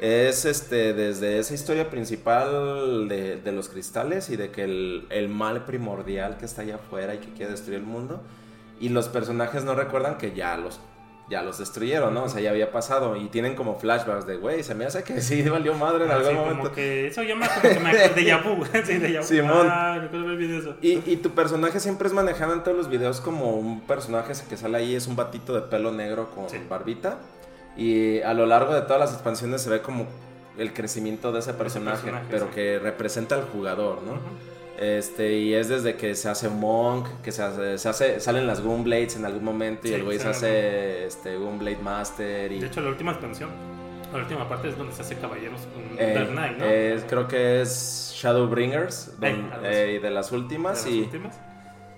Es 0.00 0.46
este 0.46 0.94
desde 0.94 1.38
esa 1.38 1.54
historia 1.54 1.90
principal 1.90 3.06
de, 3.06 3.36
de 3.36 3.52
los 3.52 3.68
cristales 3.68 4.30
y 4.30 4.36
de 4.36 4.50
que 4.50 4.64
el, 4.64 5.06
el, 5.10 5.28
mal 5.28 5.66
primordial 5.66 6.38
que 6.38 6.46
está 6.46 6.62
allá 6.62 6.76
afuera 6.76 7.14
y 7.14 7.18
que 7.18 7.32
quiere 7.34 7.52
destruir 7.52 7.80
el 7.80 7.86
mundo. 7.86 8.20
Y 8.80 8.88
los 8.88 9.08
personajes 9.08 9.62
no 9.62 9.74
recuerdan 9.74 10.16
que 10.16 10.32
ya 10.32 10.56
los 10.56 10.80
ya 11.30 11.42
los 11.42 11.58
destruyeron, 11.58 12.12
¿no? 12.12 12.24
O 12.24 12.28
sea, 12.28 12.40
ya 12.40 12.50
había 12.50 12.72
pasado 12.72 13.16
y 13.16 13.28
tienen 13.28 13.54
como 13.54 13.78
flashbacks 13.78 14.26
de, 14.26 14.36
güey, 14.36 14.64
se 14.64 14.74
me 14.74 14.84
hace 14.84 15.04
que 15.04 15.20
sí 15.20 15.42
valió 15.48 15.74
madre 15.74 16.04
en 16.04 16.10
algún 16.10 16.34
momento. 16.34 16.62
Como 16.64 16.74
que 16.74 17.06
eso 17.06 17.22
ya 17.22 17.36
me 17.36 17.46
como 17.46 17.62
que 17.62 17.78
me 17.78 18.08
de 18.08 18.24
Yabu, 18.24 18.64
sí, 18.84 18.98
de 18.98 19.12
Yabu. 19.12 19.24
Simón. 19.24 19.68
Ah, 19.70 20.08
eso. 20.40 20.74
Y, 20.82 21.00
y 21.10 21.16
tu 21.16 21.30
personaje 21.30 21.78
siempre 21.78 22.08
es 22.08 22.14
manejado 22.14 22.52
en 22.52 22.64
todos 22.64 22.76
los 22.76 22.88
videos 22.88 23.20
como 23.20 23.54
un 23.54 23.80
personaje 23.82 24.32
que 24.48 24.56
sale 24.56 24.78
ahí, 24.78 24.96
es 24.96 25.06
un 25.06 25.14
batito 25.14 25.54
de 25.54 25.62
pelo 25.62 25.92
negro 25.92 26.30
con 26.30 26.46
barbita. 26.68 27.18
Y 27.76 28.20
a 28.22 28.34
lo 28.34 28.46
largo 28.46 28.74
de 28.74 28.82
todas 28.82 28.98
las 28.98 29.12
expansiones 29.12 29.62
se 29.62 29.70
ve 29.70 29.80
como 29.80 30.06
el 30.58 30.72
crecimiento 30.74 31.30
de 31.30 31.38
ese 31.38 31.54
personaje, 31.54 32.12
pero 32.28 32.50
que 32.50 32.80
representa 32.80 33.36
al 33.36 33.44
jugador, 33.44 34.02
¿no? 34.02 34.18
Este, 34.80 35.36
y 35.36 35.52
es 35.52 35.68
desde 35.68 35.94
que 35.96 36.14
se 36.14 36.30
hace 36.30 36.48
Monk, 36.48 37.06
que 37.22 37.32
se 37.32 37.42
hace, 37.42 37.76
se 37.76 37.86
hace 37.86 38.18
salen 38.18 38.46
las 38.46 38.62
Goonblades 38.62 39.14
en 39.14 39.26
algún 39.26 39.44
momento 39.44 39.86
y 39.86 39.92
el 39.92 40.04
güey 40.04 40.18
se 40.18 40.28
hace 40.28 41.06
este, 41.06 41.36
Master. 41.82 42.50
Y... 42.50 42.60
De 42.60 42.66
hecho, 42.66 42.80
la 42.80 42.88
última 42.88 43.12
expansión, 43.12 43.50
la 44.10 44.20
última 44.20 44.48
parte 44.48 44.70
es 44.70 44.78
donde 44.78 44.94
se 44.94 45.02
hace 45.02 45.16
Caballeros 45.16 45.60
con 45.74 45.82
eh, 45.98 46.14
Dark 46.14 46.30
Knight, 46.30 46.56
¿no? 46.56 47.06
creo 47.08 47.28
que 47.28 47.60
es 47.60 48.14
Shadowbringers, 48.16 49.16
eh, 49.20 50.00
de 50.02 50.10
las 50.10 50.32
últimas. 50.32 50.86
y, 50.86 51.10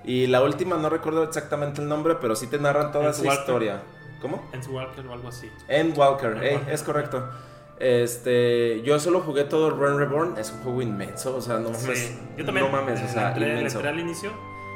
y 0.02 0.26
la 0.26 0.42
última 0.42 0.76
no 0.76 0.90
recuerdo 0.90 1.22
exactamente 1.22 1.80
el 1.80 1.88
nombre, 1.88 2.16
pero 2.20 2.34
sí 2.34 2.48
te 2.48 2.58
narran 2.58 2.90
toda 2.90 3.10
esa 3.10 3.32
historia. 3.32 3.80
¿Cómo? 4.20 4.44
Endwalker 4.52 5.06
o 5.06 5.12
algo 5.12 5.28
así. 5.28 5.48
Endwalker, 5.68 6.34
Walker, 6.34 6.68
es 6.68 6.82
correcto. 6.82 7.28
Este, 7.82 8.80
yo 8.82 9.00
solo 9.00 9.22
jugué 9.22 9.42
todo 9.42 9.70
Run 9.70 9.98
Reborn, 9.98 10.38
es 10.38 10.52
un 10.52 10.60
juego 10.60 10.82
inmenso, 10.82 11.34
o 11.34 11.40
sea, 11.40 11.58
no 11.58 11.70
mames. 11.70 12.16
Yo 12.36 12.44
también. 12.44 12.66
No 12.66 12.70
mames, 12.70 13.02
o 13.02 13.08
sea, 13.08 13.34
inmenso. 13.36 13.80
al 13.80 13.98
inicio, 13.98 14.30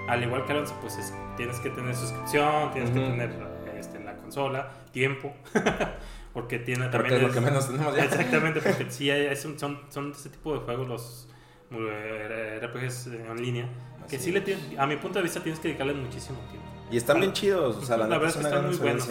al 0.08 0.24
igual 0.24 0.44
que 0.44 0.50
Alonso, 0.50 0.74
pues 0.80 0.98
tienes 1.36 1.60
que 1.60 1.70
tener 1.70 1.94
suscripción, 1.94 2.72
tienes 2.72 2.90
que 2.90 2.98
tener 2.98 3.30
este, 3.78 4.00
la 4.00 4.16
consola, 4.16 4.70
tiempo. 4.90 5.32
porque 6.32 6.58
tiene 6.58 6.88
también. 6.88 7.02
Porque 7.02 7.14
es 7.14 7.22
lo 7.22 7.30
que 7.32 7.40
menos 7.40 7.68
tenemos 7.68 7.94
ya. 7.94 8.06
Exactamente, 8.06 8.60
porque 8.60 8.86
sí, 8.90 9.08
son, 9.36 9.56
son, 9.56 9.80
son 9.88 10.10
ese 10.10 10.28
tipo 10.28 10.54
de 10.54 10.58
juegos 10.64 10.88
los 10.88 11.28
eh, 11.70 12.60
RPGs 12.60 13.06
en 13.06 13.40
línea. 13.40 13.68
Que 14.08 14.18
sí, 14.18 14.32
le 14.32 14.42
a 14.78 14.86
mi 14.88 14.96
punto 14.96 15.20
de 15.20 15.22
vista 15.22 15.40
tienes 15.40 15.60
que 15.60 15.68
dedicarle 15.68 15.94
muchísimo 15.94 16.40
tiempo. 16.50 16.66
Y 16.90 16.96
están 16.96 17.20
bien 17.20 17.32
chidos, 17.32 17.76
o 17.76 17.82
sea, 17.82 17.98
la, 17.98 18.08
la 18.08 18.18
verdad 18.18 18.30
es 18.30 18.36
que 18.36 18.42
están 18.42 18.66
muy 18.66 18.76
buenos. 18.76 19.08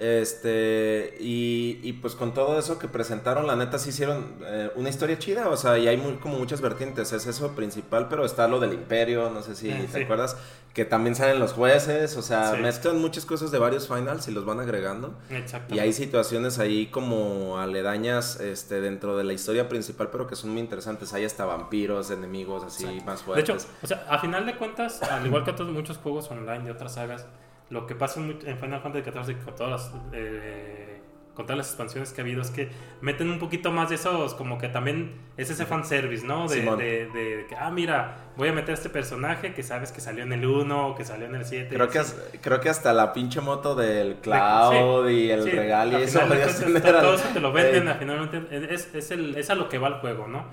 Este, 0.00 1.16
y, 1.20 1.80
y, 1.82 1.92
pues 1.94 2.14
con 2.14 2.32
todo 2.32 2.58
eso 2.58 2.78
que 2.78 2.86
presentaron, 2.88 3.46
la 3.46 3.56
neta 3.56 3.78
sí 3.78 3.90
hicieron 3.90 4.36
eh, 4.44 4.70
una 4.76 4.88
historia 4.90 5.18
chida, 5.18 5.48
o 5.48 5.56
sea, 5.56 5.76
y 5.78 5.88
hay 5.88 5.96
muy, 5.96 6.14
como 6.14 6.38
muchas 6.38 6.60
vertientes, 6.60 7.12
es 7.12 7.26
eso 7.26 7.52
principal, 7.56 8.08
pero 8.08 8.24
está 8.24 8.46
lo 8.48 8.60
del 8.60 8.72
imperio, 8.74 9.28
no 9.30 9.42
sé 9.42 9.54
si 9.56 9.70
Eh, 9.70 9.88
te 9.90 9.98
sí. 9.98 10.04
acuerdas, 10.04 10.36
que 10.72 10.84
también 10.84 11.14
salen 11.16 11.40
los 11.40 11.52
jueces, 11.52 12.16
o 12.16 12.22
sea, 12.22 12.54
Sí. 12.54 12.60
mezclan 12.62 13.00
muchas 13.00 13.24
cosas 13.26 13.50
de 13.50 13.58
varios 13.58 13.88
finals 13.88 14.28
y 14.28 14.30
los 14.30 14.44
van 14.44 14.60
agregando. 14.60 15.14
Exacto. 15.30 15.74
Y 15.74 15.80
hay 15.80 15.92
situaciones 15.92 16.58
ahí 16.60 16.86
como 16.86 17.58
aledañas 17.58 18.38
este, 18.40 18.80
dentro 18.80 19.16
de 19.16 19.24
la 19.24 19.32
historia 19.32 19.68
principal, 19.68 20.10
pero 20.12 20.26
que 20.28 20.36
son 20.36 20.50
muy 20.50 20.60
interesantes. 20.60 21.12
Hay 21.12 21.24
hasta 21.24 21.44
vampiros, 21.44 22.10
enemigos 22.12 22.62
así 22.62 22.84
más 23.04 23.26
De 23.26 23.40
hecho, 23.40 23.54
fuertes. 23.58 23.68
o 23.82 23.86
sea, 23.88 24.06
a 24.08 24.18
final 24.20 24.46
de 24.46 24.56
cuentas, 24.56 25.02
al 25.02 25.26
igual 25.26 25.44
que 25.44 25.50
otros 25.50 25.68
muchos 25.70 25.96
juegos 25.98 26.30
online 26.30 26.64
de 26.64 26.70
otras 26.70 26.94
sagas, 26.94 27.26
lo 27.70 27.86
que 27.86 27.94
pasa 27.94 28.20
en, 28.20 28.38
Final 28.58 28.80
Fantasy 28.80 29.10
XIV 29.10 29.44
con 29.44 29.54
todas 29.56 29.70
las, 29.92 29.92
eh, 30.12 31.00
con 31.34 31.46
todas 31.46 31.58
las 31.58 31.68
expansiones 31.68 32.12
que 32.12 32.20
ha 32.20 32.24
habido 32.24 32.42
es 32.42 32.50
que 32.50 32.68
meten 33.00 33.30
un 33.30 33.38
poquito 33.38 33.70
más 33.70 33.90
de 33.90 33.94
esos, 33.94 34.34
como 34.34 34.58
que 34.58 34.68
también 34.68 35.12
es 35.36 35.50
ese 35.50 35.66
fanservice, 35.66 36.26
¿no? 36.26 36.48
De, 36.48 36.56
Simón. 36.56 36.78
de, 36.78 37.06
de 37.10 37.46
que, 37.48 37.54
ah, 37.54 37.70
mira, 37.70 38.16
voy 38.36 38.48
a 38.48 38.52
meter 38.52 38.70
a 38.70 38.74
este 38.74 38.88
personaje 38.88 39.54
que 39.54 39.62
sabes 39.62 39.92
que 39.92 40.00
salió 40.00 40.24
en 40.24 40.32
el 40.32 40.44
1 40.44 40.88
o 40.88 40.94
que 40.96 41.04
salió 41.04 41.26
en 41.26 41.36
el 41.36 41.44
7. 41.44 41.72
Creo 41.74 41.88
que, 41.88 41.98
as- 42.00 42.16
creo 42.40 42.60
que 42.60 42.68
hasta 42.70 42.92
la 42.92 43.12
pinche 43.12 43.40
moto 43.40 43.76
del 43.76 44.16
Cloud 44.16 45.08
y 45.10 45.30
el 45.30 45.44
Sí, 45.44 45.50
regalo 45.50 46.00
y 46.00 46.02
eso. 46.02 46.18
de 46.20 46.26
cuentas, 46.26 46.60
todo 47.00 47.14
eso 47.14 47.28
te 47.32 47.40
lo 47.40 47.52
venden, 47.52 47.94
finalmente 47.98 48.74
es, 48.74 48.92
es, 48.94 49.10
el, 49.12 49.36
es 49.36 49.48
a 49.50 49.54
lo 49.54 49.68
que 49.68 49.78
va 49.78 49.88
el 49.88 49.94
juego, 49.94 50.26
¿no? 50.26 50.44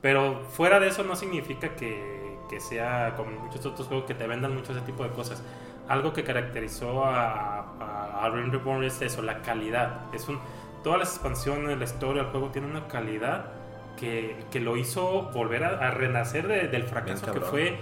Pero 0.00 0.42
fuera 0.50 0.80
de 0.80 0.88
eso 0.88 1.04
no 1.04 1.14
significa 1.14 1.76
que, 1.76 2.36
que 2.50 2.58
sea 2.58 3.14
como 3.16 3.30
muchos 3.30 3.64
otros 3.64 3.86
juegos 3.86 4.06
que 4.06 4.14
te 4.14 4.26
vendan 4.26 4.52
mucho 4.52 4.72
ese 4.72 4.80
tipo 4.80 5.04
de 5.04 5.10
cosas. 5.10 5.40
Algo 5.88 6.12
que 6.12 6.22
caracterizó 6.24 7.04
a, 7.04 7.58
a, 7.80 8.24
a 8.24 8.28
Realm 8.30 8.50
Reborn 8.52 8.84
es 8.84 9.00
eso, 9.02 9.20
la 9.22 9.42
calidad. 9.42 10.02
Es 10.14 10.28
un, 10.28 10.38
todas 10.84 10.98
las 11.00 11.08
expansiones, 11.14 11.76
la 11.78 11.84
historia, 11.84 12.22
el 12.22 12.28
juego 12.28 12.48
tiene 12.50 12.68
una 12.68 12.86
calidad 12.88 13.46
que, 13.98 14.36
que 14.50 14.60
lo 14.60 14.76
hizo 14.76 15.30
volver 15.34 15.64
a, 15.64 15.88
a 15.88 15.90
renacer 15.90 16.46
de- 16.48 16.68
del 16.68 16.84
fracaso 16.84 17.26
que 17.26 17.40
fue 17.50 17.76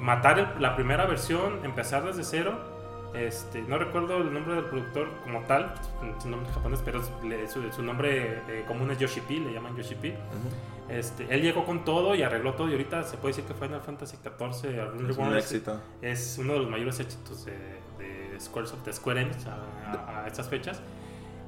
matar 0.00 0.38
el- 0.38 0.48
la 0.62 0.76
primera 0.76 1.06
versión, 1.06 1.60
empezar 1.64 2.04
desde 2.04 2.22
cero. 2.24 2.70
Este, 3.14 3.60
no 3.62 3.76
recuerdo 3.76 4.16
el 4.18 4.32
nombre 4.32 4.54
del 4.54 4.64
productor 4.64 5.08
como 5.24 5.40
tal, 5.40 5.74
su 6.22 6.30
nombre 6.30 6.48
es 6.48 6.54
japonés, 6.54 6.80
pero 6.84 7.00
es- 7.00 7.10
le- 7.24 7.46
su, 7.48 7.70
su 7.72 7.82
nombre 7.82 8.40
eh, 8.48 8.64
común 8.68 8.90
es 8.90 8.98
Yoshi 8.98 9.20
P, 9.20 9.34
le 9.34 9.52
llaman 9.52 9.76
Yoshi 9.76 9.94
P. 9.96 10.10
Ujú. 10.10 10.81
Este, 10.92 11.26
él 11.34 11.42
llegó 11.42 11.64
con 11.64 11.84
todo 11.84 12.14
y 12.14 12.22
arregló 12.22 12.54
todo 12.54 12.68
y 12.68 12.72
ahorita 12.72 13.02
se 13.04 13.16
puede 13.16 13.34
decir 13.34 13.44
que 13.44 13.54
Final 13.54 13.80
Fantasy 13.80 14.16
XIV 14.16 15.08
Es 15.10 15.16
un 15.16 15.36
éxito. 15.36 15.80
es 16.02 16.36
uno 16.38 16.52
de 16.54 16.58
los 16.60 16.68
mayores 16.70 17.00
éxitos 17.00 17.44
de, 17.44 17.52
de 17.98 18.38
Squaresoft, 18.40 18.84
de 18.84 18.92
Square 18.92 19.22
Enix 19.22 19.46
a, 19.46 19.56
a- 19.92 20.24
a 20.24 20.26
estas 20.26 20.48
fechas. 20.48 20.80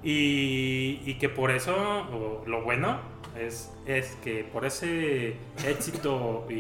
Y, 0.03 1.01
y 1.07 1.14
que 1.18 1.28
por 1.28 1.51
eso, 1.51 2.42
lo 2.47 2.62
bueno, 2.62 2.99
es, 3.38 3.72
es 3.86 4.14
que 4.22 4.45
por 4.45 4.64
ese 4.66 5.36
éxito 5.66 6.47
y, 6.51 6.53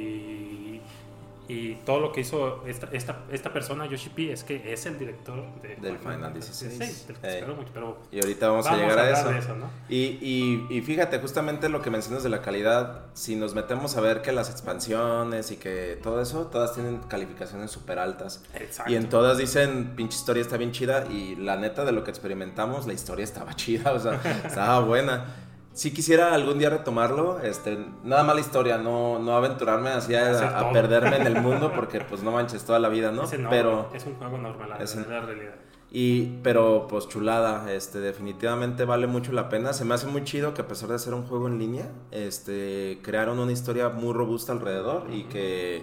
y 1.48 1.74
todo 1.76 2.00
lo 2.00 2.12
que 2.12 2.22
hizo 2.22 2.64
esta, 2.66 2.88
esta, 2.92 3.24
esta 3.30 3.52
persona, 3.52 3.86
Yoshi 3.86 4.10
P, 4.10 4.32
es 4.32 4.44
que 4.44 4.72
es 4.72 4.86
el 4.86 4.98
director 4.98 5.42
de 5.62 5.76
Del 5.76 5.98
Final 5.98 6.20
Fantasy 6.20 6.66
16. 6.66 7.06
del 7.08 7.16
que 7.16 7.28
espero 7.28 7.54
mucho, 7.54 7.70
pero 7.72 7.98
Y 8.10 8.20
ahorita 8.20 8.48
vamos, 8.48 8.64
vamos 8.64 8.80
a 8.80 8.82
llegar 8.82 8.98
a, 8.98 9.10
eso. 9.10 9.28
de 9.30 9.38
eso, 9.38 9.56
¿no? 9.56 9.70
Y, 9.88 10.18
y, 10.20 10.66
y 10.70 10.80
fíjate, 10.82 11.18
justamente 11.18 11.68
lo 11.68 11.82
que 11.82 11.90
mencionas 11.90 12.22
de 12.22 12.30
la 12.30 12.42
calidad, 12.42 13.06
si 13.14 13.36
nos 13.36 13.54
metemos 13.54 13.96
a 13.96 14.00
ver 14.00 14.22
que 14.22 14.32
las 14.32 14.50
expansiones 14.50 15.50
y 15.50 15.56
que 15.56 15.98
todo 16.02 16.20
eso, 16.20 16.46
todas 16.46 16.74
tienen 16.74 16.98
calificaciones 17.00 17.70
súper 17.70 17.98
altas. 17.98 18.42
Exacto. 18.54 18.90
Y 18.90 18.96
en 18.96 19.08
todas 19.08 19.38
dicen, 19.38 19.94
pinche 19.96 20.16
historia 20.16 20.40
está 20.42 20.56
bien 20.56 20.72
chida. 20.72 21.06
Y 21.10 21.36
la 21.36 21.56
neta 21.56 21.84
de 21.84 21.92
lo 21.92 22.04
que 22.04 22.10
experimentamos, 22.10 22.86
la 22.86 22.92
historia 22.92 23.24
estaba 23.24 23.54
chida, 23.56 23.92
o 23.92 23.98
sea, 23.98 24.20
estaba 24.46 24.80
buena. 24.80 25.26
Si 25.74 25.92
quisiera 25.92 26.32
algún 26.34 26.60
día 26.60 26.70
retomarlo, 26.70 27.40
este, 27.40 27.76
nada 28.04 28.22
más 28.22 28.36
la 28.36 28.40
historia, 28.40 28.78
no, 28.78 29.18
no 29.18 29.36
aventurarme 29.36 29.90
así 29.90 30.14
a, 30.14 30.70
perderme 30.72 31.16
en 31.16 31.26
el 31.26 31.34
mundo, 31.42 31.72
porque 31.74 32.00
pues 32.00 32.22
no 32.22 32.30
manches 32.30 32.64
toda 32.64 32.78
la 32.78 32.88
vida, 32.88 33.10
¿no? 33.10 33.24
Ese 33.24 33.38
no, 33.38 33.50
Pero, 33.50 33.90
es 33.92 34.06
un 34.06 34.14
juego 34.14 34.38
normal, 34.38 34.76
Es 34.80 34.94
la 34.94 35.20
realidad. 35.20 35.54
y, 35.90 36.38
pero 36.44 36.86
pues 36.88 37.08
chulada, 37.08 37.72
este, 37.72 37.98
definitivamente 37.98 38.84
vale 38.84 39.08
mucho 39.08 39.32
la 39.32 39.48
pena. 39.48 39.72
Se 39.72 39.84
me 39.84 39.94
hace 39.94 40.06
muy 40.06 40.22
chido 40.22 40.54
que 40.54 40.62
a 40.62 40.68
pesar 40.68 40.90
de 40.90 40.98
ser 41.00 41.12
un 41.12 41.26
juego 41.26 41.48
en 41.48 41.58
línea, 41.58 41.90
este, 42.12 43.00
crearon 43.02 43.40
una 43.40 43.50
historia 43.50 43.88
muy 43.88 44.12
robusta 44.12 44.52
alrededor 44.52 45.08
y 45.10 45.24
que 45.24 45.82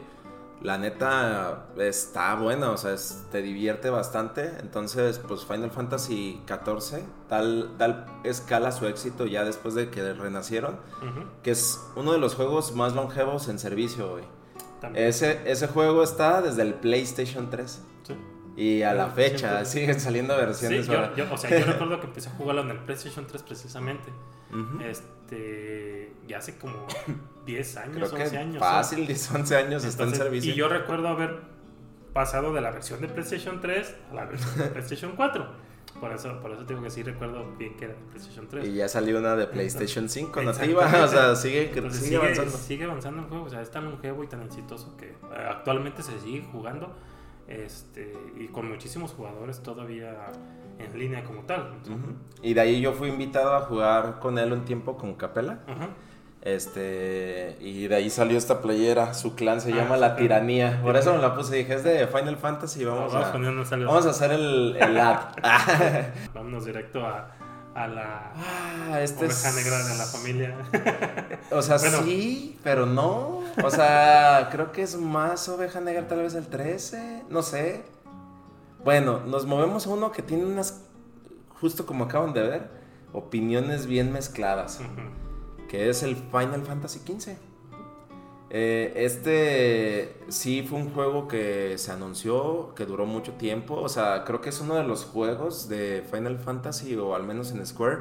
la 0.62 0.78
neta 0.78 1.66
está 1.78 2.36
buena, 2.36 2.70
o 2.72 2.78
sea, 2.78 2.93
es- 2.93 3.24
te 3.32 3.41
divierte 3.41 3.89
bastante. 3.89 4.51
Entonces, 4.59 5.20
pues 5.20 5.43
Final 5.45 5.72
Fantasy 5.72 6.41
XIV 6.47 7.01
tal, 7.28 7.72
tal 7.78 8.05
escala 8.24 8.72
su 8.72 8.86
éxito 8.88 9.26
ya 9.26 9.43
después 9.43 9.74
de 9.76 9.89
que 9.89 10.14
renacieron, 10.14 10.78
que 11.43 11.51
es 11.51 11.80
uno 11.95 12.12
de 12.14 12.20
los 12.20 12.36
juegos 12.36 12.76
más 12.76 12.93
longevos 12.93 13.47
en 13.47 13.57
servicio, 13.59 14.12
güey. 14.12 14.24
también. 14.80 15.05
Ese, 15.07 15.41
ese 15.45 15.68
juego 15.68 16.01
está 16.03 16.41
desde 16.41 16.64
el 16.64 16.74
PlayStation 16.74 17.51
3. 17.51 17.82
Sí. 18.01 18.16
Y 18.55 18.82
a 18.82 18.93
la 18.95 19.07
fecha 19.12 19.64
siguen 19.66 19.99
saliendo 19.99 20.34
Sí, 20.36 20.41
versiones. 20.41 20.88
yo, 20.88 21.16
yo- 21.16 21.32
o 21.32 21.38
sea, 21.38 21.49
yo 21.59 21.66
recuerdo 21.68 21.99
que 21.99 22.07
empecé 22.07 22.30
a 22.30 22.32
jugarlo 22.34 22.62
en 22.64 22.72
el 22.72 22.80
PlayStation 22.80 23.28
3 23.28 23.43
precisamente. 23.43 24.12
Este, 24.84 26.01
ya 26.28 26.38
hace 26.39 26.57
como 26.57 26.74
10 27.45 27.78
años, 27.78 27.95
Creo 28.09 28.22
11 28.24 28.32
que 28.32 28.38
años. 28.38 28.59
fácil, 28.59 29.07
10, 29.07 29.32
11 29.32 29.55
años 29.55 29.84
está 29.86 30.03
en 30.03 30.15
servicio. 30.15 30.51
Y 30.53 30.55
yo 30.55 30.67
recuerdo 30.69 31.07
haber 31.07 31.39
pasado 32.13 32.53
de 32.53 32.61
la 32.61 32.72
versión 32.72 33.01
de 33.01 33.07
PlayStation 33.07 33.59
3 33.61 33.95
a 34.11 34.13
la 34.13 34.26
versión 34.26 34.57
de 34.57 34.65
PlayStation 34.65 35.13
4. 35.15 35.72
Por 35.99 36.11
eso, 36.13 36.39
por 36.41 36.51
eso 36.51 36.65
tengo 36.65 36.82
que 36.82 36.89
sí 36.89 37.03
recuerdo 37.03 37.45
bien 37.57 37.76
que 37.76 37.86
era 37.86 37.93
de 37.93 37.99
PlayStation 38.09 38.47
3. 38.47 38.67
Y 38.67 38.74
ya 38.76 38.88
salió 38.88 39.19
una 39.19 39.36
de 39.36 39.45
PlayStation 39.47 40.07
5 40.09 40.39
Exactamente. 40.39 40.82
nativa. 40.84 41.03
O 41.05 41.07
sea, 41.07 41.36
sigue, 41.36 41.72
Entonces, 41.74 42.01
sigue 42.03 42.15
avanzando. 42.17 42.51
sigue 42.57 42.84
avanzando 42.86 43.22
el 43.24 43.28
juego, 43.28 43.43
o 43.45 43.49
sea, 43.49 43.61
es 43.61 43.72
tan 43.72 43.86
longevo 43.86 44.24
y 44.24 44.28
tan 44.28 44.41
exitoso 44.43 44.95
que 44.97 45.07
eh, 45.09 45.15
actualmente 45.49 46.01
se 46.01 46.17
sigue 46.19 46.47
jugando 46.51 46.95
este, 47.47 48.13
y 48.39 48.47
con 48.47 48.69
muchísimos 48.69 49.11
jugadores 49.11 49.61
todavía 49.61 50.32
en 50.80 50.97
línea 50.97 51.24
como 51.24 51.41
tal. 51.41 51.74
Y 52.41 52.53
de 52.53 52.61
ahí 52.61 52.82
yo 52.82 52.93
fui 52.93 53.09
invitado 53.09 53.53
a 53.55 53.61
jugar 53.61 54.19
con 54.19 54.38
él 54.39 54.53
un 54.53 54.63
tiempo 54.65 54.97
con 54.97 55.15
Capela. 55.15 55.59
Ajá. 55.67 55.89
Este, 56.42 57.56
y 57.60 57.88
de 57.88 57.96
ahí 57.96 58.10
salió 58.10 58.38
esta 58.38 58.62
playera. 58.62 59.14
Su 59.14 59.36
clan 59.36 59.62
se 59.62 59.72
Ah, 59.74 59.76
llama 59.78 59.98
La. 59.98 60.16
Tiranía. 60.16 60.80
Por 60.82 60.96
eso 60.98 61.14
me 61.14 61.22
la 61.22 61.36
puse. 61.36 61.56
Dije, 61.56 61.76
es 61.76 61.84
de 61.84 62.08
Final 62.08 62.38
Fantasy. 62.38 62.84
Vamos, 62.84 63.14
Vamos 63.14 63.72
a, 63.72 63.76
vamos 63.78 64.06
a 64.06 64.10
hacer 64.10 64.32
el, 64.32 64.76
el 64.80 65.00
ad. 65.00 65.20
Vámonos 66.34 66.66
directo 66.66 67.06
a, 67.06 67.32
a 67.76 67.88
la 67.88 68.34
ah, 68.36 69.02
este 69.02 69.26
oveja 69.26 69.50
es... 69.50 69.56
negra 69.56 69.84
de 69.84 69.98
la 69.98 70.06
familia. 70.06 70.56
O 71.52 71.62
sea, 71.62 71.78
Bueno. 71.78 72.00
sí, 72.04 72.60
pero 72.64 72.86
no. 72.88 73.44
O 73.64 73.70
sea, 73.70 74.50
creo 74.52 74.72
que 74.72 74.82
es 74.82 74.98
más 74.98 75.48
oveja 75.48 75.80
negra 75.80 76.08
tal 76.08 76.20
vez 76.24 76.34
el 76.34 76.48
13. 76.48 77.24
No 77.30 77.44
sé. 77.44 77.84
Bueno, 78.84 79.20
nos 79.28 79.46
movemos 79.46 79.86
a 79.86 79.92
uno 79.92 80.12
que 80.12 80.24
tiene 80.24 80.44
unas, 80.44 80.82
justo 81.60 81.86
como 81.86 82.06
acaban 82.06 82.34
de 82.34 82.42
ver, 82.42 82.70
opiniones 83.14 83.86
bien 83.86 84.12
mezcladas. 84.12 84.80
Ujú. 84.80 85.31
Que 85.72 85.88
es 85.88 86.03
el 86.03 86.17
Final 86.17 86.63
Fantasy 86.63 86.99
XV. 86.99 87.38
Eh, 88.49 88.91
este 88.97 90.17
sí 90.28 90.63
fue 90.63 90.78
un 90.80 90.93
juego 90.93 91.30
que 91.30 91.78
se 91.78 91.93
anunció, 91.93 92.76
que 92.76 92.86
duró 92.86 93.05
mucho 93.05 93.36
tiempo. 93.36 93.76
O 93.76 93.88
sea, 93.88 94.26
creo 94.26 94.41
que 94.41 94.49
es 94.49 94.59
uno 94.59 94.76
de 94.76 94.84
los 94.84 95.05
juegos 95.05 95.69
de 95.69 96.03
Final 96.11 96.39
Fantasy, 96.39 96.97
o 96.97 97.15
al 97.15 97.24
menos 97.24 97.53
en 97.53 97.65
Square, 97.65 97.99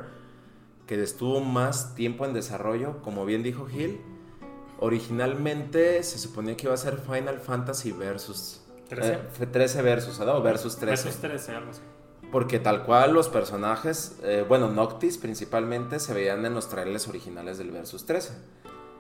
que 0.89 1.01
estuvo 1.01 1.39
más 1.39 1.95
tiempo 1.95 2.25
en 2.25 2.35
desarrollo. 2.35 3.01
Como 3.03 3.25
bien 3.25 3.45
dijo 3.45 3.67
Gil, 3.67 4.01
originalmente 4.81 6.03
se 6.03 6.19
suponía 6.19 6.57
que 6.57 6.67
iba 6.67 6.75
a 6.75 6.77
ser 6.77 6.97
Final 6.97 7.39
Fantasy 7.39 7.93
Versus. 7.93 8.63
13. 8.89 9.13
Eh, 9.13 9.19
fue 9.31 9.47
13 9.47 9.83
Versus, 9.83 10.19
¿verdad? 10.19 10.39
O 10.39 10.43
Versus 10.43 10.75
13. 10.77 11.05
Versus 11.05 11.21
13, 11.21 11.53
algo 11.53 11.71
así. 11.71 11.83
Porque 12.31 12.59
tal 12.61 12.85
cual 12.85 13.13
los 13.13 13.29
personajes, 13.29 14.19
eh, 14.23 14.45
bueno, 14.49 14.69
Noctis 14.71 15.19
principalmente, 15.19 15.99
se 15.99 16.15
veían 16.15 16.45
en 16.47 16.55
los 16.55 16.69
trailers 16.69 17.09
originales 17.09 17.59
del 17.59 17.71
Versus 17.73 18.07
13. 18.07 18.33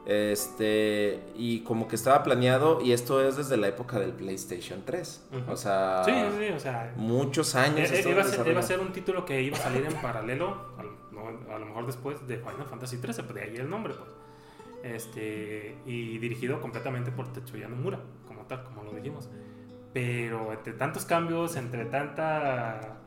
Este, 0.06 1.20
y 1.36 1.60
como 1.60 1.86
que 1.86 1.94
estaba 1.94 2.22
planeado, 2.22 2.80
y 2.80 2.92
esto 2.92 3.22
es 3.26 3.36
desde 3.36 3.56
la 3.56 3.68
época 3.68 3.98
del 3.98 4.12
PlayStation 4.12 4.82
3. 4.84 5.26
Ujú. 5.42 5.52
O 5.52 5.56
sea, 5.56 6.02
Sí, 6.04 6.12
sí, 6.38 6.48
o 6.52 6.58
sea. 6.58 6.92
muchos 6.96 7.54
años. 7.54 7.90
eh, 7.90 8.00
eh, 8.04 8.10
iba, 8.10 8.20
a 8.20 8.24
ser, 8.24 8.30
desarrollo. 8.32 8.50
iba 8.50 8.60
a 8.60 8.64
ser 8.64 8.80
un 8.80 8.92
título 8.92 9.24
que 9.24 9.40
iba 9.42 9.56
a 9.56 9.60
salir 9.60 9.84
en 9.86 9.94
paralelo, 10.00 10.72
a, 10.78 10.82
lo- 10.82 10.98
no, 11.12 11.54
a 11.54 11.58
lo 11.58 11.66
mejor 11.66 11.86
después 11.86 12.26
de 12.26 12.38
Final 12.38 12.66
Fantasy 12.68 12.96
13, 12.98 13.22
pues 13.22 13.34
de 13.36 13.42
ahí 13.42 13.56
el 13.56 13.70
nombre, 13.70 13.94
pues. 13.94 14.10
Este, 14.82 15.76
y 15.86 16.18
dirigido 16.18 16.60
completamente 16.60 17.10
por 17.12 17.32
Tetsuya 17.32 17.68
Nomura, 17.68 18.00
como 18.26 18.42
tal, 18.46 18.64
como 18.64 18.82
lo 18.82 18.92
dijimos. 18.92 19.28
Pero 19.92 20.52
entre 20.52 20.72
tantos 20.72 21.04
cambios, 21.04 21.56
entre 21.56 21.84
tanta 21.84 22.99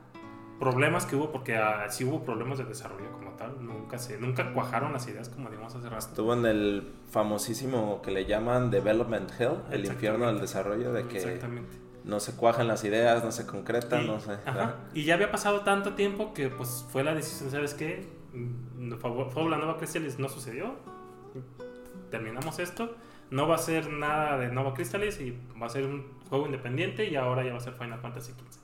problemas 0.60 1.06
que 1.06 1.16
hubo, 1.16 1.32
porque 1.32 1.56
ah, 1.58 1.86
sí 1.90 2.04
hubo 2.06 2.24
problemas 2.24 2.58
de 2.58 2.66
desarrollo 2.66 3.12
como 3.12 3.32
tal, 3.32 3.66
nunca 3.66 3.98
se 3.98 4.18
nunca 4.18 4.54
cuajaron 4.54 4.94
las 4.94 5.08
ideas 5.08 5.30
como 5.30 5.50
dijimos 5.50 5.76
hace 5.76 5.90
rato. 5.90 6.06
Estuvo 6.08 6.34
en 6.34 6.46
el 6.46 6.94
famosísimo 7.10 8.02
que 8.02 8.12
le 8.12 8.26
llaman 8.26 8.72
Development 8.72 9.30
Hell, 9.40 9.58
el 9.72 9.86
infierno 9.86 10.28
del 10.28 10.40
desarrollo, 10.40 10.94
de 10.94 11.08
que 11.08 11.18
Exactamente. 11.18 11.78
no 12.06 12.20
se 12.20 12.36
cuajan 12.36 12.68
las 12.68 12.84
ideas, 12.84 13.24
no 13.24 13.32
se 13.32 13.46
concretan, 13.46 14.04
Y- 14.04 14.08
no 14.08 14.20
sé. 14.20 14.34
ajá. 14.46 14.76
Y 14.94 15.04
ya 15.04 15.16
había 15.16 15.32
pasado 15.32 15.62
tanto 15.62 15.94
tiempo 15.96 16.34
que 16.34 16.50
pues 16.50 16.86
fue 16.92 17.04
la 17.04 17.14
decisión, 17.14 17.50
¿sabes 17.52 17.74
qué? 17.74 18.08
Mm, 18.34 18.94
Fue 19.00 19.30
fue 19.30 19.50
la 19.50 19.58
nueva 19.58 19.78
Crystalis, 19.78 20.18
no 20.20 20.28
sucedió. 20.30 20.76
Terminamos 22.12 22.60
esto. 22.60 22.96
No 23.32 23.48
va 23.48 23.56
a 23.56 23.60
ser 23.60 23.90
nada 23.90 24.38
de 24.38 24.50
Nova 24.50 24.74
Crystalis 24.76 25.20
y 25.20 25.36
va 25.60 25.66
a 25.66 25.70
ser 25.70 25.86
un 25.86 26.06
juego 26.30 26.46
independiente 26.46 27.10
y 27.10 27.16
ahora 27.16 27.44
ya 27.44 27.52
va 27.52 27.58
a 27.58 27.62
ser 27.62 27.74
Final 27.74 28.00
Fantasy 28.00 28.32
XV. 28.34 28.60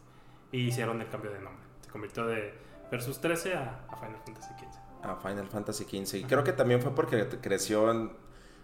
Y 0.51 0.67
hicieron 0.67 1.01
el 1.01 1.07
cambio 1.07 1.31
de 1.31 1.39
nombre. 1.39 1.63
Se 1.89 1.91
convirtió 1.91 2.27
de 2.27 2.53
Versus 2.91 3.19
13 3.19 3.55
a, 3.55 3.79
a 3.89 3.95
Final 3.97 4.17
Fantasy 4.23 4.53
XV. 4.53 5.05
A 5.09 5.15
Final 5.15 5.47
Fantasy 5.47 5.83
XV. 5.85 6.15
Y 6.17 6.23
creo 6.25 6.43
que 6.43 6.53
también 6.53 6.81
fue 6.83 6.93
porque 6.93 7.27
creció 7.41 7.89
en- 7.89 8.11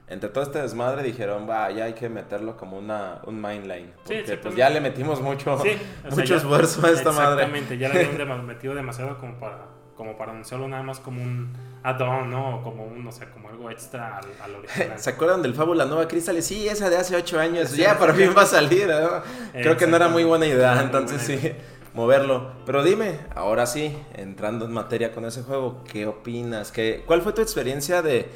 entre 0.08 0.30
todo 0.30 0.44
este 0.44 0.62
desmadre. 0.62 1.02
Dijeron, 1.02 1.50
va, 1.50 1.72
ya 1.72 1.86
hay 1.86 1.94
que 1.94 2.08
meterlo 2.08 2.56
como 2.56 2.78
una, 2.78 3.22
un 3.26 3.42
mainline. 3.42 3.92
Porque 3.96 4.04
pues 4.20 4.20
exactamente. 4.30 4.60
ya 4.60 4.70
le 4.70 4.82
metimos 4.82 5.22
mucho, 5.22 5.58
Sí, 5.60 5.70
sea, 6.04 6.10
mucho 6.12 6.24
ya- 6.24 6.36
esfuerzo 6.38 6.86
a 6.86 6.92
esta 6.92 7.12
madre. 7.12 7.44
Exactamente, 7.46 7.78
ya 7.80 7.90
le 7.90 8.06
habían 8.06 8.46
metido 8.48 8.76
demasiado 8.76 9.18
como 9.20 9.40
para, 9.40 9.66
como 9.96 10.18
para 10.18 10.32
anunciarlo 10.34 10.68
nada 10.68 10.84
más 10.84 11.00
como 11.00 11.22
un 11.24 11.54
add-on, 11.84 12.30
¿no? 12.30 12.62
Como 12.64 12.86
un, 12.86 13.08
o 13.08 13.12
sea, 13.12 13.30
como 13.32 13.50
algo 13.50 13.70
extra 13.72 14.18
al, 14.18 14.26
al 14.44 14.56
original. 14.56 14.94
¿Se 15.00 15.10
acuerdan 15.12 15.42
del 15.44 15.54
Fábula 15.56 15.86
Nueva 15.86 16.08
Crystal? 16.08 16.40
Sí, 16.44 16.68
esa 16.68 16.90
de 16.90 16.98
hace 16.98 17.16
8 17.16 17.40
años. 17.40 17.70
Sí, 17.70 17.82
ya 17.82 17.98
por 17.98 18.12
sí. 18.16 18.24
fin 18.24 18.34
va 18.36 18.42
a 18.42 18.46
salir. 18.48 18.88
¿no? 18.88 19.22
Creo 19.54 19.78
que 19.78 19.88
no 19.88 19.96
era 19.96 20.08
muy 20.10 20.24
buena 20.24 20.46
idea, 20.48 20.82
entonces 20.82 21.26
buena 21.28 21.42
sí, 21.42 21.56
moverlo. 21.96 22.52
Pero 22.66 22.84
dime, 22.84 23.20
ahora 23.34 23.66
sí, 23.66 23.98
entrando 24.14 24.66
en 24.66 24.74
materia 24.74 25.12
con 25.14 25.26
ese 25.26 25.42
juego, 25.44 25.84
¿qué 25.92 26.06
opinas? 26.06 26.72
¿Qué, 26.72 27.04
¿Cuál 27.08 27.22
fue 27.22 27.34
tu 27.34 27.42
experiencia 27.42 28.02
de, 28.02 28.30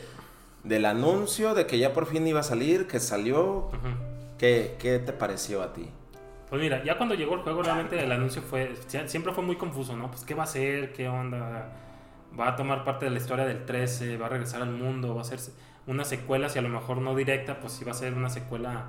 del 0.63 0.85
anuncio 0.85 1.53
de 1.53 1.67
que 1.67 1.77
ya 1.77 1.93
por 1.93 2.07
fin 2.07 2.25
iba 2.25 2.39
a 2.39 2.43
salir, 2.43 2.87
que 2.87 2.99
salió? 2.99 3.69
¿Qué, 4.37 4.75
qué 4.79 4.99
te 4.99 5.11
pareció 5.13 5.61
a 5.61 5.73
ti? 5.73 5.89
Pues 6.49 6.61
mira, 6.61 6.83
ya 6.83 6.97
cuando 6.97 7.13
llegó 7.13 7.35
el 7.35 7.41
juego, 7.41 7.61
realmente 7.61 8.01
el 8.03 8.11
anuncio 8.11 8.41
fue. 8.41 8.73
sie- 8.87 9.07
Siempre 9.07 9.33
fue 9.33 9.43
muy 9.43 9.55
confuso, 9.57 9.95
¿no? 9.95 10.09
Pues, 10.09 10.23
¿qué 10.23 10.33
va 10.33 10.43
a 10.43 10.45
hacer? 10.45 10.93
¿Qué 10.93 11.07
onda? 11.07 11.73
¿Va 12.39 12.47
a 12.47 12.55
tomar 12.55 12.83
parte 12.83 13.05
de 13.05 13.11
la 13.11 13.17
historia 13.17 13.45
del 13.45 13.65
13? 13.65 14.17
¿Va 14.17 14.25
a 14.27 14.29
regresar 14.29 14.61
al 14.63 14.71
mundo? 14.71 15.13
¿Va 15.13 15.21
a 15.21 15.25
ser 15.25 15.39
una 15.85 16.05
secuela? 16.05 16.49
Si 16.49 16.57
a 16.57 16.61
lo 16.63 16.69
mejor 16.69 16.97
no 17.01 17.15
directa, 17.15 17.59
pues 17.59 17.73
sí 17.73 17.83
va 17.85 17.91
a 17.91 17.95
ser 17.95 18.13
una 18.13 18.29
secuela 18.29 18.85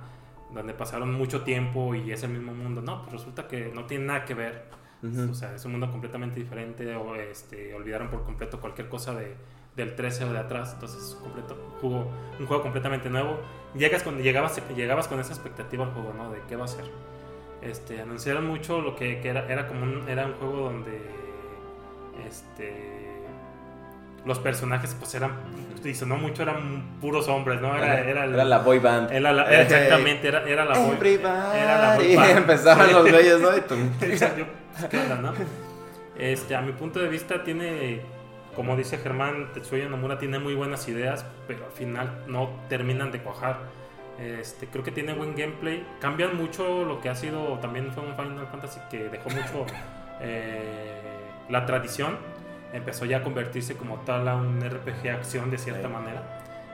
donde 0.54 0.74
pasaron 0.74 1.12
mucho 1.12 1.42
tiempo 1.42 1.94
y 1.94 2.12
es 2.12 2.22
el 2.22 2.30
mismo 2.30 2.52
mundo. 2.52 2.82
No, 2.82 3.02
pues 3.02 3.14
resulta 3.14 3.46
que 3.46 3.70
no 3.74 3.84
tiene 3.86 4.06
nada 4.06 4.24
que 4.24 4.34
ver. 4.34 4.64
Ujú. 5.02 5.30
O 5.30 5.34
sea, 5.34 5.54
es 5.54 5.64
un 5.64 5.72
mundo 5.72 5.90
completamente 5.90 6.40
diferente. 6.40 6.94
O 6.96 7.14
este, 7.14 7.74
olvidaron 7.74 8.08
por 8.08 8.24
completo 8.24 8.60
cualquier 8.60 8.88
cosa 8.88 9.14
de, 9.14 9.34
del 9.76 9.94
13 9.94 10.24
o 10.24 10.32
de 10.32 10.38
atrás. 10.38 10.72
Entonces, 10.74 11.16
completo, 11.22 11.56
juego, 11.80 12.10
un 12.38 12.46
juego 12.46 12.62
completamente 12.62 13.08
nuevo. 13.08 13.38
Llegas 13.74 14.02
con, 14.02 14.18
llegabas, 14.22 14.60
llegabas 14.74 15.08
con 15.08 15.20
esa 15.20 15.32
expectativa 15.32 15.84
al 15.84 15.92
juego, 15.92 16.12
¿no? 16.12 16.30
De 16.30 16.40
qué 16.48 16.56
va 16.56 16.64
a 16.64 16.68
ser 16.68 16.84
este, 17.62 18.00
anunciaron 18.00 18.46
mucho 18.46 18.80
lo 18.80 18.96
que, 18.96 19.20
que 19.20 19.28
era, 19.28 19.46
era 19.46 19.68
como 19.68 19.82
un, 19.82 20.08
era 20.08 20.26
un 20.26 20.34
juego 20.34 20.56
donde 20.70 20.98
este 22.26 22.99
los 24.24 24.38
personajes 24.38 24.94
pues 24.98 25.14
eran 25.14 25.32
sonó 25.94 26.16
mucho 26.18 26.42
eran 26.42 26.98
puros 27.00 27.26
hombres 27.28 27.60
no 27.62 27.74
era, 27.74 28.00
era, 28.00 28.24
el- 28.24 28.34
Era 28.34 28.44
la 28.44 28.58
boy 28.58 28.78
band. 28.78 29.10
era 29.10 29.32
la- 29.32 29.44
exactamente 29.62 30.28
era, 30.28 30.42
era 30.46 30.64
la 30.66 30.78
boy 30.78 30.94
Everybody. 30.96 31.58
era 31.58 31.80
la 31.80 31.96
boy 31.96 32.04
Y 32.12 32.16
band. 32.16 32.36
empezaban 32.38 32.92
los 32.92 33.10
güeyes, 33.10 33.40
¿no? 33.40 33.56
Y 33.56 33.60
tú- 33.62 33.74
Exacto. 34.04 34.44
Pues, 34.78 34.84
¿qué 34.90 34.98
onda, 34.98 35.16
no? 35.16 35.32
Este, 36.18 36.54
a 36.54 36.60
mi 36.60 36.72
punto 36.72 36.98
de 37.00 37.08
vista 37.08 37.42
tiene, 37.44 38.02
como 38.54 38.76
dice 38.76 38.98
Germán, 38.98 39.52
Tetsuya 39.54 39.88
Nomura 39.88 40.18
tiene 40.18 40.38
muy 40.38 40.54
buenas 40.54 40.86
ideas, 40.86 41.24
pero 41.46 41.64
al 41.64 41.72
final 41.72 42.24
no 42.26 42.50
terminan 42.68 43.10
de 43.10 43.20
cuajar. 43.20 43.58
Este, 44.18 44.66
creo 44.66 44.84
que 44.84 44.90
tiene 44.92 45.14
buen 45.14 45.34
gameplay. 45.34 45.82
Cambian 45.98 46.36
mucho 46.36 46.84
lo 46.84 47.00
que 47.00 47.08
ha 47.08 47.14
sido, 47.14 47.58
también 47.60 47.90
fue 47.92 48.02
un 48.04 48.14
Final 48.16 48.46
Fantasy 48.50 48.80
que 48.90 49.04
dejó 49.08 49.30
mucho 49.30 49.64
eh, 50.20 51.00
la 51.48 51.64
tradición. 51.64 52.18
Empezó 52.72 53.04
ya 53.04 53.18
a 53.18 53.22
convertirse 53.22 53.76
como 53.76 53.96
tal 54.00 54.28
a 54.28 54.36
un 54.36 54.60
RPG 54.60 55.08
acción 55.10 55.50
de 55.50 55.58
cierta 55.58 55.88
Sí. 55.88 55.92
manera. 55.92 56.22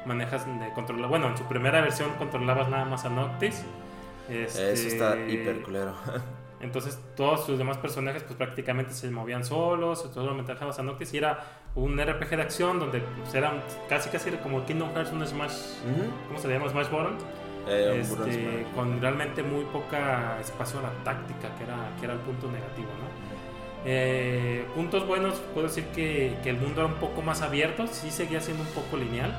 Manejas 0.04 0.46
de 0.46 0.72
controlar, 0.74 1.08
bueno, 1.08 1.28
en 1.28 1.36
su 1.36 1.44
primera 1.44 1.80
versión 1.80 2.10
controlabas 2.18 2.68
nada 2.68 2.84
más 2.84 3.04
a 3.04 3.08
Noctis. 3.08 3.64
Este, 4.28 4.72
Eso 4.72 4.88
está 4.88 5.16
hiper 5.26 5.62
culero. 5.62 5.94
entonces 6.60 6.98
todos 7.16 7.44
sus 7.44 7.58
demás 7.58 7.76
personajes 7.78 8.22
pues 8.22 8.34
prácticamente 8.36 8.92
se 8.92 9.10
movían 9.10 9.44
solos, 9.44 10.10
todos 10.12 10.26
lo 10.26 10.34
manejabas 10.34 10.78
a 10.78 10.82
Noctis 10.82 11.12
y 11.14 11.18
era 11.18 11.38
un 11.74 11.98
RPG 11.98 12.30
de 12.30 12.42
acción 12.42 12.78
donde 12.80 13.00
pues, 13.00 13.34
era 13.34 13.52
casi 13.88 14.08
casi 14.10 14.30
era 14.30 14.40
como 14.40 14.64
Kingdom 14.64 14.90
Hearts, 14.94 15.12
un 15.12 15.26
Smash, 15.26 15.52
Ujú. 15.52 16.04
¿cómo 16.28 16.38
se 16.38 16.48
llama? 16.48 16.68
Smash 16.70 16.88
Button, 16.90 17.18
Eh, 17.68 17.98
este, 18.00 18.14
Smash. 18.14 18.74
con 18.74 19.00
realmente 19.00 19.42
muy 19.42 19.64
poca 19.66 20.38
espacio 20.40 20.78
a 20.80 20.82
la 20.84 20.90
táctica, 21.04 21.48
que 21.58 21.64
era, 21.64 21.76
que 21.98 22.04
era 22.06 22.14
el 22.14 22.20
punto 22.20 22.46
negativo, 22.50 22.88
¿no? 23.00 23.35
Eh, 23.88 24.66
puntos 24.74 25.06
buenos, 25.06 25.34
puedo 25.54 25.68
decir 25.68 25.84
que, 25.94 26.36
que 26.42 26.50
el 26.50 26.56
mundo 26.56 26.80
era 26.80 26.92
un 26.92 26.98
poco 26.98 27.22
más 27.22 27.40
abierto, 27.40 27.86
sí 27.86 28.10
seguía 28.10 28.40
siendo 28.40 28.64
un 28.64 28.70
poco 28.70 28.96
lineal, 28.96 29.32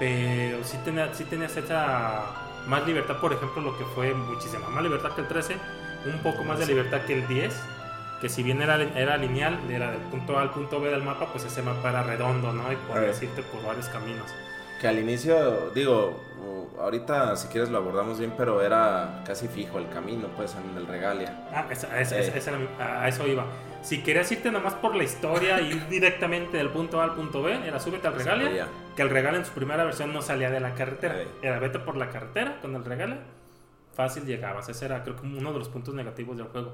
pero 0.00 0.64
sí, 0.64 0.76
tenía, 0.84 1.14
sí 1.14 1.22
tenías 1.22 1.56
esa 1.56 2.24
más 2.66 2.84
libertad, 2.84 3.20
por 3.20 3.32
ejemplo, 3.32 3.62
lo 3.62 3.78
que 3.78 3.84
fue 3.84 4.12
muchísima 4.12 4.68
más 4.68 4.82
libertad 4.82 5.12
que 5.12 5.20
el 5.20 5.28
13, 5.28 5.56
un 6.06 6.18
poco 6.18 6.42
más 6.42 6.58
de 6.58 6.66
libertad 6.66 7.02
que 7.02 7.14
el 7.14 7.28
10, 7.28 7.54
que 8.20 8.28
si 8.28 8.42
bien 8.42 8.60
era, 8.60 8.82
era 8.82 9.16
lineal, 9.16 9.60
era 9.70 9.92
del 9.92 10.00
punto 10.00 10.36
A 10.36 10.42
al 10.42 10.50
punto 10.50 10.80
B 10.80 10.90
del 10.90 11.04
mapa, 11.04 11.26
pues 11.30 11.44
ese 11.44 11.62
mapa 11.62 11.90
era 11.90 12.02
redondo, 12.02 12.52
¿no? 12.52 12.72
Y 12.72 12.76
podías 12.76 13.22
irte 13.22 13.42
por 13.42 13.64
varios 13.64 13.88
caminos. 13.88 14.26
Que 14.80 14.88
al 14.88 14.98
inicio, 14.98 15.70
digo, 15.74 16.22
uh, 16.42 16.80
ahorita 16.80 17.36
si 17.36 17.48
quieres 17.48 17.68
lo 17.70 17.78
abordamos 17.78 18.18
bien, 18.18 18.32
pero 18.36 18.62
era 18.62 19.22
casi 19.26 19.46
fijo 19.48 19.78
el 19.78 19.88
camino, 19.90 20.28
pues, 20.36 20.54
en 20.56 20.76
el 20.76 20.86
regalia. 20.86 21.46
Ah, 21.52 21.66
esa- 21.70 22.00
esa- 22.00 22.18
Eh. 22.18 22.32
esa- 22.34 22.52
a 22.78 23.06
eso 23.08 23.26
iba. 23.26 23.44
Si 23.82 24.02
querías 24.02 24.30
irte 24.32 24.50
nada 24.50 24.64
más 24.64 24.74
por 24.74 24.96
la 24.96 25.04
historia 25.04 25.60
y 25.60 25.72
ir 25.72 25.88
directamente 25.88 26.56
del 26.56 26.70
punto 26.70 27.00
A 27.00 27.04
al 27.04 27.14
punto 27.14 27.42
B, 27.42 27.66
era 27.66 27.78
súbete 27.78 28.08
al 28.08 28.14
regalia. 28.14 28.66
Que 28.96 29.02
el 29.02 29.10
regalia 29.10 29.38
en 29.40 29.44
su 29.44 29.52
primera 29.52 29.84
versión 29.84 30.12
no 30.12 30.22
salía 30.22 30.50
de 30.50 30.60
la 30.60 30.74
carretera. 30.74 31.14
Sí. 31.22 31.28
Era 31.42 31.58
vete 31.58 31.78
por 31.78 31.96
la 31.96 32.08
carretera 32.08 32.58
con 32.62 32.74
el 32.74 32.84
regalia. 32.84 33.18
Fácil 33.94 34.24
llegabas. 34.24 34.68
Ese 34.68 34.84
era, 34.86 35.02
creo 35.02 35.16
que, 35.16 35.26
uno 35.26 35.52
de 35.52 35.58
los 35.58 35.68
puntos 35.68 35.92
negativos 35.94 36.36
del 36.38 36.46
juego. 36.46 36.72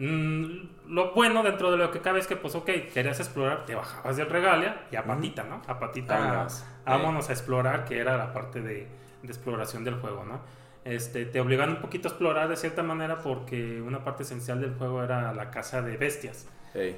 Mm, 0.00 0.94
lo 0.94 1.12
bueno 1.12 1.42
dentro 1.42 1.70
de 1.70 1.76
lo 1.76 1.90
que 1.90 2.00
cabe 2.00 2.20
es 2.20 2.26
que, 2.26 2.34
pues, 2.34 2.54
ok, 2.54 2.70
querías 2.94 3.20
explorar, 3.20 3.66
te 3.66 3.74
bajabas 3.74 4.16
del 4.16 4.30
regalia 4.30 4.86
y 4.90 4.96
a 4.96 5.04
patita, 5.04 5.44
¿no? 5.44 5.60
A 5.66 5.78
patita, 5.78 6.18
Vámonos. 6.18 6.64
vámonos 6.86 7.28
a 7.28 7.32
explorar, 7.32 7.84
que 7.84 7.98
era 7.98 8.16
la 8.16 8.32
parte 8.32 8.62
de, 8.62 8.88
de 9.22 9.28
exploración 9.28 9.84
del 9.84 9.96
juego, 9.96 10.24
¿no? 10.24 10.40
Este, 10.86 11.26
te 11.26 11.38
obligan 11.38 11.68
un 11.68 11.76
poquito 11.82 12.08
a 12.08 12.12
explorar 12.12 12.48
de 12.48 12.56
cierta 12.56 12.82
manera 12.82 13.18
porque 13.18 13.82
una 13.82 14.02
parte 14.02 14.22
esencial 14.22 14.62
del 14.62 14.72
juego 14.74 15.04
era 15.04 15.34
la 15.34 15.50
caza 15.50 15.82
de 15.82 15.98
bestias. 15.98 16.48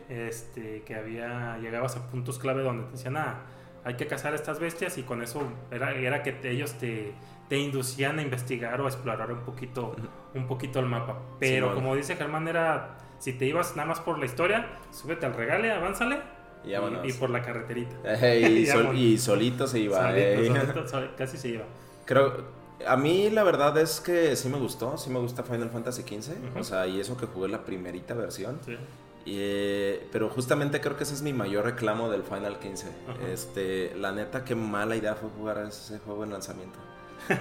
Este, 0.08 0.82
que 0.82 0.94
había, 0.94 1.58
llegabas 1.58 1.96
a 1.96 2.06
puntos 2.08 2.38
clave 2.38 2.62
donde 2.62 2.84
te 2.84 2.92
decían, 2.92 3.16
ah, 3.16 3.40
hay 3.84 3.94
que 3.94 4.06
cazar 4.06 4.32
estas 4.32 4.60
bestias 4.60 4.96
y 4.98 5.02
con 5.02 5.22
eso 5.22 5.42
era, 5.72 5.90
era 5.92 6.22
que 6.22 6.38
ellos 6.44 6.74
te, 6.74 7.14
te 7.52 7.58
inducían 7.58 8.18
a 8.18 8.22
investigar 8.22 8.80
o 8.80 8.86
a 8.86 8.88
explorar 8.88 9.30
un 9.30 9.40
poquito, 9.40 9.94
un 10.34 10.46
poquito 10.46 10.80
el 10.80 10.86
mapa. 10.86 11.18
Pero 11.38 11.74
como 11.74 11.94
dice 11.94 12.16
Germán, 12.16 12.48
era, 12.48 12.96
si 13.18 13.34
te 13.34 13.44
ibas 13.44 13.76
nada 13.76 13.88
más 13.90 14.00
por 14.00 14.18
la 14.18 14.24
historia, 14.24 14.78
súbete 14.90 15.26
al 15.26 15.34
regale, 15.34 15.70
avánzale 15.70 16.18
Y 16.64 16.70
y, 16.70 17.10
y 17.10 17.12
por 17.12 17.28
la 17.28 17.42
carreterita. 17.42 17.94
Ey, 18.26 18.62
y, 18.62 18.66
sol- 18.72 18.76
Vámonos. 18.84 18.98
y 19.02 19.18
solito 19.18 19.66
se 19.66 19.80
iba. 19.80 19.98
Solito, 20.00 20.54
solito, 20.54 20.88
sol- 20.92 21.10
casi 21.18 21.36
se 21.36 21.48
iba. 21.50 21.64
Creo, 22.06 22.42
a 22.88 22.96
mí 22.96 23.28
la 23.28 23.42
verdad 23.42 23.76
es 23.76 24.00
que 24.00 24.34
sí 24.34 24.48
me 24.48 24.56
gustó, 24.56 24.96
sí 24.96 25.10
me 25.10 25.18
gusta 25.18 25.42
Final 25.42 25.68
Fantasy 25.68 26.04
XV, 26.04 26.56
o 26.58 26.64
sea, 26.64 26.86
y 26.86 27.00
eso 27.00 27.18
que 27.18 27.26
jugué 27.26 27.48
la 27.48 27.66
primerita 27.66 28.14
versión. 28.14 28.60
Sí. 28.64 28.78
Eh, 29.26 30.08
pero 30.10 30.30
justamente 30.30 30.80
creo 30.80 30.96
que 30.96 31.04
ese 31.04 31.12
es 31.12 31.20
mi 31.20 31.34
mayor 31.34 31.66
reclamo 31.66 32.08
del 32.08 32.22
Final 32.22 32.58
15. 32.58 32.86
Ajá. 33.08 33.26
Este, 33.30 33.94
la 33.94 34.10
neta, 34.12 34.42
qué 34.42 34.54
mala 34.54 34.96
idea 34.96 35.14
fue 35.16 35.28
jugar 35.28 35.58
a 35.58 35.68
ese 35.68 35.98
juego 35.98 36.24
en 36.24 36.30
lanzamiento. 36.30 36.78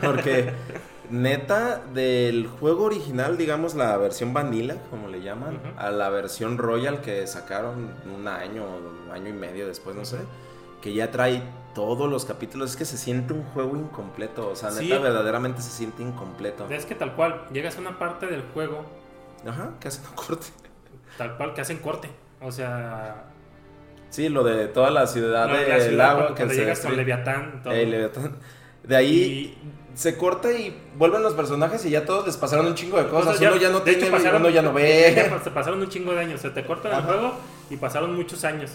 Porque, 0.01 0.51
neta, 1.09 1.81
del 1.93 2.47
juego 2.47 2.85
original, 2.85 3.37
digamos 3.37 3.75
la 3.75 3.97
versión 3.97 4.33
vanilla, 4.33 4.75
como 4.89 5.07
le 5.07 5.21
llaman, 5.21 5.59
a 5.77 5.91
la 5.91 6.09
versión 6.09 6.57
royal 6.57 7.01
que 7.01 7.25
sacaron 7.27 7.93
un 8.15 8.27
año, 8.27 8.63
un 8.65 9.11
año 9.11 9.29
y 9.29 9.33
medio 9.33 9.67
después, 9.67 9.95
no 9.95 10.05
sé, 10.05 10.17
que 10.81 10.93
ya 10.93 11.11
trae 11.11 11.41
todos 11.75 12.09
los 12.09 12.25
capítulos, 12.25 12.71
es 12.71 12.77
que 12.77 12.85
se 12.85 12.97
siente 12.97 13.33
un 13.33 13.43
juego 13.43 13.75
incompleto. 13.77 14.49
O 14.49 14.55
sea, 14.55 14.69
neta, 14.69 14.81
Sí. 14.81 14.89
verdaderamente 14.89 15.61
se 15.61 15.69
siente 15.71 16.03
incompleto. 16.03 16.67
Es 16.69 16.85
que 16.85 16.95
tal 16.95 17.15
cual, 17.15 17.45
llegas 17.53 17.77
a 17.77 17.79
una 17.81 17.97
parte 17.99 18.27
del 18.27 18.41
juego, 18.53 18.85
Ajá, 19.47 19.71
que 19.79 19.87
hacen 19.87 20.03
un 20.09 20.15
corte. 20.15 20.47
tal 21.17 21.37
cual, 21.37 21.53
que 21.53 21.61
hacen 21.61 21.77
corte. 21.79 22.09
O 22.41 22.51
sea, 22.51 23.25
Sí, 24.09 24.27
lo 24.27 24.43
de 24.43 24.67
toda 24.67 24.91
la 24.91 25.07
ciudad 25.07 25.47
no, 25.47 25.53
del 25.55 25.69
la 25.69 25.79
ciudad, 25.79 26.09
agua 26.09 26.21
cuando, 26.23 26.35
que 26.35 26.39
cuando 26.41 26.53
se 26.53 26.59
llegas 26.59 26.79
con. 26.81 26.97
Leviatán, 26.97 27.61
todo. 27.63 27.71
Leviatán. 27.73 28.35
De 28.91 28.97
ahí 28.97 29.57
se 29.95 30.17
corta 30.17 30.51
y 30.51 30.75
vuelven 30.97 31.23
los 31.23 31.33
personajes 31.33 31.85
y 31.85 31.91
ya 31.91 32.03
todos 32.05 32.25
les 32.27 32.35
pasaron 32.35 32.65
un 32.65 32.75
chingo 32.75 32.97
de 32.97 33.07
cosas. 33.07 33.37
Cosas 33.37 33.51
uno 33.53 33.61
ya 33.61 33.69
no 33.69 33.79
de 33.79 33.91
hecho, 33.91 34.01
tiene, 34.01 34.17
pasaron- 34.17 34.41
uno 34.41 34.49
ya 34.49 34.61
no 34.61 34.69
ya 34.71 34.75
ve. 34.75 35.31
pas- 35.31 35.49
pasaron 35.53 35.79
un 35.79 35.87
chingo 35.87 36.11
de 36.13 36.19
años. 36.19 36.41
Se 36.41 36.49
te 36.49 36.65
cortan 36.65 36.93
el 36.97 37.01
juego 37.03 37.33
y 37.69 37.77
pasaron 37.77 38.13
muchos 38.15 38.43
años. 38.43 38.69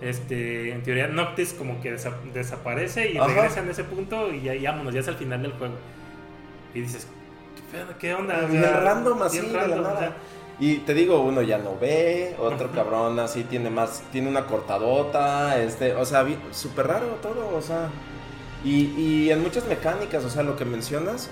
Este, 0.00 0.72
en 0.72 0.82
teoría, 0.82 1.08
Noctis 1.08 1.52
como 1.52 1.78
que 1.82 1.92
desa- 1.94 2.14
desaparece 2.32 3.10
y 3.12 3.18
Ajá. 3.18 3.26
regresa 3.26 3.60
en 3.60 3.68
ese 3.68 3.84
punto 3.84 4.32
y 4.32 4.40
ya, 4.40 4.54
y 4.54 4.64
vámonos, 4.64 4.94
ya 4.94 5.00
es 5.00 5.08
el 5.08 5.16
final 5.16 5.42
del 5.42 5.52
juego. 5.52 5.74
Y 6.74 6.80
dices, 6.80 7.06
¿qué 7.98 8.14
onda? 8.14 8.40
Bien 8.46 8.62
random 8.64 9.20
así, 9.20 9.40
de 9.40 9.52
la 9.52 9.66
nada. 9.76 10.16
Y 10.58 10.76
te 10.78 10.94
digo, 10.94 11.20
uno 11.20 11.42
ya 11.42 11.58
no 11.58 11.76
ve, 11.78 12.34
otro 12.38 12.70
cabrón 12.70 13.18
así 13.18 13.44
tiene 13.44 13.68
más, 13.68 14.02
tiene 14.10 14.28
una 14.30 14.46
cortadota, 14.46 15.60
este, 15.62 15.94
o 15.94 16.04
sea, 16.06 16.24
súper 16.50 16.86
raro 16.86 17.06
todo, 17.22 17.54
o 17.54 17.60
sea. 17.60 17.90
Y, 18.64 18.86
y 18.96 19.30
en 19.30 19.42
muchas 19.42 19.66
mecánicas, 19.66 20.24
o 20.24 20.30
sea, 20.30 20.42
lo 20.42 20.56
que 20.56 20.64
mencionas, 20.64 21.30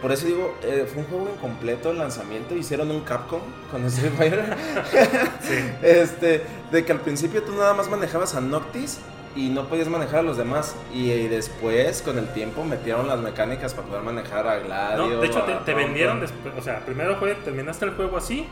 por 0.00 0.12
eso 0.12 0.26
digo, 0.26 0.56
eh, 0.62 0.88
fue 0.90 1.02
un 1.02 1.08
juego 1.08 1.30
incompleto 1.34 1.90
el 1.90 1.98
lanzamiento. 1.98 2.54
Hicieron 2.54 2.90
un 2.90 3.02
Capcom 3.02 3.40
con 3.70 3.84
Street 3.84 4.12
Fighter. 4.16 4.56
sí. 5.42 5.58
Este, 5.82 6.42
de 6.70 6.84
que 6.84 6.92
al 6.92 7.00
principio 7.00 7.42
tú 7.42 7.52
nada 7.52 7.74
más 7.74 7.88
manejabas 7.90 8.34
a 8.34 8.40
Noctis 8.40 8.98
y 9.36 9.50
no 9.50 9.68
podías 9.68 9.88
manejar 9.88 10.20
a 10.20 10.22
los 10.22 10.38
demás. 10.38 10.74
Y, 10.92 11.10
después, 11.28 12.00
con 12.00 12.16
el 12.16 12.32
tiempo, 12.32 12.64
metieron 12.64 13.08
las 13.08 13.20
mecánicas 13.20 13.74
para 13.74 13.88
poder 13.88 14.02
manejar 14.02 14.46
a 14.48 14.58
Gladio. 14.60 15.16
No, 15.16 15.20
de 15.20 15.26
hecho, 15.26 15.44
te, 15.66 15.74
vendieron 15.74 16.20
después. 16.20 16.54
O 16.56 16.62
sea, 16.62 16.80
primero 16.80 17.16
fue, 17.16 17.34
terminaste 17.34 17.84
el 17.84 17.92
juego 17.92 18.16
así. 18.16 18.48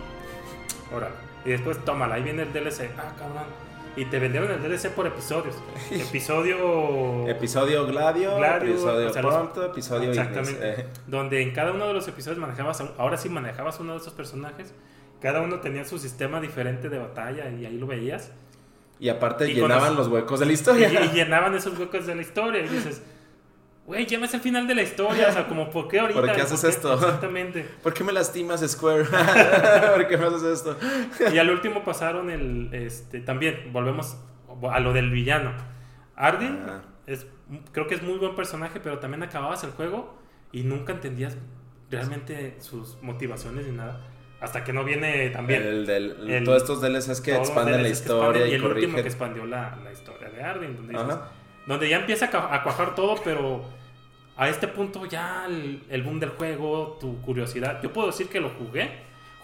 Ahora. 0.93 1.11
Y 1.47 1.51
después, 1.51 1.83
tómala, 1.83 2.17
ahí 2.17 2.23
viene 2.23 2.43
el 2.43 2.53
DLC. 2.53 2.91
Ah, 2.99 3.13
cabrón 3.19 3.68
y 3.99 4.05
te 4.05 4.19
vendieron 4.21 4.51
el 4.51 4.63
DLC 4.63 4.91
por 4.91 5.07
episodios. 5.07 5.57
Episodio. 5.91 7.27
episodio 7.29 7.85
Gladio, 7.87 8.45
episodio 8.45 9.13
Pronto, 9.13 9.65
episodio 9.67 10.11
Exactamente. 10.11 10.59
Eh. 10.63 10.87
Donde 11.09 11.43
en 11.43 11.53
cada 11.53 11.73
uno 11.73 11.89
de 11.89 11.95
los 11.95 12.07
episodios 12.07 12.39
manejabas. 12.39 12.81
Ahora 12.97 13.17
sí 13.17 13.29
manejabas 13.29 13.81
uno 13.81 13.95
de 13.95 13.99
esos 13.99 14.13
personajes. 14.13 14.73
Cada 15.21 15.41
uno 15.41 15.59
tenía 15.59 15.85
su 15.85 15.99
sistema 15.99 16.41
diferente 16.41 16.89
de 16.89 16.99
batalla 16.99 17.51
y 17.51 17.67
ahí 17.67 17.77
lo 17.77 17.89
veías. 17.89 18.31
Y 19.01 19.09
aparte 19.09 19.53
llenaban 19.53 19.97
los, 19.97 20.07
huecos 20.07 20.39
de 20.39 20.47
la 20.47 20.53
historia. 20.53 21.05
Y, 21.05 21.09
llenaban 21.09 21.55
esos 21.55 21.77
huecos 21.77 22.07
de 22.07 22.15
la 22.15 22.23
historia. 22.23 22.65
Y 22.65 22.69
dices, 22.69 23.03
Güey, 23.89 24.05
ya 24.05 24.19
me 24.19 24.27
es 24.27 24.35
el 24.35 24.43
final 24.43 24.69
de 24.69 24.75
la 24.75 24.83
historia, 24.83 25.29
o 25.31 25.33
sea, 25.33 25.49
como, 25.49 25.71
¿por 25.71 25.89
qué 25.89 25.99
ahorita? 25.99 26.21
¿Por 26.21 26.31
qué 26.31 26.43
haces 26.43 26.63
esto? 26.63 26.93
Exactamente. 26.93 27.67
¿Por 27.83 27.95
qué 27.95 28.05
me 28.05 28.13
lastimas, 28.13 28.61
Square? 28.61 29.05
¿Por 29.95 30.07
qué 30.07 30.19
me 30.19 30.27
haces 30.27 30.43
esto? 30.43 30.77
y 31.33 31.39
al 31.39 31.49
último 31.49 31.83
pasaron 31.83 32.29
el, 32.29 32.69
este, 32.75 33.21
también, 33.21 33.73
volvemos 33.73 34.19
a 34.71 34.81
lo 34.81 34.93
del 34.93 35.11
villano. 35.11 35.55
Arden, 36.17 36.67
es, 37.07 37.27
creo 37.73 37.87
que 37.87 37.95
es 37.95 38.03
muy 38.03 38.19
buen 38.19 38.35
personaje, 38.35 38.79
pero 38.79 38.99
también 38.99 39.23
acababas 39.23 39.65
el 39.65 39.71
juego 39.71 40.19
y 40.53 40.65
nunca 40.65 40.93
entendías 40.93 41.39
realmente 41.91 42.59
sus 42.61 42.99
motivaciones 43.01 43.65
ni 43.65 43.73
nada. 43.73 44.07
Hasta 44.39 44.65
que 44.65 44.75
no 44.75 44.85
viene 44.85 45.31
también. 45.31 45.63
El, 45.63 45.87
del, 45.87 46.45
todos 46.45 46.61
estos 46.61 46.83
DLCs 46.83 47.23
que 47.23 47.35
expanden 47.35 47.83
la 47.83 47.89
historia 47.89 48.47
y, 48.47 48.53
el 48.53 48.65
último 48.65 48.97
que 48.97 49.01
expandió 49.09 49.47
la, 49.47 49.79
historia 49.91 50.29
de 50.29 50.43
Arden, 50.43 50.77
donde, 50.77 50.93
donde 51.69 51.89
ya 51.89 51.99
empieza 51.99 52.31
a 52.33 52.63
cuajar 52.63 52.95
todo, 52.95 53.17
pero 53.23 53.63
a 54.39 54.49
este 54.49 54.69
punto 54.69 55.05
ya 55.05 55.47
el, 55.47 56.03
boom 56.03 56.19
del 56.19 56.31
juego, 56.31 56.97
tu 56.99 57.21
curiosidad. 57.21 57.83
Yo 57.83 57.93
puedo 57.93 58.07
decir 58.07 58.29
que 58.31 58.41
lo 58.41 58.49
jugué, 58.49 58.91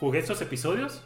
jugué 0.00 0.20
esos 0.20 0.40
episodios 0.40 1.02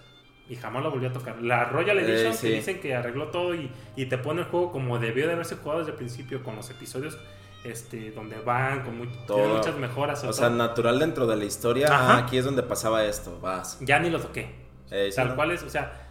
y 0.48 0.54
jamás 0.54 0.84
lo 0.84 0.92
volví 0.92 1.06
a 1.06 1.12
tocar. 1.12 1.42
La 1.42 1.64
Royal 1.64 1.98
eh, 1.98 2.02
Edition 2.02 2.38
que 2.38 2.50
dicen 2.50 2.80
que 2.80 2.94
arregló 2.94 3.28
todo 3.28 3.52
y, 3.54 3.68
te 4.06 4.16
pone 4.16 4.42
el 4.42 4.46
juego 4.46 4.70
como 4.70 5.00
debió 5.00 5.26
de 5.26 5.32
haberse 5.32 5.56
jugado 5.56 5.80
desde 5.80 5.90
el 5.90 5.96
principio 5.98 6.44
con 6.44 6.54
los 6.54 6.70
episodios 6.70 7.18
este 7.64 8.12
donde 8.12 8.38
van 8.38 8.84
con 8.84 8.96
muchas 8.96 9.74
mejoras. 9.74 10.22
O, 10.22 10.32
sea, 10.32 10.50
natural 10.50 11.00
dentro 11.00 11.26
de 11.26 11.34
la 11.34 11.44
historia. 11.46 12.16
aquí 12.16 12.38
es 12.38 12.44
donde 12.44 12.62
pasaba 12.62 13.04
esto, 13.04 13.40
vas. 13.40 13.76
Ya 13.80 13.98
ni 13.98 14.08
lo 14.08 14.20
toqué. 14.20 14.54
Eh, 14.92 15.10
Tal 15.14 15.34
cual 15.34 15.50
es, 15.50 15.64
o 15.64 15.68
sea, 15.68 16.07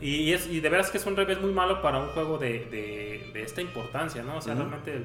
y, 0.00 0.32
es, 0.32 0.46
y 0.48 0.60
de 0.60 0.68
veras 0.68 0.90
que 0.90 0.98
es 0.98 1.06
un 1.06 1.16
revés 1.16 1.40
muy 1.40 1.52
malo 1.52 1.80
para 1.82 1.98
un 1.98 2.08
juego 2.08 2.38
de, 2.38 2.66
de, 3.32 3.42
esta 3.42 3.60
importancia, 3.60 4.22
¿no? 4.22 4.36
O 4.36 4.40
sea, 4.40 4.54
realmente 4.54 4.94
el, 4.94 5.04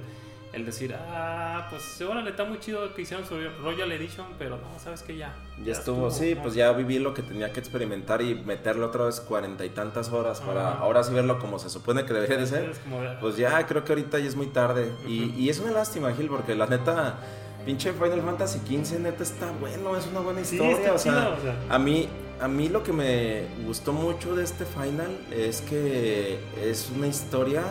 el 0.54 0.66
decir, 0.66 0.96
ah, 0.96 1.68
pues 1.70 2.00
ahora 2.02 2.22
le 2.22 2.30
está 2.30 2.44
muy 2.46 2.60
chido 2.60 2.94
que 2.94 3.02
hicieron 3.02 3.26
su 3.26 3.36
Royal 3.62 3.92
Edition, 3.92 4.28
pero 4.38 4.58
no, 4.58 4.80
sabes 4.80 5.02
que 5.02 5.18
ya. 5.18 5.36
Ya, 5.64 5.74
estuvo, 5.74 6.12
sí, 6.12 6.36
pues 6.36 6.54
ya 6.54 6.72
viví 6.74 7.00
lo 7.00 7.14
que 7.14 7.24
tenía 7.24 7.52
que 7.52 7.60
experimentar 7.60 8.22
y 8.22 8.36
meterle 8.36 8.84
otra 8.84 9.06
vez 9.06 9.20
cuarenta 9.20 9.66
y 9.66 9.70
tantas 9.70 10.10
horas 10.10 10.42
para 10.42 10.74
ahora 10.74 11.04
sí 11.04 11.14
verlo 11.14 11.40
como 11.40 11.58
se 11.60 11.70
supone 11.70 12.06
que 12.06 12.14
debería 12.14 12.38
de 12.38 12.48
ser. 12.48 12.74
pues 13.20 13.38
ya 13.38 13.66
creo 13.66 13.84
que 13.84 13.92
ahorita 13.94 14.20
ya 14.20 14.28
es 14.28 14.36
muy 14.36 14.48
tarde. 14.48 14.92
y, 15.08 15.32
y, 15.36 15.50
es 15.50 15.60
una 15.60 15.72
lástima, 15.72 16.14
Gil, 16.14 16.28
porque 16.28 16.56
la 16.56 16.68
neta, 16.68 17.18
pinche 17.66 17.94
Final 17.94 18.22
Fantasy 18.22 18.60
XV, 18.60 19.00
neta 19.00 19.24
está 19.24 19.52
bueno, 19.60 19.96
es 19.96 20.08
una 20.08 20.20
buena 20.20 20.42
historia. 20.42 20.94
o, 20.94 20.98
sea, 20.98 21.38
a 21.70 21.80
mí. 21.80 22.10
A 22.42 22.48
mí 22.50 22.68
lo 22.68 22.84
que 22.84 22.92
me 22.92 23.46
gustó 23.66 23.94
mucho 23.94 24.36
de 24.36 24.44
este 24.44 24.66
final 24.66 25.18
es 25.32 25.62
que 25.62 26.40
es 26.62 26.92
una 26.94 27.08
historia 27.08 27.64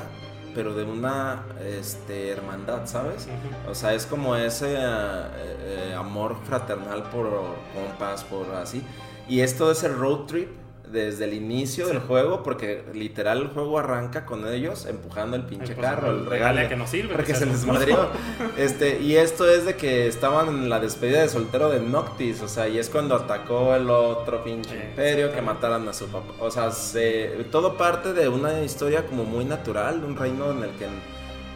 pero 0.54 0.74
de 0.74 0.84
una 0.84 1.44
este, 1.62 2.30
hermandad, 2.30 2.86
¿sabes? 2.86 3.26
O 3.68 3.74
sea, 3.74 3.94
es 3.94 4.06
como 4.06 4.36
ese 4.36 4.74
eh, 4.74 4.78
eh, 4.80 5.94
amor 5.96 6.36
fraternal 6.44 7.02
por 7.04 7.28
compas, 7.74 8.24
por 8.24 8.50
así. 8.54 8.82
Y 9.28 9.40
es 9.40 9.56
todo 9.56 9.72
ese 9.72 9.88
road 9.88 10.26
trip 10.26 10.50
desde 10.92 11.24
el 11.24 11.34
inicio 11.34 11.86
del 11.88 11.98
juego, 12.00 12.42
porque 12.42 12.84
literal 12.94 13.42
el 13.42 13.48
juego 13.48 13.78
arranca 13.78 14.26
con 14.26 14.46
ellos 14.46 14.86
empujando 14.86 15.36
el 15.36 15.44
pinche 15.44 15.74
carro, 15.74 16.10
el 16.10 16.26
regalo 16.26 16.68
que 16.68 16.76
nos 16.76 16.90
sirve, 16.90 17.14
porque 17.14 17.34
se 17.34 17.46
les 17.46 17.64
madrió. 17.66 18.08
este, 18.56 19.00
y 19.00 19.16
esto 19.16 19.48
es 19.50 19.64
de 19.64 19.74
que 19.76 20.06
estaban 20.06 20.48
en 20.48 20.68
la 20.68 20.80
despedida 20.80 21.22
de 21.22 21.28
soltero 21.28 21.70
de 21.70 21.80
Noctis, 21.80 22.42
o 22.42 22.48
sea, 22.48 22.68
y 22.68 22.78
es 22.78 22.88
cuando 22.90 23.14
atacó 23.14 23.74
el 23.74 23.88
otro 23.90 24.44
pinche 24.44 24.74
imperio 24.76 25.32
que 25.32 25.40
mataran 25.40 25.88
a 25.88 25.92
su 25.92 26.06
papá. 26.06 26.32
O 26.38 26.50
sea, 26.50 26.70
todo 27.50 27.76
parte 27.76 28.12
de 28.12 28.28
una 28.28 28.62
historia 28.62 29.06
como 29.06 29.24
muy 29.24 29.44
natural, 29.44 30.00
de 30.00 30.06
un 30.06 30.16
reino 30.16 30.50
en 30.50 30.62
el 30.64 30.70
que 30.70 30.86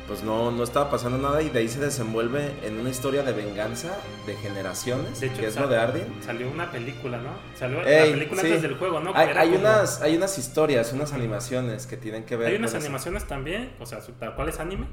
pues 0.06 0.22
no, 0.22 0.50
no 0.50 0.62
estaba 0.62 0.90
pasando 0.90 1.18
nada 1.18 1.42
y 1.42 1.50
de 1.50 1.58
ahí 1.58 1.68
se 1.68 1.80
desenvuelve 1.80 2.54
en 2.62 2.78
una 2.78 2.90
historia 2.90 3.22
de 3.22 3.32
venganza 3.32 3.96
de 4.26 4.36
generaciones, 4.36 5.20
de 5.20 5.26
hecho, 5.26 5.40
que 5.40 5.46
es 5.46 5.56
lo 5.56 5.68
de 5.68 5.76
Arden. 5.76 6.06
Salió 6.20 6.50
una 6.50 6.70
película, 6.70 7.18
¿no? 7.18 7.30
Salió 7.54 7.78
la 7.78 7.84
película 7.84 8.42
antes 8.42 8.62
del 8.62 8.76
juego, 8.76 9.00
¿no? 9.00 9.12
Hay, 9.14 9.54
unas, 9.54 10.02
hay 10.02 10.16
unas 10.16 10.38
historias, 10.38 10.92
unas 10.92 11.12
animaciones 11.12 11.86
que 11.86 11.96
tienen 11.96 12.24
que 12.24 12.36
ver. 12.36 12.48
Hay 12.48 12.56
unas 12.56 12.74
animaciones 12.74 13.24
también, 13.24 13.72
o 13.80 13.86
sea, 13.86 14.00
tal 14.18 14.34
cual 14.34 14.48
es 14.48 14.60
anime, 14.60 14.86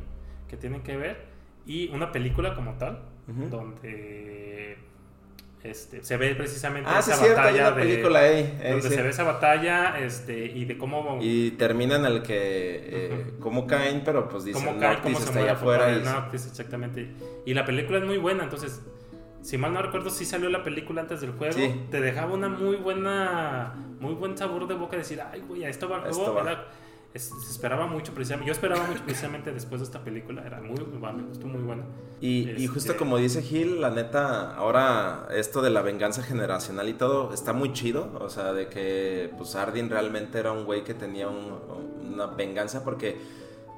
que 0.47 0.57
tienen 0.57 0.82
que 0.82 0.97
ver, 0.97 1.26
y 1.66 1.89
una 1.89 2.11
película 2.11 2.55
como 2.55 2.74
tal, 2.74 3.03
donde 3.28 4.72
este, 5.64 6.03
se 6.03 6.18
ve 6.18 6.36
precisamente 6.36 6.89
ah, 6.91 6.99
esa 6.99 7.16
batalla 7.16 7.72
de, 7.72 7.82
película 7.82 8.20
ahí, 8.20 8.59
donde 8.70 8.89
se 8.89 9.01
ve 9.01 9.09
esa 9.09 9.24
batalla 9.24 9.97
este 9.97 10.45
y 10.45 10.66
de 10.66 10.78
cómo 10.78 11.20
y 11.22 11.51
termina 11.51 11.95
en 11.95 12.05
el 12.05 12.22
que 12.22 12.84
eh, 12.86 13.34
cómo 13.39 13.66
caen 13.66 14.01
pero 14.03 14.28
pues 14.28 14.43
dicen 14.43 14.66
cómo 14.66 14.78
caen 14.78 14.99
cómo 15.01 15.18
se 15.18 15.26
está 15.26 15.39
allá 15.39 15.53
afuera 15.53 15.89
y... 15.89 16.36
exactamente. 16.36 17.14
Y 17.45 17.53
la 17.53 17.66
película 17.66 17.99
es 17.99 18.03
muy 18.03 18.18
buena 18.18 18.43
entonces 18.43 18.82
si 19.41 19.57
mal 19.57 19.74
no 19.74 19.82
recuerdo 19.82 20.09
sí 20.09 20.26
salió 20.26 20.49
la 20.49 20.64
película 20.64 21.01
antes 21.01 21.22
del 21.22 21.32
juego. 21.32 21.55
Te 21.89 22.01
dejaba 22.01 22.34
una 22.34 22.49
muy 22.49 22.76
buena 22.76 23.74
muy 24.01 24.16
buen 24.16 24.38
sabor 24.38 24.68
de 24.68 24.74
boca 24.74 24.97
decir 24.97 25.22
ay 25.22 25.43
güey 25.47 25.64
a 25.64 25.70
esto 25.70 25.88
va 25.88 26.05
el 26.05 26.14
juego 26.14 26.43
se 27.20 27.51
esperaba 27.51 27.86
mucho 27.86 28.14
precisamente. 28.14 28.47
Yo 28.47 28.53
esperaba 28.53 28.86
mucho 28.88 29.03
precisamente 29.03 29.51
después 29.51 29.82
de 29.82 29.86
esta 29.86 30.03
película. 30.03 30.43
Era 30.45 30.61
muy, 30.61 30.78
me 30.80 31.24
gustó 31.24 31.47
muy 31.47 31.61
buena. 31.61 31.84
Y, 32.20 32.49
y, 32.51 32.68
justo 32.68 32.91
este, 32.91 32.95
como 32.97 33.18
dice 33.18 33.41
Gil, 33.43 33.82
la 33.82 33.91
neta, 33.91 34.55
ahora 34.55 35.28
esto 35.32 35.61
de 35.61 35.70
la 35.70 35.82
venganza 35.82 36.24
generacional 36.24 36.89
y 36.89 36.93
todo 36.93 37.34
está 37.34 37.53
muy 37.53 37.72
chido. 37.74 38.18
O 38.20 38.30
sea, 38.30 38.53
de 38.53 38.68
que 38.68 39.32
pues 39.38 39.55
Ardin 39.55 39.89
realmente 39.89 40.39
era 40.39 40.51
un 40.51 40.66
güey 40.66 40.84
que 40.84 40.95
tenía 40.95 41.28
una 41.28 42.28
venganza 42.28 42.84
porque 42.84 43.18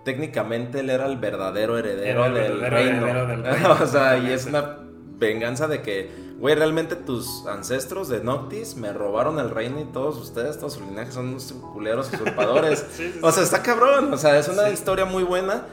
técnicamente 0.05 0.79
él 0.79 0.89
era 0.89 1.05
el 1.05 1.17
verdadero 1.17 1.77
heredero, 1.77 2.23
del, 2.31 2.61
reino. 2.61 3.07
Heredero 3.07 3.27
del 3.27 3.43
reino. 3.43 3.71
o 3.81 3.87
sea, 3.87 4.17
y 4.17 4.31
es 4.31 4.45
una 4.45 4.77
venganza 5.17 5.67
de 5.67 5.81
que 5.81 6.24
güey, 6.45 6.53
realmente 6.53 6.95
tus 6.95 7.47
ancestros 7.47 8.07
de 8.07 8.19
Noctis 8.19 8.75
me 8.75 8.93
robaron 8.93 9.39
el 9.39 9.49
reino 9.49 9.79
y 9.79 9.85
todos 9.85 10.15
ustedes, 10.17 10.59
todos 10.59 10.73
sus 10.73 10.83
linajes 10.83 11.15
son 11.15 11.29
unos 11.29 11.51
culeros 11.73 12.13
usurpadores. 12.13 12.85
o 13.23 13.31
sea, 13.31 13.41
está 13.41 13.63
cabrón, 13.63 14.13
o 14.13 14.17
sea, 14.19 14.37
es 14.37 14.47
una 14.47 14.69
historia 14.69 15.05
muy 15.05 15.23
buena. 15.23 15.65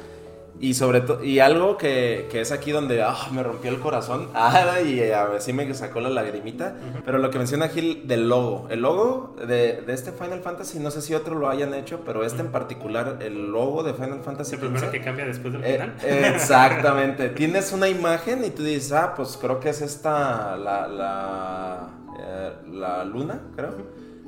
Y 0.60 0.74
sobre 0.74 1.00
todo, 1.00 1.24
y 1.24 1.40
algo 1.40 1.76
que, 1.76 2.28
que, 2.30 2.40
es 2.40 2.52
aquí 2.52 2.70
donde 2.70 3.02
ah, 3.02 3.16
me 3.32 3.42
rompió 3.42 3.70
el 3.70 3.80
corazón, 3.80 4.28
ah, 4.34 4.80
y 4.80 5.10
a 5.10 5.24
ver 5.24 5.40
si 5.40 5.52
me 5.52 5.72
sacó 5.74 6.00
la 6.00 6.10
lagrimita, 6.10 6.76
pero 7.04 7.18
lo 7.18 7.30
que 7.30 7.38
menciona 7.38 7.68
Gil 7.68 8.06
del 8.06 8.28
logo, 8.28 8.68
el 8.70 8.80
logo 8.82 9.34
de, 9.38 9.82
de, 9.82 9.92
este 9.92 10.12
Final 10.12 10.40
Fantasy, 10.40 10.78
no 10.78 10.90
sé 10.90 11.02
si 11.02 11.14
otro 11.14 11.34
lo 11.34 11.48
hayan 11.48 11.74
hecho, 11.74 12.00
pero 12.04 12.24
este 12.24 12.42
en 12.42 12.52
particular, 12.52 13.18
el 13.20 13.50
logo 13.50 13.82
de 13.82 13.94
Final 13.94 14.20
Fantasy. 14.20 14.54
El 14.54 14.60
primero 14.60 14.90
que 14.90 15.00
cambia 15.00 15.24
después 15.24 15.52
del 15.52 15.64
eh, 15.64 15.72
final. 15.72 15.94
exactamente, 16.34 17.30
tienes 17.30 17.72
una 17.72 17.88
imagen 17.88 18.44
y 18.44 18.50
tú 18.50 18.62
dices, 18.62 18.92
ah, 18.92 19.14
pues 19.16 19.38
creo 19.40 19.58
que 19.58 19.70
es 19.70 19.82
esta, 19.82 20.56
la, 20.56 20.86
la, 20.86 21.88
eh, 22.20 22.52
la 22.70 23.04
luna, 23.04 23.40
creo, 23.56 23.74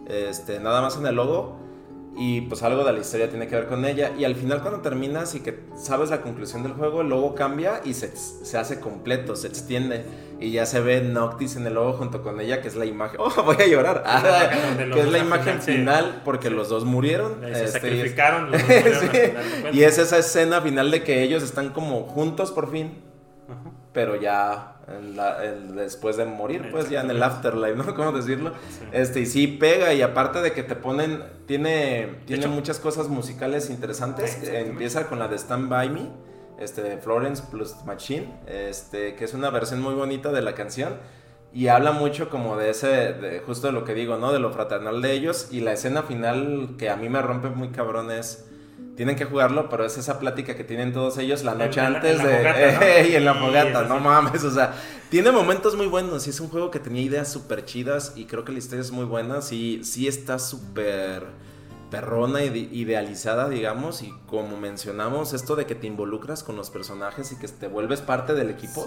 este, 0.09 0.59
nada 0.59 0.83
más 0.83 0.97
en 0.97 1.07
el 1.07 1.15
logo 1.15 1.64
y 2.17 2.43
pues 2.43 2.63
algo 2.63 2.85
de 2.85 2.93
la 2.93 3.01
historia 3.01 3.29
tiene 3.29 3.49
que 3.49 3.57
ver 3.57 3.67
con 3.67 3.85
ella. 3.85 4.13
Y 4.17 4.25
al 4.25 4.37
final 4.37 4.63
cuando 4.63 4.81
terminas 4.81 5.35
y 5.35 5.41
que 5.41 5.65
sabes 5.77 6.11
la 6.11 6.21
conclusión 6.21 6.63
del 6.63 6.73
juego, 6.73 7.01
el 7.01 7.09
logo 7.09 7.35
cambia 7.35 7.81
y 7.85 7.95
se, 7.95 8.15
se 8.17 8.57
hace 8.57 8.79
completo, 8.79 9.35
se 9.35 9.49
extiende. 9.49 10.05
Y 10.39 10.53
ya 10.53 10.65
se 10.67 10.81
ve 10.81 11.01
Noctis 11.01 11.57
en 11.57 11.67
el 11.67 11.75
logo 11.75 11.95
junto 11.95 12.23
con 12.23 12.41
ella, 12.41 12.61
que 12.61 12.69
es 12.69 12.77
la 12.77 12.85
imagen... 12.85 13.17
¡Oh, 13.21 13.43
voy 13.43 13.57
a 13.59 13.67
llorar! 13.67 14.05
que 14.93 15.01
es 15.01 15.09
la 15.11 15.19
imagen 15.19 15.61
final 15.61 16.23
porque 16.25 16.51
los 16.51 16.69
dos 16.69 16.85
murieron. 16.85 17.41
Se 17.41 17.65
este, 17.65 17.81
sacrificaron. 17.81 18.51
Y 19.73 19.83
es 19.83 19.99
esa 19.99 20.19
escena 20.19 20.61
final 20.61 20.91
de 20.91 21.03
que 21.03 21.23
ellos 21.23 21.43
están 21.43 21.71
como 21.71 22.03
juntos 22.05 22.53
por 22.53 22.71
fin. 22.71 23.03
Pero 23.93 24.17
ya 24.17 24.74
después 25.75 26.17
de 26.17 26.25
morir, 26.25 26.69
pues 26.71 26.91
ya 26.91 27.01
en 27.01 27.11
el 27.11 27.23
afterlife, 27.23 27.77
¿no? 27.77 27.95
¿Cómo 27.97 28.13
decirlo? 28.13 28.53
Este, 28.93 29.21
y 29.21 29.27
sí 29.27 29.47
pega, 29.47 29.95
y 29.95 30.03
aparte 30.03 30.41
de 30.41 30.53
que 30.53 30.63
te 30.63 30.77
ponen, 30.77 31.23
tiene, 31.47 32.21
tiene 32.27 32.49
muchas 32.49 32.79
cosas 32.79 33.09
musicales 33.09 33.71
interesantes. 33.71 34.39
Empieza 34.43 35.07
con 35.07 35.19
la 35.19 35.29
de 35.29 35.37
Stand 35.39 35.69
By 35.69 35.91
Me, 35.91 36.09
este, 36.59 36.83
de 36.83 36.99
Florence 36.99 37.43
plus 37.51 37.75
Machine, 37.85 38.29
este, 38.47 39.15
que 39.15 39.25
es 39.25 39.35
una 39.35 39.51
versión 39.51 39.81
muy 39.81 39.95
bonita 39.95 40.33
de 40.33 40.43
la 40.43 40.55
canción. 40.55 40.95
Y 41.53 41.69
habla 41.69 41.93
mucho 41.93 42.31
como 42.31 42.57
de 42.57 42.71
ese, 42.71 42.89
de 42.89 43.41
justo 43.47 43.69
de 43.69 43.73
lo 43.73 43.85
que 43.85 43.95
digo, 43.95 44.17
¿no? 44.17 44.33
De 44.33 44.41
lo 44.41 44.51
fraternal 44.51 45.01
de 45.01 45.13
ellos. 45.13 45.49
Y 45.53 45.61
la 45.61 45.73
escena 45.73 46.03
final 46.03 46.75
que 46.79 46.91
a 46.91 46.97
mí 46.97 47.09
me 47.09 47.23
rompe 47.23 47.49
muy 47.49 47.69
cabrón 47.69 48.11
es 48.11 48.45
tienen 48.97 49.17
que 49.17 49.25
jugarlo, 49.25 49.69
pero 49.69 49.85
es 49.85 49.99
esa 49.99 50.19
plática 50.19 50.57
que 50.57 50.65
tienen 50.65 50.93
todos 50.93 51.19
ellos 51.19 51.43
la 51.43 51.55
noche 51.55 51.81
antes 51.81 52.23
de... 52.23 53.09
y 53.11 53.15
en 53.17 53.25
la 53.25 53.35
fogata, 53.35 53.85
no 53.85 53.99
mames, 53.99 54.45
o 54.45 54.51
sea, 54.51 54.75
tiene 55.11 55.33
momentos 55.33 55.77
muy 55.77 55.87
buenos 55.87 56.27
y 56.27 56.31
es 56.31 56.41
un 56.41 56.49
juego 56.49 56.71
que 56.71 56.79
tenía 56.79 57.03
ideas 57.03 57.31
súper 57.31 57.65
chidas 57.65 58.13
y 58.17 58.27
creo 58.27 58.45
que 58.45 58.53
la 58.53 58.59
historia 58.59 58.83
es 58.83 58.91
muy 58.91 59.05
buena, 59.05 59.43
sí, 59.43 59.81
sí 59.85 60.07
está 60.07 60.39
súper 60.39 61.25
perrona 61.91 62.43
y 62.43 62.69
idealizada, 62.73 63.49
digamos, 63.49 64.03
y 64.03 64.13
como 64.27 64.57
mencionamos, 64.57 65.33
esto 65.33 65.55
de 65.55 65.67
que 65.67 65.75
te 65.75 65.87
involucras 65.87 66.43
con 66.43 66.57
los 66.57 66.71
personajes 66.71 67.31
y 67.33 67.37
que 67.37 67.47
te 67.47 67.69
vuelves 67.69 68.01
parte 68.01 68.35
del 68.35 68.51
equipo 68.51 68.85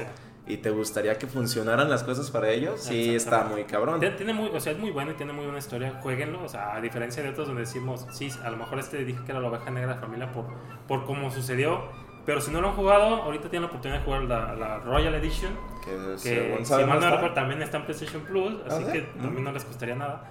y 0.48 0.58
te 0.58 0.70
gustaría 0.70 1.18
que 1.18 1.28
funcionaran 1.28 1.89
las 1.89 2.04
cosas 2.04 2.32
para 2.32 2.50
ellos, 2.50 2.82
sí 2.82 3.16
está 3.16 3.43
muy 3.43 3.66
cabrón. 3.66 4.00
Tiene 4.00 4.34
muy, 4.34 4.50
o 4.50 4.60
sea, 4.60 4.72
es 4.72 4.80
muy 4.80 4.91
bueno 4.91 5.12
y 5.12 5.14
tiene 5.16 5.34
muy 5.34 5.43
buena 5.43 5.60
historia, 5.60 6.00
jueguenlo, 6.02 6.43
o 6.43 6.50
sea, 6.50 6.76
a 6.76 6.82
diferencia 6.82 7.22
de 7.22 7.30
otros 7.30 7.48
donde 7.48 7.62
decimos, 7.62 8.06
sí, 8.12 8.30
a 8.43 8.50
lo 8.50 8.58
mejor 8.58 8.80
este 8.80 9.04
dije 9.04 9.20
que 9.26 9.32
era 9.32 9.41
la 9.41 9.50
oveja 9.50 9.70
negra 9.70 9.89
de 9.89 9.95
la 9.95 10.02
familia 10.02 10.32
por, 10.32 10.45
por 10.88 11.06
cómo 11.06 11.30
sucedió, 11.32 11.84
pero 12.28 12.41
si 12.41 12.52
no 12.52 12.60
lo 12.60 12.68
han 12.68 12.76
jugado, 12.76 13.24
ahorita 13.24 13.50
tienen 13.50 13.64
la 13.64 13.68
oportunidad 13.68 14.00
de 14.00 14.06
jugar 14.06 14.24
la, 14.24 14.80
Royal 14.80 15.16
Edition, 15.16 15.54
que, 15.84 16.58
si 16.66 16.74
mal 16.84 17.00
no 17.00 17.34
también 17.34 17.62
está 17.62 17.78
en 17.78 17.86
PlayStation 17.86 18.22
Plus, 18.24 18.54
así 18.68 18.84
¿Ah, 18.86 18.91
que 18.91 19.02
también 19.02 19.45
no 19.45 19.54
les 19.54 19.64
costaría 19.64 19.95
nada. 19.95 20.30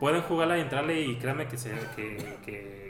Pueden 0.00 0.22
jugarla 0.22 0.58
y 0.58 0.62
entrarle 0.62 1.00
y 1.00 1.16
créanme 1.16 1.46
que, 1.46 1.56
se, 1.56 1.70
que, 1.94 2.38
que, 2.44 2.87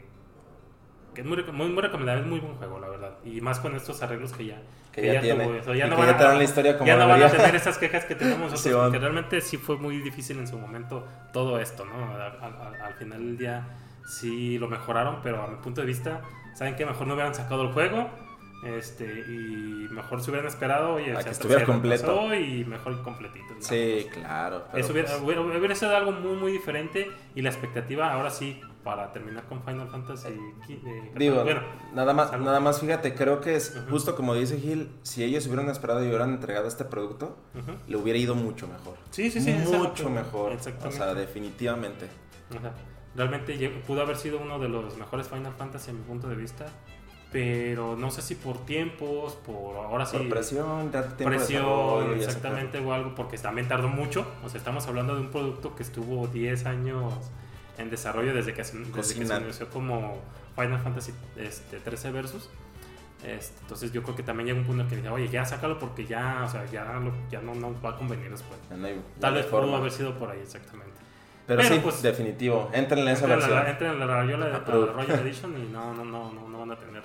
es 1.18 1.24
muy, 1.24 1.42
muy, 1.52 1.82
recomendable, 1.82 2.22
es 2.22 2.26
muy 2.26 2.40
buen 2.40 2.54
juego, 2.54 2.78
la 2.78 2.88
verdad. 2.88 3.18
Y 3.24 3.40
más 3.40 3.60
con 3.60 3.74
estos 3.74 4.02
arreglos 4.02 4.32
que 4.32 4.46
ya, 4.46 4.62
que, 4.92 5.12
ya, 5.12 5.20
tiene. 5.20 5.44
Tuvo 5.44 5.74
Ya, 5.74 5.86
no, 5.86 5.96
van, 5.96 6.14
a, 6.14 6.34
la 6.34 6.44
historia 6.44 6.78
como 6.78 6.86
ya 6.86 6.96
no 6.96 7.08
van 7.08 7.22
a 7.22 7.28
tener 7.28 7.54
esas 7.54 7.78
quejas 7.78 8.04
que 8.04 8.14
tenemos 8.14 8.50
nosotros, 8.52 8.82
porque 8.84 8.98
realmente 8.98 9.40
sí 9.40 9.56
fue 9.56 9.76
muy 9.76 9.98
difícil 9.98 10.38
en 10.38 10.46
su 10.46 10.58
momento 10.58 11.06
todo 11.32 11.58
esto, 11.58 11.84
¿no? 11.84 12.14
Al, 12.14 12.94
final 12.94 13.18
del 13.18 13.38
día 13.38 13.68
sí 14.06 14.58
lo 14.58 14.68
mejoraron, 14.68 15.20
pero 15.22 15.42
a 15.42 15.48
mi 15.48 15.56
punto 15.56 15.80
de 15.80 15.86
vista, 15.86 16.22
¿saben 16.54 16.76
que 16.76 16.86
Mejor 16.86 17.06
no 17.06 17.14
hubieran 17.14 17.34
sacado 17.34 17.62
el 17.62 17.72
juego 17.72 18.10
este, 18.64 19.04
y 19.04 19.88
mejor 19.90 20.20
se 20.20 20.30
hubieran 20.30 20.48
esperado 20.48 20.98
y 20.98 21.04
que 21.04 21.30
estuviera 21.30 21.64
completo 21.64 22.34
y 22.34 22.64
mejor 22.64 23.02
completito. 23.02 23.54
Sí, 23.60 24.06
claro. 24.12 24.64
Eso 24.74 24.92
hubiera, 24.92 25.16
hubiera, 25.18 25.74
sido 25.74 25.96
algo 25.96 26.12
muy, 26.12 26.34
muy 26.34 26.52
diferente 26.52 27.08
y 27.34 27.42
la 27.42 27.50
expectativa 27.50 28.12
ahora 28.12 28.30
sí 28.30 28.60
para 28.88 29.12
terminar 29.12 29.44
con 29.44 29.62
Final 29.62 29.86
Fantasy. 29.90 30.28
Eh, 30.66 31.12
Digo, 31.14 31.44
bueno, 31.44 31.60
nada 31.92 32.14
más, 32.14 32.32
nada 32.40 32.58
más 32.58 32.80
fíjate, 32.80 33.14
creo 33.14 33.38
que 33.38 33.54
es 33.54 33.78
justo 33.90 34.16
como 34.16 34.34
dice 34.34 34.58
Gil, 34.58 34.88
si 35.02 35.22
ellos 35.22 35.46
hubieran 35.46 35.68
esperado 35.68 36.02
y 36.02 36.08
hubieran 36.08 36.30
entregado 36.30 36.66
este 36.66 36.86
producto, 36.86 37.36
le 37.86 37.96
hubiera 37.98 38.18
ido 38.18 38.34
mucho 38.34 38.66
mejor. 38.66 38.96
Sí, 39.10 39.30
sí, 39.30 39.42
sí. 39.42 39.52
Mucho 39.52 40.08
mejor. 40.08 40.56
O 40.86 40.90
sea, 40.90 41.12
definitivamente. 41.12 42.08
Realmente 43.14 43.68
pudo 43.86 44.00
haber 44.00 44.16
sido 44.16 44.38
uno 44.38 44.58
de 44.58 44.70
los 44.70 44.96
mejores 44.96 45.28
Final 45.28 45.52
Fantasy 45.52 45.90
a 45.90 45.92
mi 45.92 46.00
punto 46.00 46.26
de 46.26 46.36
vista 46.36 46.64
pero 47.30 47.94
no 47.94 48.10
sé 48.10 48.22
si 48.22 48.36
por 48.36 48.64
tiempos, 48.64 49.34
por 49.34 49.76
ahora 49.76 50.06
sí. 50.06 50.16
Por 50.16 50.30
presión, 50.30 50.90
presión, 50.90 52.14
exactamente, 52.14 52.78
o 52.78 52.90
algo, 52.94 53.14
porque 53.14 53.36
también 53.36 53.68
tardó 53.68 53.88
mucho. 53.88 54.26
O 54.42 54.48
sea, 54.48 54.56
estamos 54.56 54.86
hablando 54.86 55.14
de 55.14 55.20
un 55.20 55.30
producto 55.30 55.76
que 55.76 55.82
estuvo 55.82 56.26
10 56.26 56.64
años 56.64 57.12
en 57.78 57.90
desarrollo 57.90 58.34
desde 58.34 58.52
que, 58.52 58.64
se, 58.64 58.76
inició 58.76 59.70
como 59.70 60.20
Final 60.54 60.80
Fantasy 60.80 61.12
este, 61.36 61.78
13 61.78 62.10
Versus. 62.10 62.50
Este, 63.24 63.60
entonces 63.62 63.90
yo 63.92 64.02
creo 64.02 64.14
que 64.14 64.22
también 64.22 64.48
llega 64.48 64.60
un 64.60 64.66
punto 64.66 64.82
en 64.82 64.88
que 64.88 64.96
dice, 64.96 65.08
oye, 65.08 65.28
ya 65.28 65.44
sácalo 65.44 65.78
porque 65.78 66.06
ya, 66.06 66.42
o 66.44 66.48
sea, 66.48 66.64
ya, 66.66 67.00
ya 67.30 67.40
no 67.40 67.80
va 67.82 67.90
a 67.90 67.96
convenir 67.96 68.30
después. 68.30 68.58
Tal 69.20 69.34
vez 69.34 69.46
pudo 69.46 69.74
haber 69.74 69.90
sido 69.90 70.16
por 70.16 70.30
ahí, 70.30 70.40
exactamente. 70.40 70.98
Pero, 71.46 71.62
sí, 71.62 71.80
pues, 71.82 72.02
definitivo. 72.02 72.70
Entren 72.74 73.00
en 73.00 73.08
esa 73.08 73.26
versión. 73.26 73.66
entren 73.66 73.92
en 73.92 74.00
la, 74.00 74.06
la, 74.06 74.24
la, 74.24 74.58
Royal 74.60 75.20
Edition 75.26 75.58
y 75.58 75.72
no, 75.72 75.94
no, 75.94 76.04
no, 76.04 76.30
no, 76.30 76.46
no 76.46 76.58
van 76.58 76.72
a 76.72 76.78
tener 76.78 77.02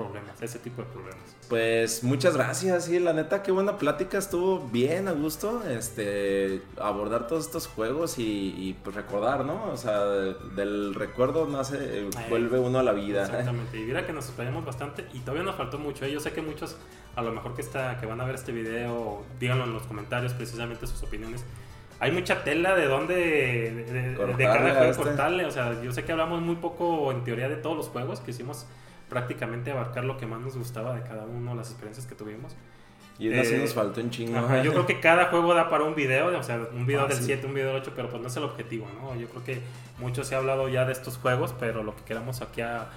problemas, 0.00 0.40
ese 0.42 0.58
tipo 0.58 0.82
de 0.82 0.88
problemas. 0.88 1.36
Pues 1.48 2.02
muchas 2.02 2.34
gracias, 2.34 2.86
sí, 2.86 2.98
la 2.98 3.12
neta, 3.12 3.42
qué 3.42 3.52
buena 3.52 3.76
plática, 3.76 4.18
estuvo 4.18 4.60
bien 4.68 5.08
a 5.08 5.12
gusto, 5.12 5.62
este, 5.68 6.62
abordar 6.80 7.26
todos 7.26 7.46
estos 7.46 7.66
juegos 7.66 8.14
y, 8.18 8.76
pues 8.82 8.96
recordar, 8.96 9.44
¿no? 9.44 9.64
O 9.70 9.76
sea, 9.76 10.00
del 10.00 10.94
recuerdo 10.94 11.46
nace, 11.46 12.08
vuelve 12.28 12.58
uno 12.58 12.78
a 12.78 12.82
la 12.82 12.92
vida. 12.92 13.24
Exactamente, 13.24 13.78
y 13.78 13.84
mira 13.84 14.06
que 14.06 14.12
nos 14.12 14.26
explayamos 14.26 14.64
bastante 14.64 15.06
y 15.12 15.20
todavía 15.20 15.44
nos 15.44 15.56
faltó 15.56 15.78
mucho, 15.78 16.04
¿eh? 16.04 16.12
yo 16.12 16.20
sé 16.20 16.32
que 16.32 16.42
muchos, 16.42 16.76
a 17.16 17.22
lo 17.22 17.32
mejor 17.32 17.54
que, 17.54 17.62
está, 17.62 17.98
que 17.98 18.06
van 18.06 18.20
a 18.20 18.24
ver 18.24 18.34
este 18.34 18.52
video, 18.52 19.24
díganlo 19.38 19.64
en 19.64 19.74
los 19.74 19.82
comentarios 19.84 20.32
precisamente 20.32 20.86
sus 20.86 21.02
opiniones, 21.02 21.44
hay 22.02 22.12
mucha 22.12 22.42
tela 22.42 22.74
de 22.74 22.86
dónde, 22.86 23.14
de, 23.14 24.44
cada 24.44 24.58
juego 24.58 24.84
este. 24.84 25.02
cortarle. 25.02 25.44
O 25.44 25.50
sea, 25.50 25.82
yo 25.82 25.92
sé 25.92 26.02
que 26.02 26.12
hablamos 26.12 26.40
muy 26.40 26.56
poco 26.56 27.12
en 27.12 27.24
teoría 27.24 27.46
de 27.50 27.56
todos 27.56 27.76
los 27.76 27.88
juegos, 27.88 28.20
que 28.20 28.30
hicimos 28.30 28.66
prácticamente 29.10 29.72
abarcar 29.72 30.04
lo 30.04 30.16
que 30.16 30.24
más 30.24 30.40
nos 30.40 30.56
gustaba 30.56 30.94
de 30.94 31.02
cada 31.02 31.24
uno, 31.24 31.54
las 31.54 31.68
experiencias 31.68 32.06
que 32.06 32.14
tuvimos. 32.14 32.56
Y 33.18 33.38
así 33.38 33.54
nos 33.56 33.74
faltó 33.74 34.00
un 34.00 34.08
chingo. 34.08 34.40
yo 34.62 34.72
creo 34.72 34.86
que 34.86 34.98
cada 34.98 35.26
juego 35.26 35.52
da 35.52 35.68
para 35.68 35.84
un 35.84 35.94
video, 35.94 36.38
o 36.38 36.42
sea, 36.42 36.58
un 36.72 36.86
video 36.86 37.06
del 37.06 37.18
7, 37.18 37.46
un 37.46 37.52
video 37.52 37.68
del 37.68 37.82
8, 37.82 37.92
pero 37.94 38.08
pues 38.08 38.22
no 38.22 38.28
es 38.28 38.36
el 38.36 38.44
objetivo, 38.44 38.88
¿no? 38.98 39.14
Yo 39.14 39.28
creo 39.28 39.44
que 39.44 39.60
mucho 39.98 40.24
se 40.24 40.34
ha 40.34 40.38
hablado 40.38 40.70
ya 40.70 40.86
de 40.86 40.92
estos 40.92 41.18
juegos, 41.18 41.54
pero 41.60 41.82
lo 41.82 41.94
que 41.94 42.02
queramos 42.04 42.40
aquí 42.40 42.62
a, 42.62 42.88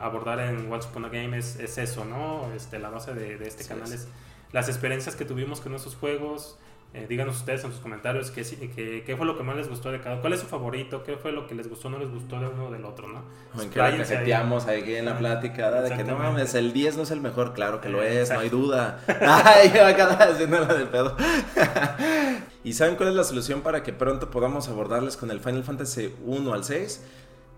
abordar 0.00 0.40
en 0.40 0.72
Once 0.72 0.88
Upon 0.88 1.04
a 1.04 1.08
Game 1.08 1.36
es, 1.36 1.58
eso, 1.58 2.06
¿no? 2.06 2.50
Este, 2.56 2.78
la 2.78 2.88
base 2.88 3.12
de, 3.12 3.46
este 3.46 3.64
canal 3.66 3.92
es 3.92 4.08
las 4.52 4.68
experiencias 4.68 5.16
que 5.16 5.26
tuvimos 5.26 5.60
con 5.60 5.74
esos 5.74 5.96
juegos, 5.96 6.58
eh, 6.94 7.06
díganos 7.08 7.36
ustedes 7.38 7.64
en 7.64 7.72
sus 7.72 7.80
comentarios 7.80 8.30
qué, 8.30 8.44
qué, 8.74 9.02
qué, 9.04 9.16
fue 9.16 9.26
lo 9.26 9.36
que 9.36 9.42
más 9.42 9.56
les 9.56 9.68
gustó 9.68 9.90
de 9.90 10.00
cada 10.00 10.20
cuál 10.20 10.32
es 10.32 10.38
su 10.38 10.46
favorito, 10.46 11.02
qué 11.02 11.16
fue 11.16 11.32
lo 11.32 11.48
que 11.48 11.56
les 11.56 11.68
gustó 11.68 11.88
o 11.88 11.90
no 11.90 11.98
les 11.98 12.08
gustó 12.08 12.38
de 12.38 12.46
uno 12.46 12.70
del 12.70 12.84
otro, 12.84 13.08
¿no? 13.08 13.24
En 13.60 13.68
que 13.68 13.80
cajeteamos 13.80 14.66
ahí 14.66 14.94
en 14.94 15.06
la 15.06 15.18
plática, 15.18 15.72
de 15.82 15.96
que 15.96 16.04
no 16.04 16.16
mames, 16.16 16.54
el 16.54 16.72
10 16.72 16.96
no 16.96 17.02
es 17.02 17.10
el 17.10 17.20
mejor, 17.20 17.52
claro 17.52 17.80
que 17.80 17.88
lo 17.88 18.00
es, 18.00 18.30
no 18.30 18.38
hay 18.38 18.48
duda. 18.48 19.00
Ay, 19.20 19.70
de 19.70 20.86
pedo. 20.86 21.16
¿Y 22.64 22.74
saben 22.74 22.94
cuál 22.94 23.08
es 23.08 23.16
la 23.16 23.24
solución 23.24 23.62
para 23.62 23.82
que 23.82 23.92
pronto 23.92 24.30
podamos 24.30 24.68
abordarles 24.68 25.16
con 25.16 25.32
el 25.32 25.40
Final 25.40 25.64
Fantasy 25.64 26.14
1 26.24 26.54
al 26.54 26.62
6? 26.62 27.02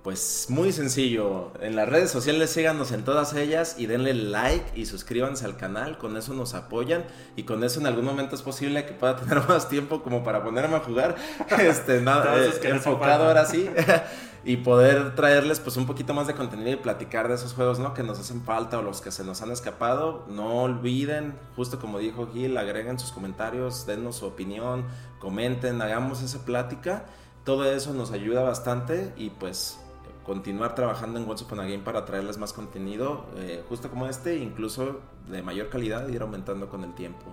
Pues 0.06 0.46
muy 0.50 0.70
sencillo, 0.70 1.50
en 1.60 1.74
las 1.74 1.88
redes 1.88 2.12
sociales 2.12 2.50
síganos 2.50 2.92
en 2.92 3.02
todas 3.02 3.34
ellas 3.34 3.74
y 3.76 3.86
denle 3.86 4.14
like 4.14 4.78
y 4.78 4.86
suscríbanse 4.86 5.44
al 5.44 5.56
canal, 5.56 5.98
con 5.98 6.16
eso 6.16 6.32
nos 6.32 6.54
apoyan 6.54 7.04
y 7.34 7.42
con 7.42 7.64
eso 7.64 7.80
en 7.80 7.88
algún 7.88 8.04
momento 8.04 8.36
es 8.36 8.42
posible 8.42 8.86
que 8.86 8.92
pueda 8.92 9.16
tener 9.20 9.40
más 9.48 9.68
tiempo 9.68 10.04
como 10.04 10.22
para 10.22 10.44
ponerme 10.44 10.76
a 10.76 10.78
jugar, 10.78 11.16
este, 11.58 12.00
nada, 12.02 12.38
eh, 12.38 12.52
enfocado 12.66 13.26
ahora 13.26 13.46
sí, 13.46 13.68
y 14.44 14.58
poder 14.58 15.16
traerles 15.16 15.58
pues 15.58 15.76
un 15.76 15.86
poquito 15.86 16.14
más 16.14 16.28
de 16.28 16.34
contenido 16.34 16.70
y 16.70 16.76
platicar 16.76 17.26
de 17.26 17.34
esos 17.34 17.52
juegos, 17.52 17.80
¿no? 17.80 17.92
Que 17.92 18.04
nos 18.04 18.20
hacen 18.20 18.42
falta 18.42 18.78
o 18.78 18.82
los 18.82 19.00
que 19.00 19.10
se 19.10 19.24
nos 19.24 19.42
han 19.42 19.50
escapado, 19.50 20.24
no 20.28 20.62
olviden, 20.62 21.36
justo 21.56 21.80
como 21.80 21.98
dijo 21.98 22.28
Gil, 22.32 22.56
agreguen 22.58 23.00
sus 23.00 23.10
comentarios, 23.10 23.86
denos 23.86 24.14
su 24.14 24.26
opinión, 24.26 24.84
comenten, 25.18 25.82
hagamos 25.82 26.22
esa 26.22 26.44
plática, 26.44 27.06
todo 27.42 27.68
eso 27.68 27.92
nos 27.92 28.12
ayuda 28.12 28.44
bastante 28.44 29.12
y 29.16 29.30
pues 29.30 29.80
continuar 30.26 30.74
trabajando 30.74 31.20
en 31.20 31.30
Once 31.30 31.44
Upon 31.44 31.60
a 31.60 31.62
Game 31.62 31.78
para 31.78 32.04
traerles 32.04 32.36
más 32.36 32.52
contenido, 32.52 33.26
eh, 33.36 33.62
justo 33.68 33.88
como 33.88 34.06
este, 34.08 34.36
incluso 34.38 35.00
de 35.28 35.40
mayor 35.40 35.68
calidad, 35.68 36.08
y 36.08 36.16
ir 36.16 36.22
aumentando 36.22 36.68
con 36.68 36.82
el 36.82 36.92
tiempo. 36.94 37.24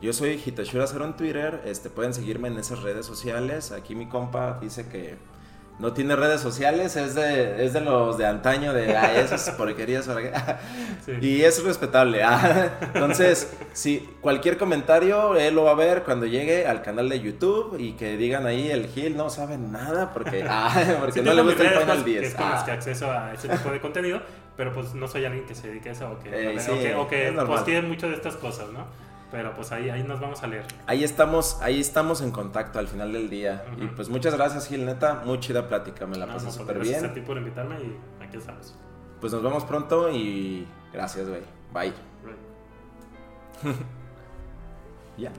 Yo 0.00 0.12
soy 0.12 0.40
Hitashura 0.42 0.86
Zero 0.86 1.04
en 1.04 1.16
Twitter, 1.16 1.60
este, 1.66 1.90
pueden 1.90 2.14
seguirme 2.14 2.48
en 2.48 2.58
esas 2.58 2.82
redes 2.82 3.04
sociales. 3.04 3.72
Aquí 3.72 3.96
mi 3.96 4.08
compa 4.08 4.58
dice 4.60 4.88
que 4.88 5.18
no 5.80 5.94
tiene 5.94 6.14
redes 6.14 6.42
sociales, 6.42 6.94
es 6.96 7.14
de, 7.14 7.64
es 7.64 7.72
de 7.72 7.80
los 7.80 8.18
de 8.18 8.26
antaño, 8.26 8.74
de 8.74 8.96
ah, 8.96 9.18
esas 9.18 9.50
porquerías. 9.58 10.08
Y 11.20 11.42
es 11.42 11.64
respetable. 11.64 12.22
Ah. 12.22 12.70
Entonces, 12.94 13.52
si 13.72 14.08
cualquier 14.20 14.58
comentario, 14.58 15.34
él 15.36 15.54
lo 15.54 15.64
va 15.64 15.72
a 15.72 15.74
ver 15.74 16.02
cuando 16.02 16.26
llegue 16.26 16.66
al 16.66 16.82
canal 16.82 17.08
de 17.08 17.20
YouTube 17.20 17.76
y 17.78 17.92
que 17.92 18.16
digan 18.16 18.46
ahí, 18.46 18.70
el 18.70 18.88
Gil 18.88 19.16
no 19.16 19.30
sabe 19.30 19.56
nada 19.58 20.12
porque, 20.12 20.44
ah, 20.48 20.98
porque 21.00 21.22
no 21.22 21.32
le 21.32 21.42
gusta 21.42 21.64
el 21.64 21.80
Final 21.80 22.04
10. 22.04 22.22
Es 22.22 22.34
con 22.34 22.64
que 22.64 22.70
acceso 22.70 23.10
a 23.10 23.32
ese 23.32 23.48
tipo 23.48 23.70
de 23.70 23.80
contenido, 23.80 24.20
pero 24.56 24.72
pues 24.72 24.94
no 24.94 25.08
soy 25.08 25.24
alguien 25.24 25.46
que 25.46 25.54
se 25.54 25.68
dedique 25.68 25.88
a 25.88 25.92
eso 25.92 26.10
o 26.10 26.18
que, 26.18 26.28
eh, 26.30 26.94
o 26.94 27.08
que, 27.08 27.32
pues 27.46 27.64
tiene 27.64 27.88
mucho 27.88 28.08
de 28.08 28.14
estas 28.14 28.36
cosas, 28.36 28.68
¿no? 28.70 28.86
Pero 29.30 29.54
pues 29.54 29.70
ahí, 29.70 29.88
ahí 29.90 30.02
nos 30.02 30.20
vamos 30.20 30.42
a 30.42 30.46
leer. 30.48 30.64
Ahí 30.86 31.04
estamos, 31.04 31.58
ahí 31.62 31.80
estamos 31.80 32.20
en 32.20 32.32
contacto 32.32 32.78
al 32.78 32.88
final 32.88 33.12
del 33.12 33.30
día. 33.30 33.64
Y 33.78 33.86
pues 33.86 34.08
muchas 34.08 34.34
gracias, 34.34 34.66
Gil, 34.66 34.84
neta. 34.84 35.22
Muy 35.24 35.38
chida 35.38 35.68
plática, 35.68 36.06
me 36.06 36.16
la 36.16 36.26
pasé 36.26 36.46
pues, 36.46 36.56
súper 36.56 36.78
bien. 36.80 36.94
Gracias 36.94 37.10
a 37.10 37.14
ti 37.14 37.20
por 37.20 37.36
invitarme 37.36 37.76
y 37.76 37.96
aquí 38.24 38.38
estamos. 38.38 38.74
Pues 39.20 39.32
nos 39.32 39.42
vemos 39.42 39.64
pronto 39.64 40.10
y 40.10 40.66
gracias, 40.92 41.28
güey. 41.28 41.42
Bye. 41.72 41.92
Ya. 45.18 45.32